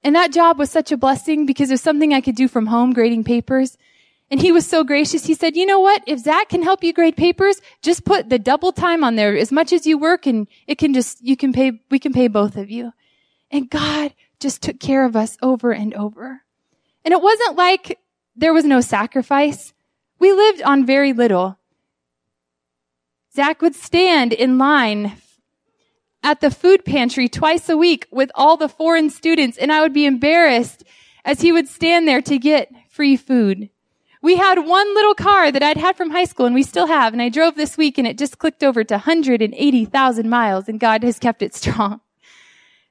And 0.03 0.15
that 0.15 0.33
job 0.33 0.59
was 0.59 0.69
such 0.69 0.91
a 0.91 0.97
blessing 0.97 1.45
because 1.45 1.69
it 1.69 1.75
was 1.75 1.81
something 1.81 2.13
I 2.13 2.19
could 2.19 2.35
do 2.35 2.47
from 2.47 2.65
home, 2.65 2.91
grading 2.93 3.23
papers. 3.23 3.77
And 4.33 4.41
he 4.41 4.51
was 4.51 4.65
so 4.65 4.83
gracious. 4.83 5.27
He 5.27 5.35
said, 5.35 5.55
you 5.55 5.63
know 5.63 5.79
what? 5.79 6.01
If 6.07 6.17
Zach 6.17 6.49
can 6.49 6.63
help 6.63 6.83
you 6.83 6.91
grade 6.91 7.15
papers, 7.15 7.61
just 7.83 8.03
put 8.03 8.29
the 8.29 8.39
double 8.39 8.71
time 8.71 9.03
on 9.03 9.15
there 9.15 9.37
as 9.37 9.51
much 9.51 9.71
as 9.71 9.85
you 9.85 9.95
work 9.95 10.25
and 10.25 10.47
it 10.65 10.79
can 10.79 10.91
just, 10.91 11.21
you 11.21 11.37
can 11.37 11.53
pay, 11.53 11.73
we 11.91 11.99
can 11.99 12.13
pay 12.13 12.27
both 12.27 12.57
of 12.57 12.71
you. 12.71 12.93
And 13.51 13.69
God 13.69 14.15
just 14.39 14.63
took 14.63 14.79
care 14.79 15.05
of 15.05 15.15
us 15.15 15.37
over 15.43 15.71
and 15.71 15.93
over. 15.93 16.41
And 17.05 17.11
it 17.11 17.21
wasn't 17.21 17.57
like 17.57 17.99
there 18.35 18.55
was 18.55 18.65
no 18.65 18.81
sacrifice. 18.81 19.71
We 20.17 20.33
lived 20.33 20.63
on 20.63 20.83
very 20.83 21.13
little. 21.13 21.59
Zach 23.35 23.61
would 23.61 23.75
stand 23.75 24.33
in 24.33 24.57
line 24.57 25.11
at 26.23 26.41
the 26.41 26.49
food 26.49 26.85
pantry 26.85 27.29
twice 27.29 27.69
a 27.69 27.77
week 27.77 28.07
with 28.09 28.31
all 28.33 28.57
the 28.57 28.67
foreign 28.67 29.11
students 29.11 29.59
and 29.59 29.71
I 29.71 29.81
would 29.81 29.93
be 29.93 30.07
embarrassed 30.07 30.83
as 31.23 31.41
he 31.41 31.51
would 31.51 31.67
stand 31.67 32.07
there 32.07 32.23
to 32.23 32.39
get 32.39 32.71
free 32.89 33.15
food. 33.15 33.69
We 34.23 34.37
had 34.37 34.59
one 34.59 34.95
little 34.95 35.15
car 35.15 35.51
that 35.51 35.61
I'd 35.61 35.75
had 35.75 35.97
from 35.97 36.09
high 36.09 36.23
school 36.23 36.45
and 36.45 36.55
we 36.55 36.63
still 36.63 36.87
have. 36.87 37.11
And 37.11 37.21
I 37.21 37.27
drove 37.27 37.55
this 37.55 37.77
week 37.77 37.97
and 37.97 38.07
it 38.07 38.17
just 38.17 38.37
clicked 38.37 38.63
over 38.63 38.81
to 38.81 38.93
180,000 38.93 40.29
miles 40.29 40.69
and 40.69 40.79
God 40.79 41.03
has 41.03 41.19
kept 41.19 41.41
it 41.41 41.53
strong. 41.53 41.99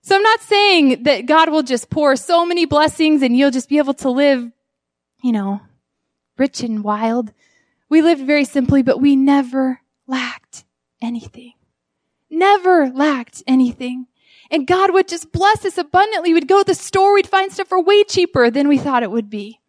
So 0.02 0.14
I'm 0.14 0.22
not 0.22 0.40
saying 0.42 1.04
that 1.04 1.24
God 1.24 1.48
will 1.48 1.62
just 1.62 1.88
pour 1.88 2.16
so 2.16 2.44
many 2.44 2.66
blessings 2.66 3.22
and 3.22 3.34
you'll 3.34 3.50
just 3.50 3.70
be 3.70 3.78
able 3.78 3.94
to 3.94 4.10
live, 4.10 4.52
you 5.22 5.32
know, 5.32 5.62
rich 6.36 6.60
and 6.60 6.84
wild. 6.84 7.32
We 7.88 8.02
lived 8.02 8.26
very 8.26 8.44
simply, 8.44 8.82
but 8.82 9.00
we 9.00 9.16
never 9.16 9.80
lacked 10.06 10.64
anything. 11.00 11.54
Never 12.28 12.90
lacked 12.90 13.42
anything. 13.46 14.06
And 14.50 14.66
God 14.66 14.92
would 14.92 15.08
just 15.08 15.32
bless 15.32 15.64
us 15.64 15.78
abundantly. 15.78 16.34
We'd 16.34 16.46
go 16.46 16.58
to 16.58 16.66
the 16.66 16.74
store, 16.74 17.14
we'd 17.14 17.26
find 17.26 17.50
stuff 17.50 17.68
for 17.68 17.82
way 17.82 18.04
cheaper 18.04 18.50
than 18.50 18.68
we 18.68 18.76
thought 18.76 19.02
it 19.02 19.10
would 19.10 19.30
be 19.30 19.61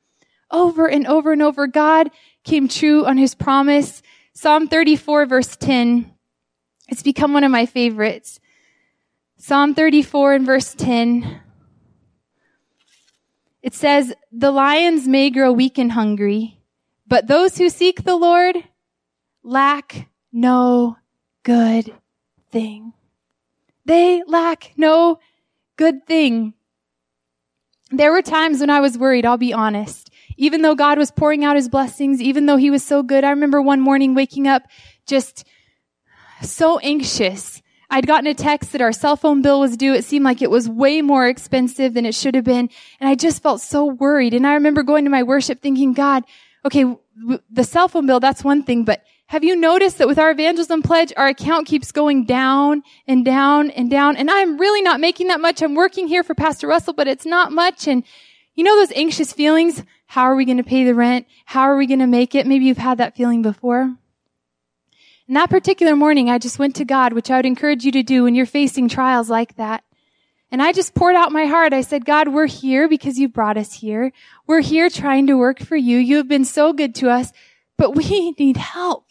over 0.54 0.88
and 0.88 1.06
over 1.08 1.34
and 1.34 1.42
over. 1.42 1.68
God 1.68 2.12
came 2.44 2.68
true 2.70 3.06
on 3.06 3.18
his 3.18 3.36
promise. 3.36 4.02
Psalm 4.34 4.68
34 4.68 5.26
verse 5.26 5.56
10. 5.58 6.12
It's 6.88 7.04
become 7.04 7.34
one 7.34 7.44
of 7.44 7.52
my 7.52 7.66
favorites. 7.66 8.39
Psalm 9.38 9.74
34 9.74 10.36
and 10.36 10.46
verse 10.46 10.74
10. 10.74 11.42
It 13.62 13.74
says, 13.74 14.13
the 14.32 14.52
lions 14.52 15.08
may 15.08 15.30
grow 15.30 15.52
weak 15.52 15.78
and 15.78 15.94
hungry, 15.94 16.60
but 17.08 17.28
those 17.28 17.58
who 17.58 17.70
seek 17.70 18.04
the 18.04 18.16
Lord 18.16 18.58
lack 19.42 20.10
no 20.32 20.98
good 21.44 21.94
thing. 22.52 22.94
They 23.86 24.24
lack 24.28 24.74
no 24.78 25.20
good 25.78 26.06
thing. 26.06 26.54
There 27.92 28.12
were 28.12 28.22
times 28.22 28.60
when 28.60 28.70
I 28.70 28.80
was 28.80 28.98
worried, 28.98 29.26
I'll 29.26 29.38
be 29.38 29.54
honest. 29.54 30.03
Even 30.38 30.62
though 30.62 30.76
God 30.76 30.98
was 30.98 31.12
pouring 31.12 31.43
out 31.43 31.56
his 31.56 31.69
blessings, 31.69 32.22
even 32.22 32.46
though 32.46 32.58
he 32.58 32.72
was 32.72 32.84
so 32.84 33.04
good, 33.04 33.24
I 33.24 33.30
remember 33.30 33.62
one 33.62 33.80
morning 33.80 34.15
waking 34.15 34.48
up 34.48 34.63
just 35.06 35.46
so 36.41 36.80
anxious. 36.80 37.62
I'd 37.89 38.08
gotten 38.08 38.28
a 38.28 38.34
text 38.34 38.72
that 38.72 38.82
our 38.82 38.91
cell 38.91 39.15
phone 39.15 39.41
bill 39.41 39.60
was 39.60 39.78
due. 39.78 39.93
It 39.93 40.04
seemed 40.04 40.26
like 40.26 40.41
it 40.41 40.50
was 40.50 40.67
way 40.67 41.02
more 41.02 41.28
expensive 41.28 41.93
than 41.93 42.06
it 42.06 42.15
should 42.15 42.34
have 42.34 42.43
been. 42.43 42.69
And 43.00 43.08
I 43.10 43.15
just 43.15 43.43
felt 43.43 43.62
so 43.62 43.86
worried. 43.86 44.34
And 44.34 44.48
I 44.48 44.56
remember 44.56 44.82
going 44.82 45.04
to 45.04 45.12
my 45.12 45.24
worship 45.24 45.62
thinking, 45.62 45.93
God, 45.93 46.24
okay, 46.65 46.86
the 47.52 47.63
cell 47.63 47.88
phone 47.88 48.08
bill, 48.08 48.19
that's 48.19 48.43
one 48.43 48.63
thing, 48.63 48.84
but 48.84 49.04
have 49.28 49.43
you 49.43 49.56
noticed 49.56 49.98
that 49.98 50.08
with 50.08 50.19
our 50.19 50.32
evangelism 50.32 50.84
pledge, 50.84 51.13
our 51.17 51.28
account 51.28 51.65
keeps 51.65 51.91
going 51.91 52.26
down 52.26 52.84
and 53.08 53.26
down 53.26 53.72
and 53.72 53.89
down? 53.89 54.15
And 54.15 54.30
I'm 54.30 54.58
really 54.58 54.82
not 54.82 55.00
making 55.00 55.28
that 55.28 55.41
much. 55.41 55.62
I'm 55.62 55.76
working 55.76 56.08
here 56.08 56.24
for 56.24 56.36
Pastor 56.36 56.67
Russell, 56.67 56.93
but 56.93 57.08
it's 57.08 57.26
not 57.26 57.52
much. 57.52 57.88
And 57.88 58.04
you 58.56 58.63
know 58.63 58.76
those 58.76 58.91
anxious 58.96 59.34
feelings? 59.34 59.82
How 60.13 60.26
are 60.26 60.36
we 60.36 60.45
going 60.45 60.58
to 60.58 60.63
pay 60.63 60.84
the 60.84 60.93
rent? 60.93 61.26
How 61.43 61.62
are 61.62 61.76
we 61.76 61.88
going 61.88 61.97
to 61.97 62.06
make 62.06 62.36
it? 62.36 62.45
Maybe 62.45 62.65
you've 62.65 62.78
had 62.78 62.99
that 62.99 63.15
feeling 63.15 63.41
before. 63.41 63.82
And 63.82 65.36
that 65.36 65.49
particular 65.49 65.95
morning, 65.95 66.30
I 66.30 66.38
just 66.38 66.60
went 66.60 66.76
to 66.76 66.86
God, 66.86 67.13
which 67.13 67.32
I 67.32 67.38
would 67.38 67.47
encourage 67.47 67.84
you 67.84 67.91
to 67.93 68.04
do 68.04 68.21
when 68.21 68.36
you're 68.36 68.45
facing 68.45 68.88
trials 68.88 69.28
like 69.28 69.56
that. 69.56 69.84
And 70.52 70.62
I 70.62 70.71
just 70.71 70.93
poured 70.93 71.15
out 71.15 71.32
my 71.32 71.45
heart. 71.45 71.73
I 71.73 71.82
said, 71.82 72.06
God, 72.06 72.28
we're 72.28 72.45
here 72.45 72.88
because 72.88 73.17
you 73.17 73.28
brought 73.28 73.58
us 73.58 73.73
here. 73.73 74.12
We're 74.45 74.62
here 74.62 74.88
trying 74.88 75.26
to 75.26 75.36
work 75.36 75.60
for 75.60 75.76
you. 75.76 75.97
You 75.97 76.17
have 76.17 76.28
been 76.28 76.45
so 76.45 76.73
good 76.73 76.93
to 76.93 77.10
us, 77.10 77.34
but 77.76 77.95
we 77.95 78.32
need 78.38 78.58
help. 78.58 79.08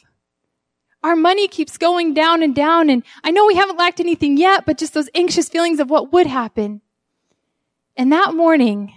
Our 1.03 1.17
money 1.17 1.49
keeps 1.49 1.79
going 1.79 2.15
down 2.15 2.45
and 2.45 2.55
down. 2.55 2.89
And 2.89 3.03
I 3.25 3.33
know 3.33 3.45
we 3.45 3.57
haven't 3.57 3.77
lacked 3.77 3.99
anything 3.99 4.37
yet, 4.37 4.65
but 4.65 4.79
just 4.79 4.95
those 4.95 5.11
anxious 5.17 5.49
feelings 5.49 5.81
of 5.81 5.91
what 5.91 6.13
would 6.13 6.29
happen. 6.29 6.81
And 7.97 8.13
that 8.13 8.35
morning, 8.35 8.95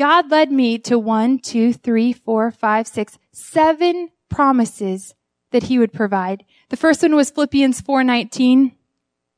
God 0.00 0.30
led 0.30 0.50
me 0.50 0.78
to 0.78 0.98
one, 0.98 1.38
two, 1.38 1.74
three, 1.74 2.14
four, 2.14 2.50
five, 2.50 2.86
six, 2.86 3.18
seven 3.32 4.08
promises 4.30 5.14
that 5.50 5.64
he 5.64 5.78
would 5.78 5.92
provide. 5.92 6.42
The 6.70 6.78
first 6.78 7.02
one 7.02 7.14
was 7.14 7.28
Philippians 7.28 7.82
4:19. 7.82 8.72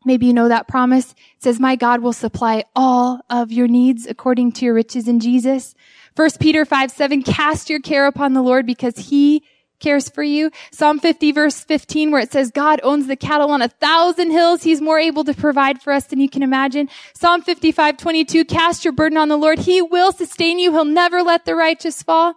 Maybe 0.05 0.27
you 0.27 0.33
know 0.33 0.47
that 0.47 0.69
promise. 0.69 1.17
It 1.37 1.43
says, 1.43 1.59
"My 1.59 1.75
God 1.75 2.01
will 2.01 2.13
supply 2.13 2.63
all 2.77 3.23
of 3.29 3.51
your 3.51 3.67
needs 3.67 4.07
according 4.07 4.53
to 4.53 4.65
your 4.65 4.75
riches 4.75 5.09
in 5.09 5.19
Jesus." 5.19 5.75
1 6.15 6.39
Peter 6.39 6.65
5, 6.65 6.93
7, 6.93 7.25
cast 7.25 7.69
your 7.69 7.81
care 7.81 8.07
upon 8.07 8.33
the 8.33 8.43
Lord 8.43 8.65
because 8.65 9.11
he 9.11 9.43
cares 9.83 10.09
for 10.09 10.23
you. 10.23 10.51
Psalm 10.71 10.99
50 10.99 11.33
verse 11.33 11.61
15 11.61 12.11
where 12.11 12.23
it 12.23 12.33
says 12.33 12.51
God 12.51 12.81
owns 12.83 13.07
the 13.07 13.17
cattle 13.17 13.51
on 13.51 13.61
a 13.61 13.69
thousand 13.69 14.31
hills. 14.31 14.63
He's 14.63 14.81
more 14.81 14.99
able 14.99 15.25
to 15.25 15.35
provide 15.35 15.83
for 15.83 15.93
us 15.93 16.07
than 16.07 16.21
you 16.21 16.31
can 16.31 16.43
imagine. 16.43 16.89
Psalm 17.15 17.43
55, 17.43 17.99
22, 17.99 18.45
cast 18.47 18.85
your 18.85 18.93
burden 18.93 19.19
on 19.19 19.29
the 19.29 19.37
Lord. 19.37 19.59
He 19.59 19.83
will 19.83 20.13
sustain 20.13 20.59
you. 20.59 20.73
He'll 20.73 20.85
never 20.85 21.23
let 21.23 21.45
the 21.45 21.55
righteous 21.55 22.03
fall. 22.03 22.35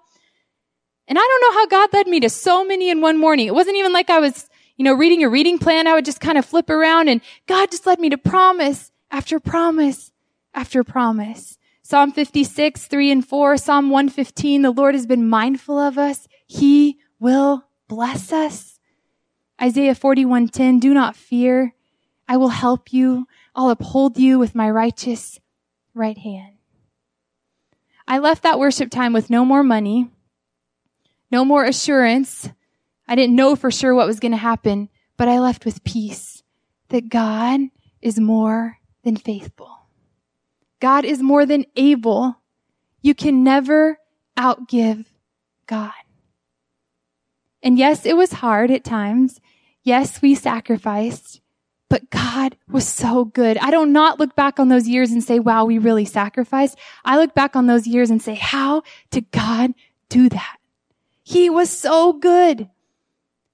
And 1.07 1.17
I 1.17 1.21
don't 1.21 1.41
know 1.41 1.59
how 1.59 1.67
God 1.67 1.93
led 1.93 2.07
me 2.07 2.19
to 2.21 2.29
so 2.29 2.65
many 2.65 2.89
in 2.89 2.99
one 2.99 3.17
morning. 3.17 3.47
It 3.47 3.53
wasn't 3.53 3.77
even 3.77 3.93
like 3.93 4.09
I 4.09 4.19
was, 4.19 4.49
you 4.75 4.83
know, 4.83 4.93
reading 4.93 5.23
a 5.23 5.29
reading 5.29 5.59
plan. 5.59 5.87
I 5.87 5.93
would 5.93 6.05
just 6.05 6.19
kind 6.19 6.37
of 6.37 6.45
flip 6.45 6.69
around 6.69 7.09
and 7.09 7.21
God 7.47 7.71
just 7.71 7.85
led 7.85 7.99
me 7.99 8.09
to 8.09 8.17
promise 8.17 8.91
after 9.11 9.39
promise 9.39 10.11
after 10.53 10.83
promise. 10.83 11.57
Psalm 11.83 12.11
56, 12.11 12.87
3 12.87 13.11
and 13.11 13.27
4, 13.27 13.57
Psalm 13.57 13.91
115, 13.91 14.63
the 14.63 14.71
Lord 14.71 14.95
has 14.95 15.05
been 15.05 15.29
mindful 15.29 15.77
of 15.77 15.99
us. 15.99 16.27
He 16.47 16.97
will 17.25 17.65
bless 17.87 18.31
us. 18.31 18.79
Isaiah 19.59 19.95
41:10, 19.95 20.79
do 20.79 20.93
not 20.93 21.15
fear. 21.15 21.73
I 22.27 22.37
will 22.37 22.49
help 22.49 22.93
you. 22.93 23.27
I'll 23.55 23.71
uphold 23.71 24.19
you 24.19 24.37
with 24.37 24.53
my 24.53 24.69
righteous 24.69 25.39
right 25.95 26.19
hand. 26.19 26.57
I 28.07 28.19
left 28.19 28.43
that 28.43 28.59
worship 28.59 28.91
time 28.91 29.11
with 29.11 29.31
no 29.31 29.43
more 29.43 29.63
money, 29.63 30.11
no 31.31 31.43
more 31.43 31.63
assurance. 31.63 32.47
I 33.07 33.15
didn't 33.15 33.35
know 33.35 33.55
for 33.55 33.71
sure 33.71 33.95
what 33.95 34.05
was 34.05 34.19
going 34.19 34.33
to 34.33 34.49
happen, 34.51 34.89
but 35.17 35.27
I 35.27 35.39
left 35.39 35.65
with 35.65 35.83
peace 35.83 36.43
that 36.89 37.09
God 37.09 37.59
is 38.03 38.19
more 38.19 38.77
than 39.03 39.15
faithful. 39.15 39.87
God 40.79 41.05
is 41.05 41.23
more 41.23 41.47
than 41.47 41.65
able. 41.75 42.37
You 43.01 43.15
can 43.15 43.43
never 43.43 43.97
outgive 44.37 45.05
God. 45.65 46.04
And 47.65 47.79
yes, 47.79 48.05
it 48.05 48.15
was 48.15 48.31
hard 48.31 48.69
at 48.69 48.83
times. 48.83 49.41
Yes, 49.81 50.21
we 50.21 50.35
sacrificed, 50.35 51.41
but 51.89 52.11
God 52.11 52.55
was 52.69 52.87
so 52.87 53.25
good. 53.25 53.57
I 53.57 53.71
don't 53.71 53.91
not 53.91 54.19
look 54.19 54.35
back 54.35 54.59
on 54.59 54.69
those 54.69 54.87
years 54.87 55.11
and 55.11 55.23
say, 55.23 55.39
wow, 55.39 55.65
we 55.65 55.79
really 55.79 56.05
sacrificed. 56.05 56.77
I 57.03 57.17
look 57.17 57.33
back 57.33 57.55
on 57.55 57.65
those 57.65 57.87
years 57.87 58.11
and 58.11 58.21
say, 58.21 58.35
how 58.35 58.83
did 59.09 59.31
God 59.31 59.73
do 60.09 60.29
that? 60.29 60.57
He 61.23 61.49
was 61.49 61.71
so 61.71 62.13
good. 62.13 62.69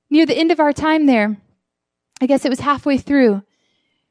Near 0.09 0.25
the 0.25 0.37
end 0.37 0.51
of 0.51 0.59
our 0.59 0.73
time 0.73 1.05
there, 1.05 1.37
I 2.19 2.25
guess 2.25 2.43
it 2.43 2.49
was 2.49 2.59
halfway 2.59 2.97
through, 2.97 3.43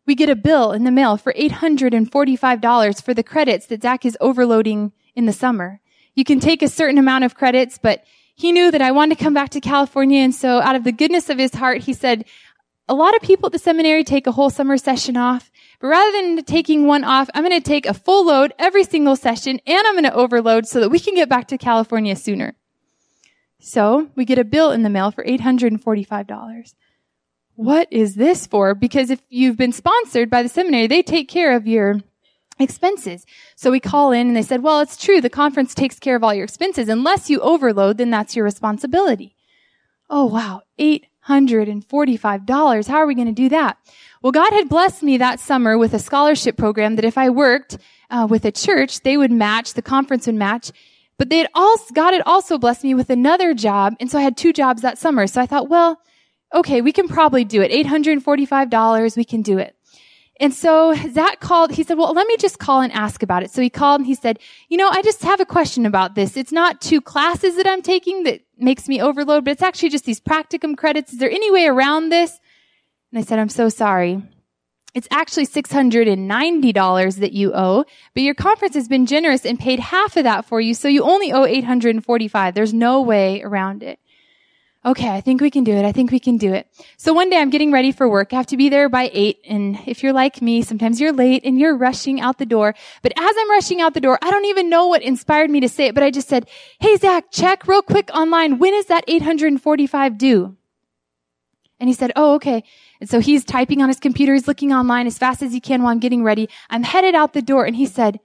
we 0.06 0.14
get 0.14 0.30
a 0.30 0.34
bill 0.34 0.72
in 0.72 0.84
the 0.84 0.90
mail 0.90 1.18
for 1.18 1.34
$845 1.34 3.02
for 3.02 3.12
the 3.12 3.22
credits 3.22 3.66
that 3.66 3.82
Zach 3.82 4.06
is 4.06 4.16
overloading 4.18 4.92
in 5.14 5.26
the 5.26 5.32
summer. 5.32 5.80
You 6.14 6.24
can 6.24 6.40
take 6.40 6.62
a 6.62 6.68
certain 6.68 6.96
amount 6.96 7.24
of 7.24 7.34
credits, 7.34 7.78
but 7.78 8.02
he 8.40 8.52
knew 8.52 8.70
that 8.70 8.80
I 8.80 8.90
wanted 8.90 9.18
to 9.18 9.24
come 9.24 9.34
back 9.34 9.50
to 9.50 9.60
California. 9.60 10.20
And 10.20 10.34
so 10.34 10.60
out 10.60 10.74
of 10.74 10.82
the 10.82 10.92
goodness 10.92 11.28
of 11.28 11.38
his 11.38 11.54
heart, 11.54 11.82
he 11.82 11.92
said, 11.92 12.24
a 12.88 12.94
lot 12.94 13.14
of 13.14 13.20
people 13.20 13.46
at 13.46 13.52
the 13.52 13.58
seminary 13.58 14.02
take 14.02 14.26
a 14.26 14.32
whole 14.32 14.48
summer 14.48 14.78
session 14.78 15.16
off, 15.16 15.50
but 15.78 15.88
rather 15.88 16.10
than 16.10 16.42
taking 16.44 16.86
one 16.86 17.04
off, 17.04 17.28
I'm 17.34 17.44
going 17.44 17.60
to 17.60 17.60
take 17.60 17.84
a 17.84 17.92
full 17.92 18.24
load 18.24 18.54
every 18.58 18.84
single 18.84 19.14
session 19.14 19.60
and 19.66 19.86
I'm 19.86 19.94
going 19.94 20.04
to 20.04 20.14
overload 20.14 20.66
so 20.66 20.80
that 20.80 20.88
we 20.88 20.98
can 20.98 21.14
get 21.14 21.28
back 21.28 21.48
to 21.48 21.58
California 21.58 22.16
sooner. 22.16 22.54
So 23.60 24.08
we 24.16 24.24
get 24.24 24.38
a 24.38 24.44
bill 24.44 24.72
in 24.72 24.84
the 24.84 24.90
mail 24.90 25.10
for 25.10 25.22
$845 25.22 26.74
what 27.60 27.88
is 27.90 28.14
this 28.14 28.46
for? 28.46 28.74
Because 28.74 29.10
if 29.10 29.20
you've 29.28 29.58
been 29.58 29.72
sponsored 29.72 30.30
by 30.30 30.42
the 30.42 30.48
seminary, 30.48 30.86
they 30.86 31.02
take 31.02 31.28
care 31.28 31.54
of 31.54 31.66
your 31.66 32.00
expenses. 32.62 33.24
So 33.56 33.70
we 33.70 33.80
call 33.80 34.12
in 34.12 34.28
and 34.28 34.36
they 34.36 34.42
said, 34.42 34.62
well, 34.62 34.80
it's 34.80 34.96
true. 34.96 35.20
The 35.20 35.30
conference 35.30 35.74
takes 35.74 35.98
care 35.98 36.16
of 36.16 36.24
all 36.24 36.34
your 36.34 36.44
expenses. 36.44 36.88
Unless 36.88 37.30
you 37.30 37.40
overload, 37.40 37.98
then 37.98 38.10
that's 38.10 38.36
your 38.36 38.44
responsibility. 38.44 39.36
Oh, 40.08 40.26
wow. 40.26 40.62
$845. 40.78 42.88
How 42.88 42.96
are 42.96 43.06
we 43.06 43.14
going 43.14 43.26
to 43.26 43.32
do 43.32 43.48
that? 43.50 43.78
Well, 44.22 44.32
God 44.32 44.52
had 44.52 44.68
blessed 44.68 45.02
me 45.02 45.18
that 45.18 45.40
summer 45.40 45.78
with 45.78 45.94
a 45.94 45.98
scholarship 45.98 46.56
program 46.56 46.96
that 46.96 47.04
if 47.04 47.16
I 47.16 47.30
worked 47.30 47.78
uh, 48.10 48.26
with 48.28 48.44
a 48.44 48.52
church, 48.52 49.00
they 49.00 49.16
would 49.16 49.30
match, 49.30 49.74
the 49.74 49.82
conference 49.82 50.26
would 50.26 50.34
match. 50.34 50.72
But 51.16 51.28
they 51.28 51.38
had 51.38 51.48
also, 51.54 51.94
God 51.94 52.12
had 52.12 52.22
also 52.26 52.58
blessed 52.58 52.82
me 52.82 52.94
with 52.94 53.10
another 53.10 53.54
job. 53.54 53.94
And 54.00 54.10
so 54.10 54.18
I 54.18 54.22
had 54.22 54.36
two 54.36 54.52
jobs 54.52 54.82
that 54.82 54.98
summer. 54.98 55.26
So 55.26 55.40
I 55.40 55.46
thought, 55.46 55.68
well, 55.68 56.00
okay, 56.54 56.80
we 56.80 56.92
can 56.92 57.08
probably 57.08 57.44
do 57.44 57.62
it. 57.62 57.70
$845, 57.70 59.16
we 59.16 59.24
can 59.24 59.42
do 59.42 59.58
it. 59.58 59.76
And 60.40 60.54
so 60.54 60.94
Zach 61.12 61.38
called, 61.40 61.70
he 61.72 61.82
said, 61.82 61.98
well, 61.98 62.14
let 62.14 62.26
me 62.26 62.38
just 62.38 62.58
call 62.58 62.80
and 62.80 62.90
ask 62.92 63.22
about 63.22 63.42
it. 63.42 63.50
So 63.50 63.60
he 63.60 63.68
called 63.68 64.00
and 64.00 64.06
he 64.06 64.14
said, 64.14 64.38
you 64.70 64.78
know, 64.78 64.88
I 64.88 65.02
just 65.02 65.22
have 65.22 65.38
a 65.38 65.44
question 65.44 65.84
about 65.84 66.14
this. 66.14 66.34
It's 66.34 66.50
not 66.50 66.80
two 66.80 67.02
classes 67.02 67.56
that 67.56 67.68
I'm 67.68 67.82
taking 67.82 68.22
that 68.22 68.40
makes 68.56 68.88
me 68.88 69.02
overload, 69.02 69.44
but 69.44 69.50
it's 69.50 69.62
actually 69.62 69.90
just 69.90 70.06
these 70.06 70.18
practicum 70.18 70.78
credits. 70.78 71.12
Is 71.12 71.18
there 71.18 71.30
any 71.30 71.50
way 71.50 71.66
around 71.66 72.08
this? 72.08 72.40
And 73.12 73.18
I 73.18 73.22
said, 73.22 73.38
I'm 73.38 73.50
so 73.50 73.68
sorry. 73.68 74.22
It's 74.94 75.08
actually 75.10 75.46
$690 75.46 77.18
that 77.18 77.32
you 77.32 77.52
owe, 77.54 77.84
but 78.14 78.22
your 78.22 78.34
conference 78.34 78.74
has 78.74 78.88
been 78.88 79.04
generous 79.04 79.44
and 79.44 79.60
paid 79.60 79.78
half 79.78 80.16
of 80.16 80.24
that 80.24 80.46
for 80.46 80.60
you, 80.60 80.74
so 80.74 80.88
you 80.88 81.04
only 81.04 81.32
owe 81.32 81.44
845. 81.44 82.54
There's 82.54 82.74
no 82.74 83.02
way 83.02 83.42
around 83.42 83.82
it 83.82 84.00
okay, 84.84 85.10
I 85.10 85.20
think 85.20 85.40
we 85.40 85.50
can 85.50 85.64
do 85.64 85.72
it. 85.72 85.84
I 85.84 85.92
think 85.92 86.10
we 86.10 86.18
can 86.18 86.38
do 86.38 86.54
it. 86.54 86.66
So 86.96 87.12
one 87.12 87.28
day 87.28 87.36
I'm 87.36 87.50
getting 87.50 87.70
ready 87.70 87.92
for 87.92 88.08
work. 88.08 88.32
I 88.32 88.36
have 88.36 88.46
to 88.46 88.56
be 88.56 88.68
there 88.68 88.88
by 88.88 89.10
eight. 89.12 89.38
And 89.46 89.78
if 89.86 90.02
you're 90.02 90.12
like 90.12 90.40
me, 90.40 90.62
sometimes 90.62 91.00
you're 91.00 91.12
late 91.12 91.44
and 91.44 91.58
you're 91.58 91.76
rushing 91.76 92.20
out 92.20 92.38
the 92.38 92.46
door. 92.46 92.74
But 93.02 93.12
as 93.16 93.34
I'm 93.38 93.50
rushing 93.50 93.80
out 93.80 93.94
the 93.94 94.00
door, 94.00 94.18
I 94.22 94.30
don't 94.30 94.46
even 94.46 94.70
know 94.70 94.86
what 94.86 95.02
inspired 95.02 95.50
me 95.50 95.60
to 95.60 95.68
say 95.68 95.86
it, 95.86 95.94
but 95.94 96.02
I 96.02 96.10
just 96.10 96.28
said, 96.28 96.48
Hey, 96.78 96.96
Zach, 96.96 97.30
check 97.30 97.66
real 97.66 97.82
quick 97.82 98.10
online. 98.14 98.58
When 98.58 98.72
is 98.74 98.86
that 98.86 99.04
845 99.06 100.16
due? 100.16 100.56
And 101.78 101.88
he 101.88 101.94
said, 101.94 102.12
Oh, 102.16 102.34
okay. 102.34 102.64
And 103.00 103.08
so 103.08 103.20
he's 103.20 103.44
typing 103.44 103.82
on 103.82 103.88
his 103.88 104.00
computer. 104.00 104.32
He's 104.32 104.48
looking 104.48 104.72
online 104.72 105.06
as 105.06 105.18
fast 105.18 105.42
as 105.42 105.52
he 105.52 105.60
can 105.60 105.82
while 105.82 105.92
I'm 105.92 105.98
getting 105.98 106.22
ready. 106.24 106.48
I'm 106.70 106.84
headed 106.84 107.14
out 107.14 107.34
the 107.34 107.42
door 107.42 107.66
and 107.66 107.76
he 107.76 107.86
said, 107.86 108.20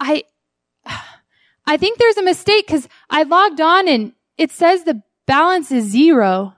I, 0.00 0.24
I 1.66 1.76
think 1.76 1.98
there's 1.98 2.16
a 2.16 2.22
mistake 2.22 2.66
because 2.66 2.88
I 3.10 3.24
logged 3.24 3.60
on 3.60 3.88
and 3.88 4.12
it 4.38 4.50
says 4.50 4.84
the 4.84 5.02
Balance 5.26 5.72
is 5.72 5.84
zero. 5.84 6.54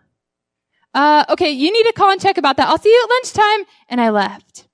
Uh, 0.95 1.25
okay, 1.31 1.51
you 1.51 1.73
need 1.73 1.85
to 1.85 1.93
call 1.93 2.11
and 2.11 2.21
check 2.21 2.39
about 2.39 2.57
that. 2.57 2.69
I'll 2.69 2.79
see 2.79 2.91
you 2.91 3.03
at 3.05 3.11
lunchtime. 3.11 3.67
And 3.89 4.01
I 4.01 4.11
left. 4.11 4.67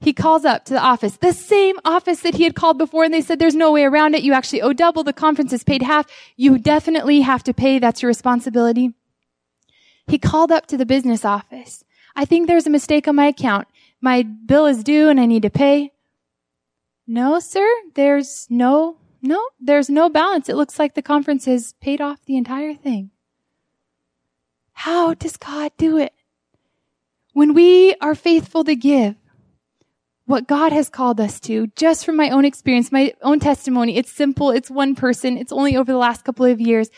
He 0.00 0.12
calls 0.12 0.44
up 0.44 0.64
to 0.64 0.74
the 0.74 0.80
office, 0.80 1.16
the 1.16 1.32
same 1.32 1.76
office 1.84 2.20
that 2.22 2.34
he 2.34 2.42
had 2.42 2.56
called 2.56 2.76
before, 2.76 3.04
and 3.04 3.14
they 3.14 3.20
said, 3.20 3.38
there's 3.38 3.54
no 3.54 3.70
way 3.70 3.84
around 3.84 4.16
it. 4.16 4.24
You 4.24 4.32
actually 4.32 4.60
owe 4.60 4.72
double. 4.72 5.04
The 5.04 5.12
conference 5.12 5.52
is 5.52 5.62
paid 5.62 5.82
half. 5.82 6.06
You 6.36 6.58
definitely 6.58 7.20
have 7.20 7.44
to 7.44 7.54
pay. 7.54 7.78
That's 7.78 8.02
your 8.02 8.08
responsibility. 8.08 8.94
He 10.08 10.18
called 10.18 10.50
up 10.50 10.66
to 10.66 10.76
the 10.76 10.86
business 10.86 11.24
office. 11.24 11.84
I 12.16 12.24
think 12.24 12.46
there's 12.46 12.66
a 12.66 12.70
mistake 12.70 13.06
on 13.06 13.14
my 13.14 13.26
account. 13.26 13.68
My 14.00 14.22
bill 14.24 14.66
is 14.66 14.82
due 14.82 15.08
and 15.08 15.20
I 15.20 15.26
need 15.26 15.42
to 15.42 15.50
pay. 15.50 15.92
No, 17.06 17.38
sir, 17.38 17.66
there's 17.94 18.46
no 18.50 18.96
no, 19.22 19.48
there's 19.60 19.88
no 19.88 20.10
balance. 20.10 20.48
It 20.48 20.56
looks 20.56 20.78
like 20.78 20.94
the 20.94 21.02
conference 21.02 21.44
has 21.44 21.74
paid 21.80 22.00
off 22.00 22.24
the 22.24 22.36
entire 22.36 22.74
thing. 22.74 23.10
How 24.72 25.14
does 25.14 25.36
God 25.36 25.70
do 25.76 25.96
it? 25.96 26.12
When 27.32 27.54
we 27.54 27.94
are 28.00 28.16
faithful 28.16 28.64
to 28.64 28.74
give 28.74 29.14
what 30.26 30.48
God 30.48 30.72
has 30.72 30.88
called 30.88 31.20
us 31.20 31.38
to, 31.40 31.68
just 31.76 32.04
from 32.04 32.16
my 32.16 32.30
own 32.30 32.44
experience, 32.44 32.90
my 32.90 33.12
own 33.22 33.38
testimony, 33.38 33.96
it's 33.96 34.10
simple. 34.10 34.50
It's 34.50 34.70
one 34.70 34.96
person. 34.96 35.38
It's 35.38 35.52
only 35.52 35.76
over 35.76 35.92
the 35.92 35.98
last 35.98 36.24
couple 36.24 36.44
of 36.44 36.60
years. 36.60 36.90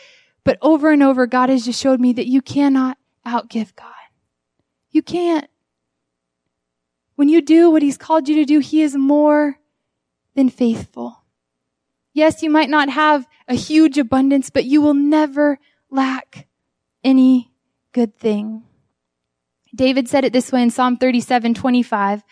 But 0.45 0.59
over 0.62 0.91
and 0.91 1.03
over, 1.03 1.27
God 1.27 1.51
has 1.51 1.64
just 1.64 1.81
showed 1.81 2.01
me 2.01 2.14
that 2.14 2.27
you 2.27 2.41
cannot 2.41 2.97
outgive 3.27 3.75
God. 3.77 3.93
You 4.91 5.03
can't. 5.03 5.49
When 7.16 7.29
you 7.29 7.43
do 7.43 7.70
what 7.70 7.83
He's 7.83 7.99
called 7.99 8.29
you 8.29 8.37
to 8.37 8.45
do, 8.45 8.61
He 8.61 8.83
is 8.83 8.97
more 8.97 9.59
than 10.35 10.49
faithful. 10.49 11.24
Yes, 12.14 12.42
you 12.42 12.48
might 12.48 12.70
not 12.70 12.88
have 12.88 13.26
a 13.48 13.54
huge 13.54 13.98
abundance, 13.98 14.48
but 14.48 14.64
you 14.64 14.80
will 14.80 14.94
never 14.94 15.58
lack 15.90 16.46
any 17.02 17.52
good 17.92 18.16
thing. 18.16 18.62
David 19.74 20.08
said 20.08 20.24
it 20.24 20.32
this 20.32 20.52
way 20.52 20.62
in 20.62 20.70
Psalm 20.70 20.96
37, 20.96 21.54
25. 21.54 22.22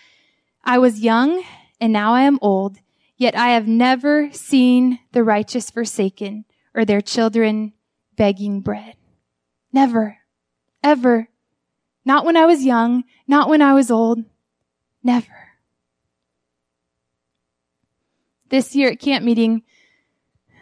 I 0.64 0.78
was 0.78 1.00
young 1.00 1.42
and 1.80 1.92
now 1.92 2.14
I 2.14 2.22
am 2.22 2.38
old, 2.40 2.78
yet 3.16 3.36
I 3.36 3.48
have 3.48 3.66
never 3.66 4.30
seen 4.32 5.00
the 5.10 5.24
righteous 5.24 5.68
forsaken 5.68 6.44
or 6.74 6.84
their 6.84 7.00
children 7.00 7.72
begging 8.16 8.60
bread. 8.60 8.94
Never. 9.72 10.18
Ever. 10.84 11.28
Not 12.04 12.24
when 12.24 12.36
I 12.36 12.46
was 12.46 12.64
young, 12.64 13.02
not 13.26 13.48
when 13.48 13.60
I 13.60 13.74
was 13.74 13.90
old. 13.90 14.24
Never. 15.02 15.41
This 18.52 18.76
year 18.76 18.90
at 18.90 19.00
camp 19.00 19.24
meeting, 19.24 19.62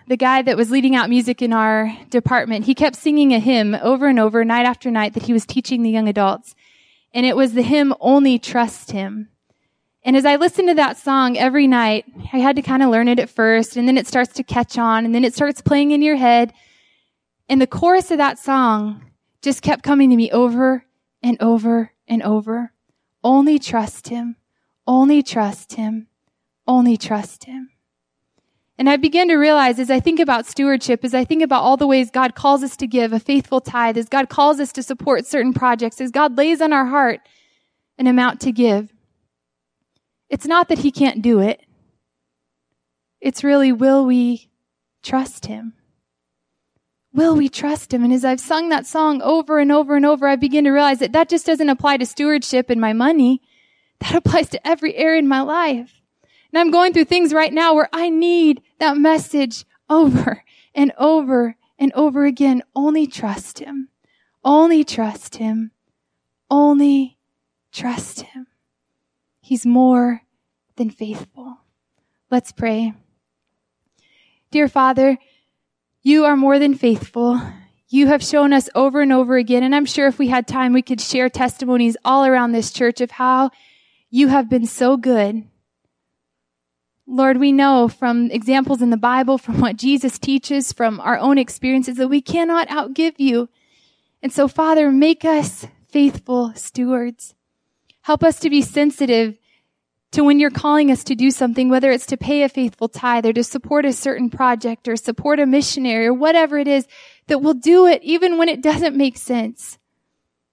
the 0.07 0.17
guy 0.17 0.43
that 0.43 0.57
was 0.57 0.71
leading 0.71 0.95
out 0.95 1.11
music 1.11 1.43
in 1.43 1.53
our 1.53 1.93
department, 2.09 2.67
he 2.67 2.73
kept 2.73 2.95
singing 2.95 3.35
a 3.35 3.41
hymn 3.41 3.75
over 3.75 4.07
and 4.07 4.21
over, 4.21 4.45
night 4.45 4.65
after 4.65 4.93
night, 4.93 5.15
that 5.15 5.25
he 5.25 5.33
was 5.33 5.45
teaching 5.45 5.83
the 5.83 5.91
young 5.91 6.07
adults. 6.07 6.55
And 7.13 7.27
it 7.27 7.35
was 7.35 7.55
the 7.55 7.63
hymn, 7.63 7.93
Only 7.99 8.39
Trust 8.39 8.93
Him. 8.93 9.31
And 10.05 10.17
as 10.17 10.25
I 10.25 10.37
listened 10.37 10.69
to 10.69 10.75
that 10.75 10.99
song 10.99 11.37
every 11.37 11.67
night, 11.67 12.05
I 12.33 12.39
had 12.39 12.55
to 12.55 12.63
kind 12.63 12.85
of 12.85 12.91
learn 12.91 13.09
it 13.09 13.19
at 13.19 13.29
first, 13.29 13.77
and 13.77 13.89
then 13.89 13.99
it 13.99 14.07
starts 14.07 14.35
to 14.35 14.45
catch 14.45 14.79
on, 14.79 15.05
and 15.05 15.13
then 15.13 15.25
it 15.25 15.35
starts 15.35 15.61
playing 15.61 15.91
in 15.91 16.01
your 16.01 16.15
head. 16.15 16.53
And 17.49 17.61
the 17.61 17.67
chorus 17.67 18.13
of 18.13 18.19
that 18.19 18.39
song 18.39 19.05
just 19.43 19.63
kept 19.63 19.83
coming 19.83 20.11
to 20.11 20.17
me 20.17 20.31
over 20.31 20.85
and 21.25 21.37
over 21.43 21.91
and 22.07 22.23
over. 22.23 22.73
Only 23.25 23.59
trust 23.59 24.11
him. 24.11 24.37
Only 24.87 25.25
trust 25.25 25.73
him. 25.73 26.07
Only 26.69 26.97
trust 26.97 27.47
him. 27.47 27.71
And 28.81 28.89
I 28.89 28.97
begin 28.97 29.29
to 29.29 29.37
realize 29.37 29.79
as 29.79 29.91
I 29.91 30.01
think 30.01 30.21
about 30.21 30.47
stewardship, 30.47 31.05
as 31.05 31.13
I 31.13 31.23
think 31.23 31.43
about 31.43 31.61
all 31.61 31.77
the 31.77 31.87
ways 31.87 32.11
God 32.11 32.35
calls 32.35 32.63
us 32.63 32.79
to 32.79 32.87
give 32.87 33.13
a 33.13 33.21
faithful 33.21 33.61
tithe, 33.61 33.99
as 33.99 34.09
God 34.09 34.31
calls 34.31 34.59
us 34.59 34.73
to 34.73 34.83
support 34.83 35.27
certain 35.27 35.53
projects, 35.53 36.01
as 36.01 36.11
God 36.11 36.39
lays 36.39 36.63
on 36.63 36.73
our 36.73 36.87
heart 36.87 37.21
an 37.99 38.07
amount 38.07 38.41
to 38.41 38.53
give, 38.53 38.91
it's 40.31 40.47
not 40.47 40.69
that 40.69 40.79
He 40.79 40.91
can't 40.91 41.21
do 41.21 41.41
it. 41.41 41.61
It's 43.21 43.45
really, 43.45 43.71
will 43.71 44.07
we 44.07 44.49
trust 45.03 45.45
Him? 45.45 45.75
Will 47.13 47.37
we 47.37 47.51
trust 47.51 47.93
Him? 47.93 48.03
And 48.03 48.15
as 48.15 48.25
I've 48.25 48.41
sung 48.41 48.71
that 48.71 48.87
song 48.87 49.21
over 49.21 49.59
and 49.59 49.71
over 49.71 49.95
and 49.95 50.07
over, 50.07 50.27
I 50.27 50.37
begin 50.37 50.65
to 50.65 50.71
realize 50.71 51.01
that 51.01 51.13
that 51.13 51.29
just 51.29 51.45
doesn't 51.45 51.69
apply 51.69 51.99
to 51.99 52.07
stewardship 52.07 52.71
and 52.71 52.81
my 52.81 52.95
money. 52.95 53.43
That 53.99 54.15
applies 54.25 54.49
to 54.49 54.67
every 54.67 54.97
area 54.97 55.19
in 55.19 55.29
my 55.29 55.43
life. 55.43 56.00
And 56.53 56.61
I'm 56.61 56.71
going 56.71 56.93
through 56.93 57.05
things 57.05 57.33
right 57.33 57.53
now 57.53 57.75
where 57.75 57.89
I 57.93 58.11
need 58.11 58.63
that 58.79 58.97
message 58.97 59.65
over 59.89 60.45
and 60.75 60.93
over 60.99 61.57
and 61.79 61.93
over 61.95 62.25
again. 62.25 62.63
Only 62.75 63.07
trust 63.07 63.61
Him. 63.61 63.89
Only 64.45 64.85
trust 64.85 65.37
Him. 65.37 65.71
Only 66.51 67.19
trust 67.73 68.23
Him. 68.23 68.47
He's 69.41 69.65
more 69.65 70.23
than 70.77 70.91
faithful. 70.91 71.59
Let's 72.31 72.53
pray. 72.53 72.95
Dear 74.51 74.69
Father, 74.69 75.19
you 76.03 76.25
are 76.25 76.37
more 76.37 76.59
than 76.59 76.75
faithful. 76.75 77.41
You 77.89 78.07
have 78.07 78.23
shown 78.23 78.53
us 78.53 78.69
over 78.75 79.01
and 79.01 79.13
over 79.13 79.37
again, 79.37 79.63
and 79.63 79.75
I'm 79.75 79.87
sure 79.87 80.07
if 80.07 80.19
we 80.19 80.29
had 80.29 80.47
time, 80.47 80.73
we 80.73 80.83
could 80.83 81.01
share 81.01 81.29
testimonies 81.29 81.97
all 82.05 82.25
around 82.25 82.53
this 82.53 82.73
church 82.73 83.01
of 83.01 83.11
how 83.11 83.51
you 84.11 84.29
have 84.29 84.49
been 84.49 84.67
so 84.67 84.97
good 84.97 85.45
Lord, 87.11 87.39
we 87.39 87.51
know 87.51 87.89
from 87.89 88.31
examples 88.31 88.81
in 88.81 88.91
the 88.91 88.97
Bible, 88.97 89.37
from 89.37 89.61
what 89.61 89.77
Jesus 89.77 90.17
teaches, 90.17 90.73
from 90.73 91.01
our 91.01 91.19
own 91.19 91.39
experiences, 91.39 91.97
that 91.97 92.07
we 92.07 92.21
cannot 92.21 92.69
outgive 92.69 93.15
you. 93.17 93.49
And 94.23 94.33
so, 94.33 94.47
Father, 94.47 94.93
make 94.93 95.25
us 95.25 95.67
faithful 95.89 96.53
stewards. 96.55 97.35
Help 98.03 98.23
us 98.23 98.39
to 98.41 98.49
be 98.49 98.63
sensitive 98.63 99.37
to 100.13 100.23
when 100.23 100.39
you're 100.39 100.51
calling 100.51 100.91
us 100.93 101.03
to 101.05 101.17
do 101.17 101.33
something, 101.33 101.69
whether 101.69 101.91
it's 101.91 102.07
to 102.07 102.17
pay 102.17 102.45
a 102.45 102.49
faithful 102.49 102.89
tithe 102.89 103.27
or 103.27 103.33
to 103.33 103.43
support 103.43 103.85
a 103.85 103.93
certain 103.93 104.31
project 104.31 104.87
or 104.87 104.95
support 104.95 105.41
a 105.41 105.47
missionary 105.47 106.07
or 106.07 106.15
whatever 106.15 106.59
it 106.59 106.69
is, 106.69 106.87
that 107.27 107.41
we'll 107.41 107.55
do 107.55 107.87
it 107.87 108.03
even 108.05 108.39
when 108.39 108.49
it 108.49 108.63
doesn't 108.63 108.97
make 108.97 109.17
sense. 109.17 109.79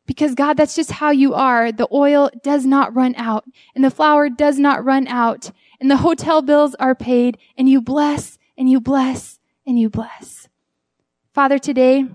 Because 0.08 0.34
God, 0.34 0.58
that's 0.58 0.76
just 0.76 0.92
how 0.92 1.12
you 1.12 1.36
are. 1.36 1.72
The 1.72 1.88
oil 1.92 2.32
does 2.42 2.66
not 2.66 2.96
run 2.96 3.14
out 3.16 3.46
and 3.76 3.84
the 3.84 3.92
flour 3.92 4.30
does 4.30 4.58
not 4.58 4.84
run 4.84 5.08
out 5.08 5.52
and 5.80 5.90
the 5.90 5.98
hotel 5.98 6.42
bills 6.42 6.76
are 6.76 6.96
paid 6.96 7.38
and 7.58 7.70
you 7.70 7.82
bless 7.82 8.38
and 8.58 8.70
you 8.70 8.80
bless 8.80 9.40
and 9.66 9.80
you 9.80 9.90
bless. 9.90 10.48
Father, 11.34 11.60
today, 11.60 12.06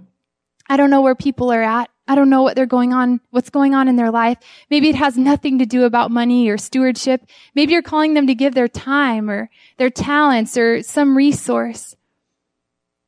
I 0.68 0.76
don't 0.76 0.90
know 0.90 1.02
where 1.02 1.14
people 1.14 1.52
are 1.52 1.62
at. 1.62 1.90
I 2.08 2.14
don't 2.14 2.30
know 2.30 2.42
what 2.42 2.56
they're 2.56 2.66
going 2.66 2.92
on, 2.92 3.20
what's 3.30 3.50
going 3.50 3.74
on 3.74 3.88
in 3.88 3.96
their 3.96 4.10
life. 4.10 4.38
Maybe 4.68 4.88
it 4.88 4.96
has 4.96 5.16
nothing 5.16 5.58
to 5.58 5.66
do 5.66 5.84
about 5.84 6.10
money 6.10 6.48
or 6.48 6.58
stewardship. 6.58 7.24
Maybe 7.54 7.72
you're 7.72 7.82
calling 7.82 8.14
them 8.14 8.26
to 8.26 8.34
give 8.34 8.54
their 8.54 8.68
time 8.68 9.30
or 9.30 9.48
their 9.76 9.90
talents 9.90 10.56
or 10.56 10.82
some 10.82 11.16
resource. 11.16 11.94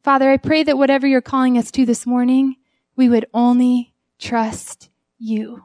Father, 0.05 0.31
I 0.31 0.37
pray 0.37 0.63
that 0.63 0.79
whatever 0.79 1.07
you're 1.07 1.21
calling 1.21 1.59
us 1.59 1.71
to 1.73 1.85
this 1.85 2.07
morning, 2.07 2.57
we 2.95 3.09
would 3.09 3.27
only 3.35 3.95
trust 4.19 4.91
you. 5.19 5.65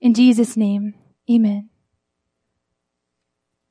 In 0.00 0.14
Jesus' 0.14 0.56
name, 0.56 0.94
amen. 1.30 1.70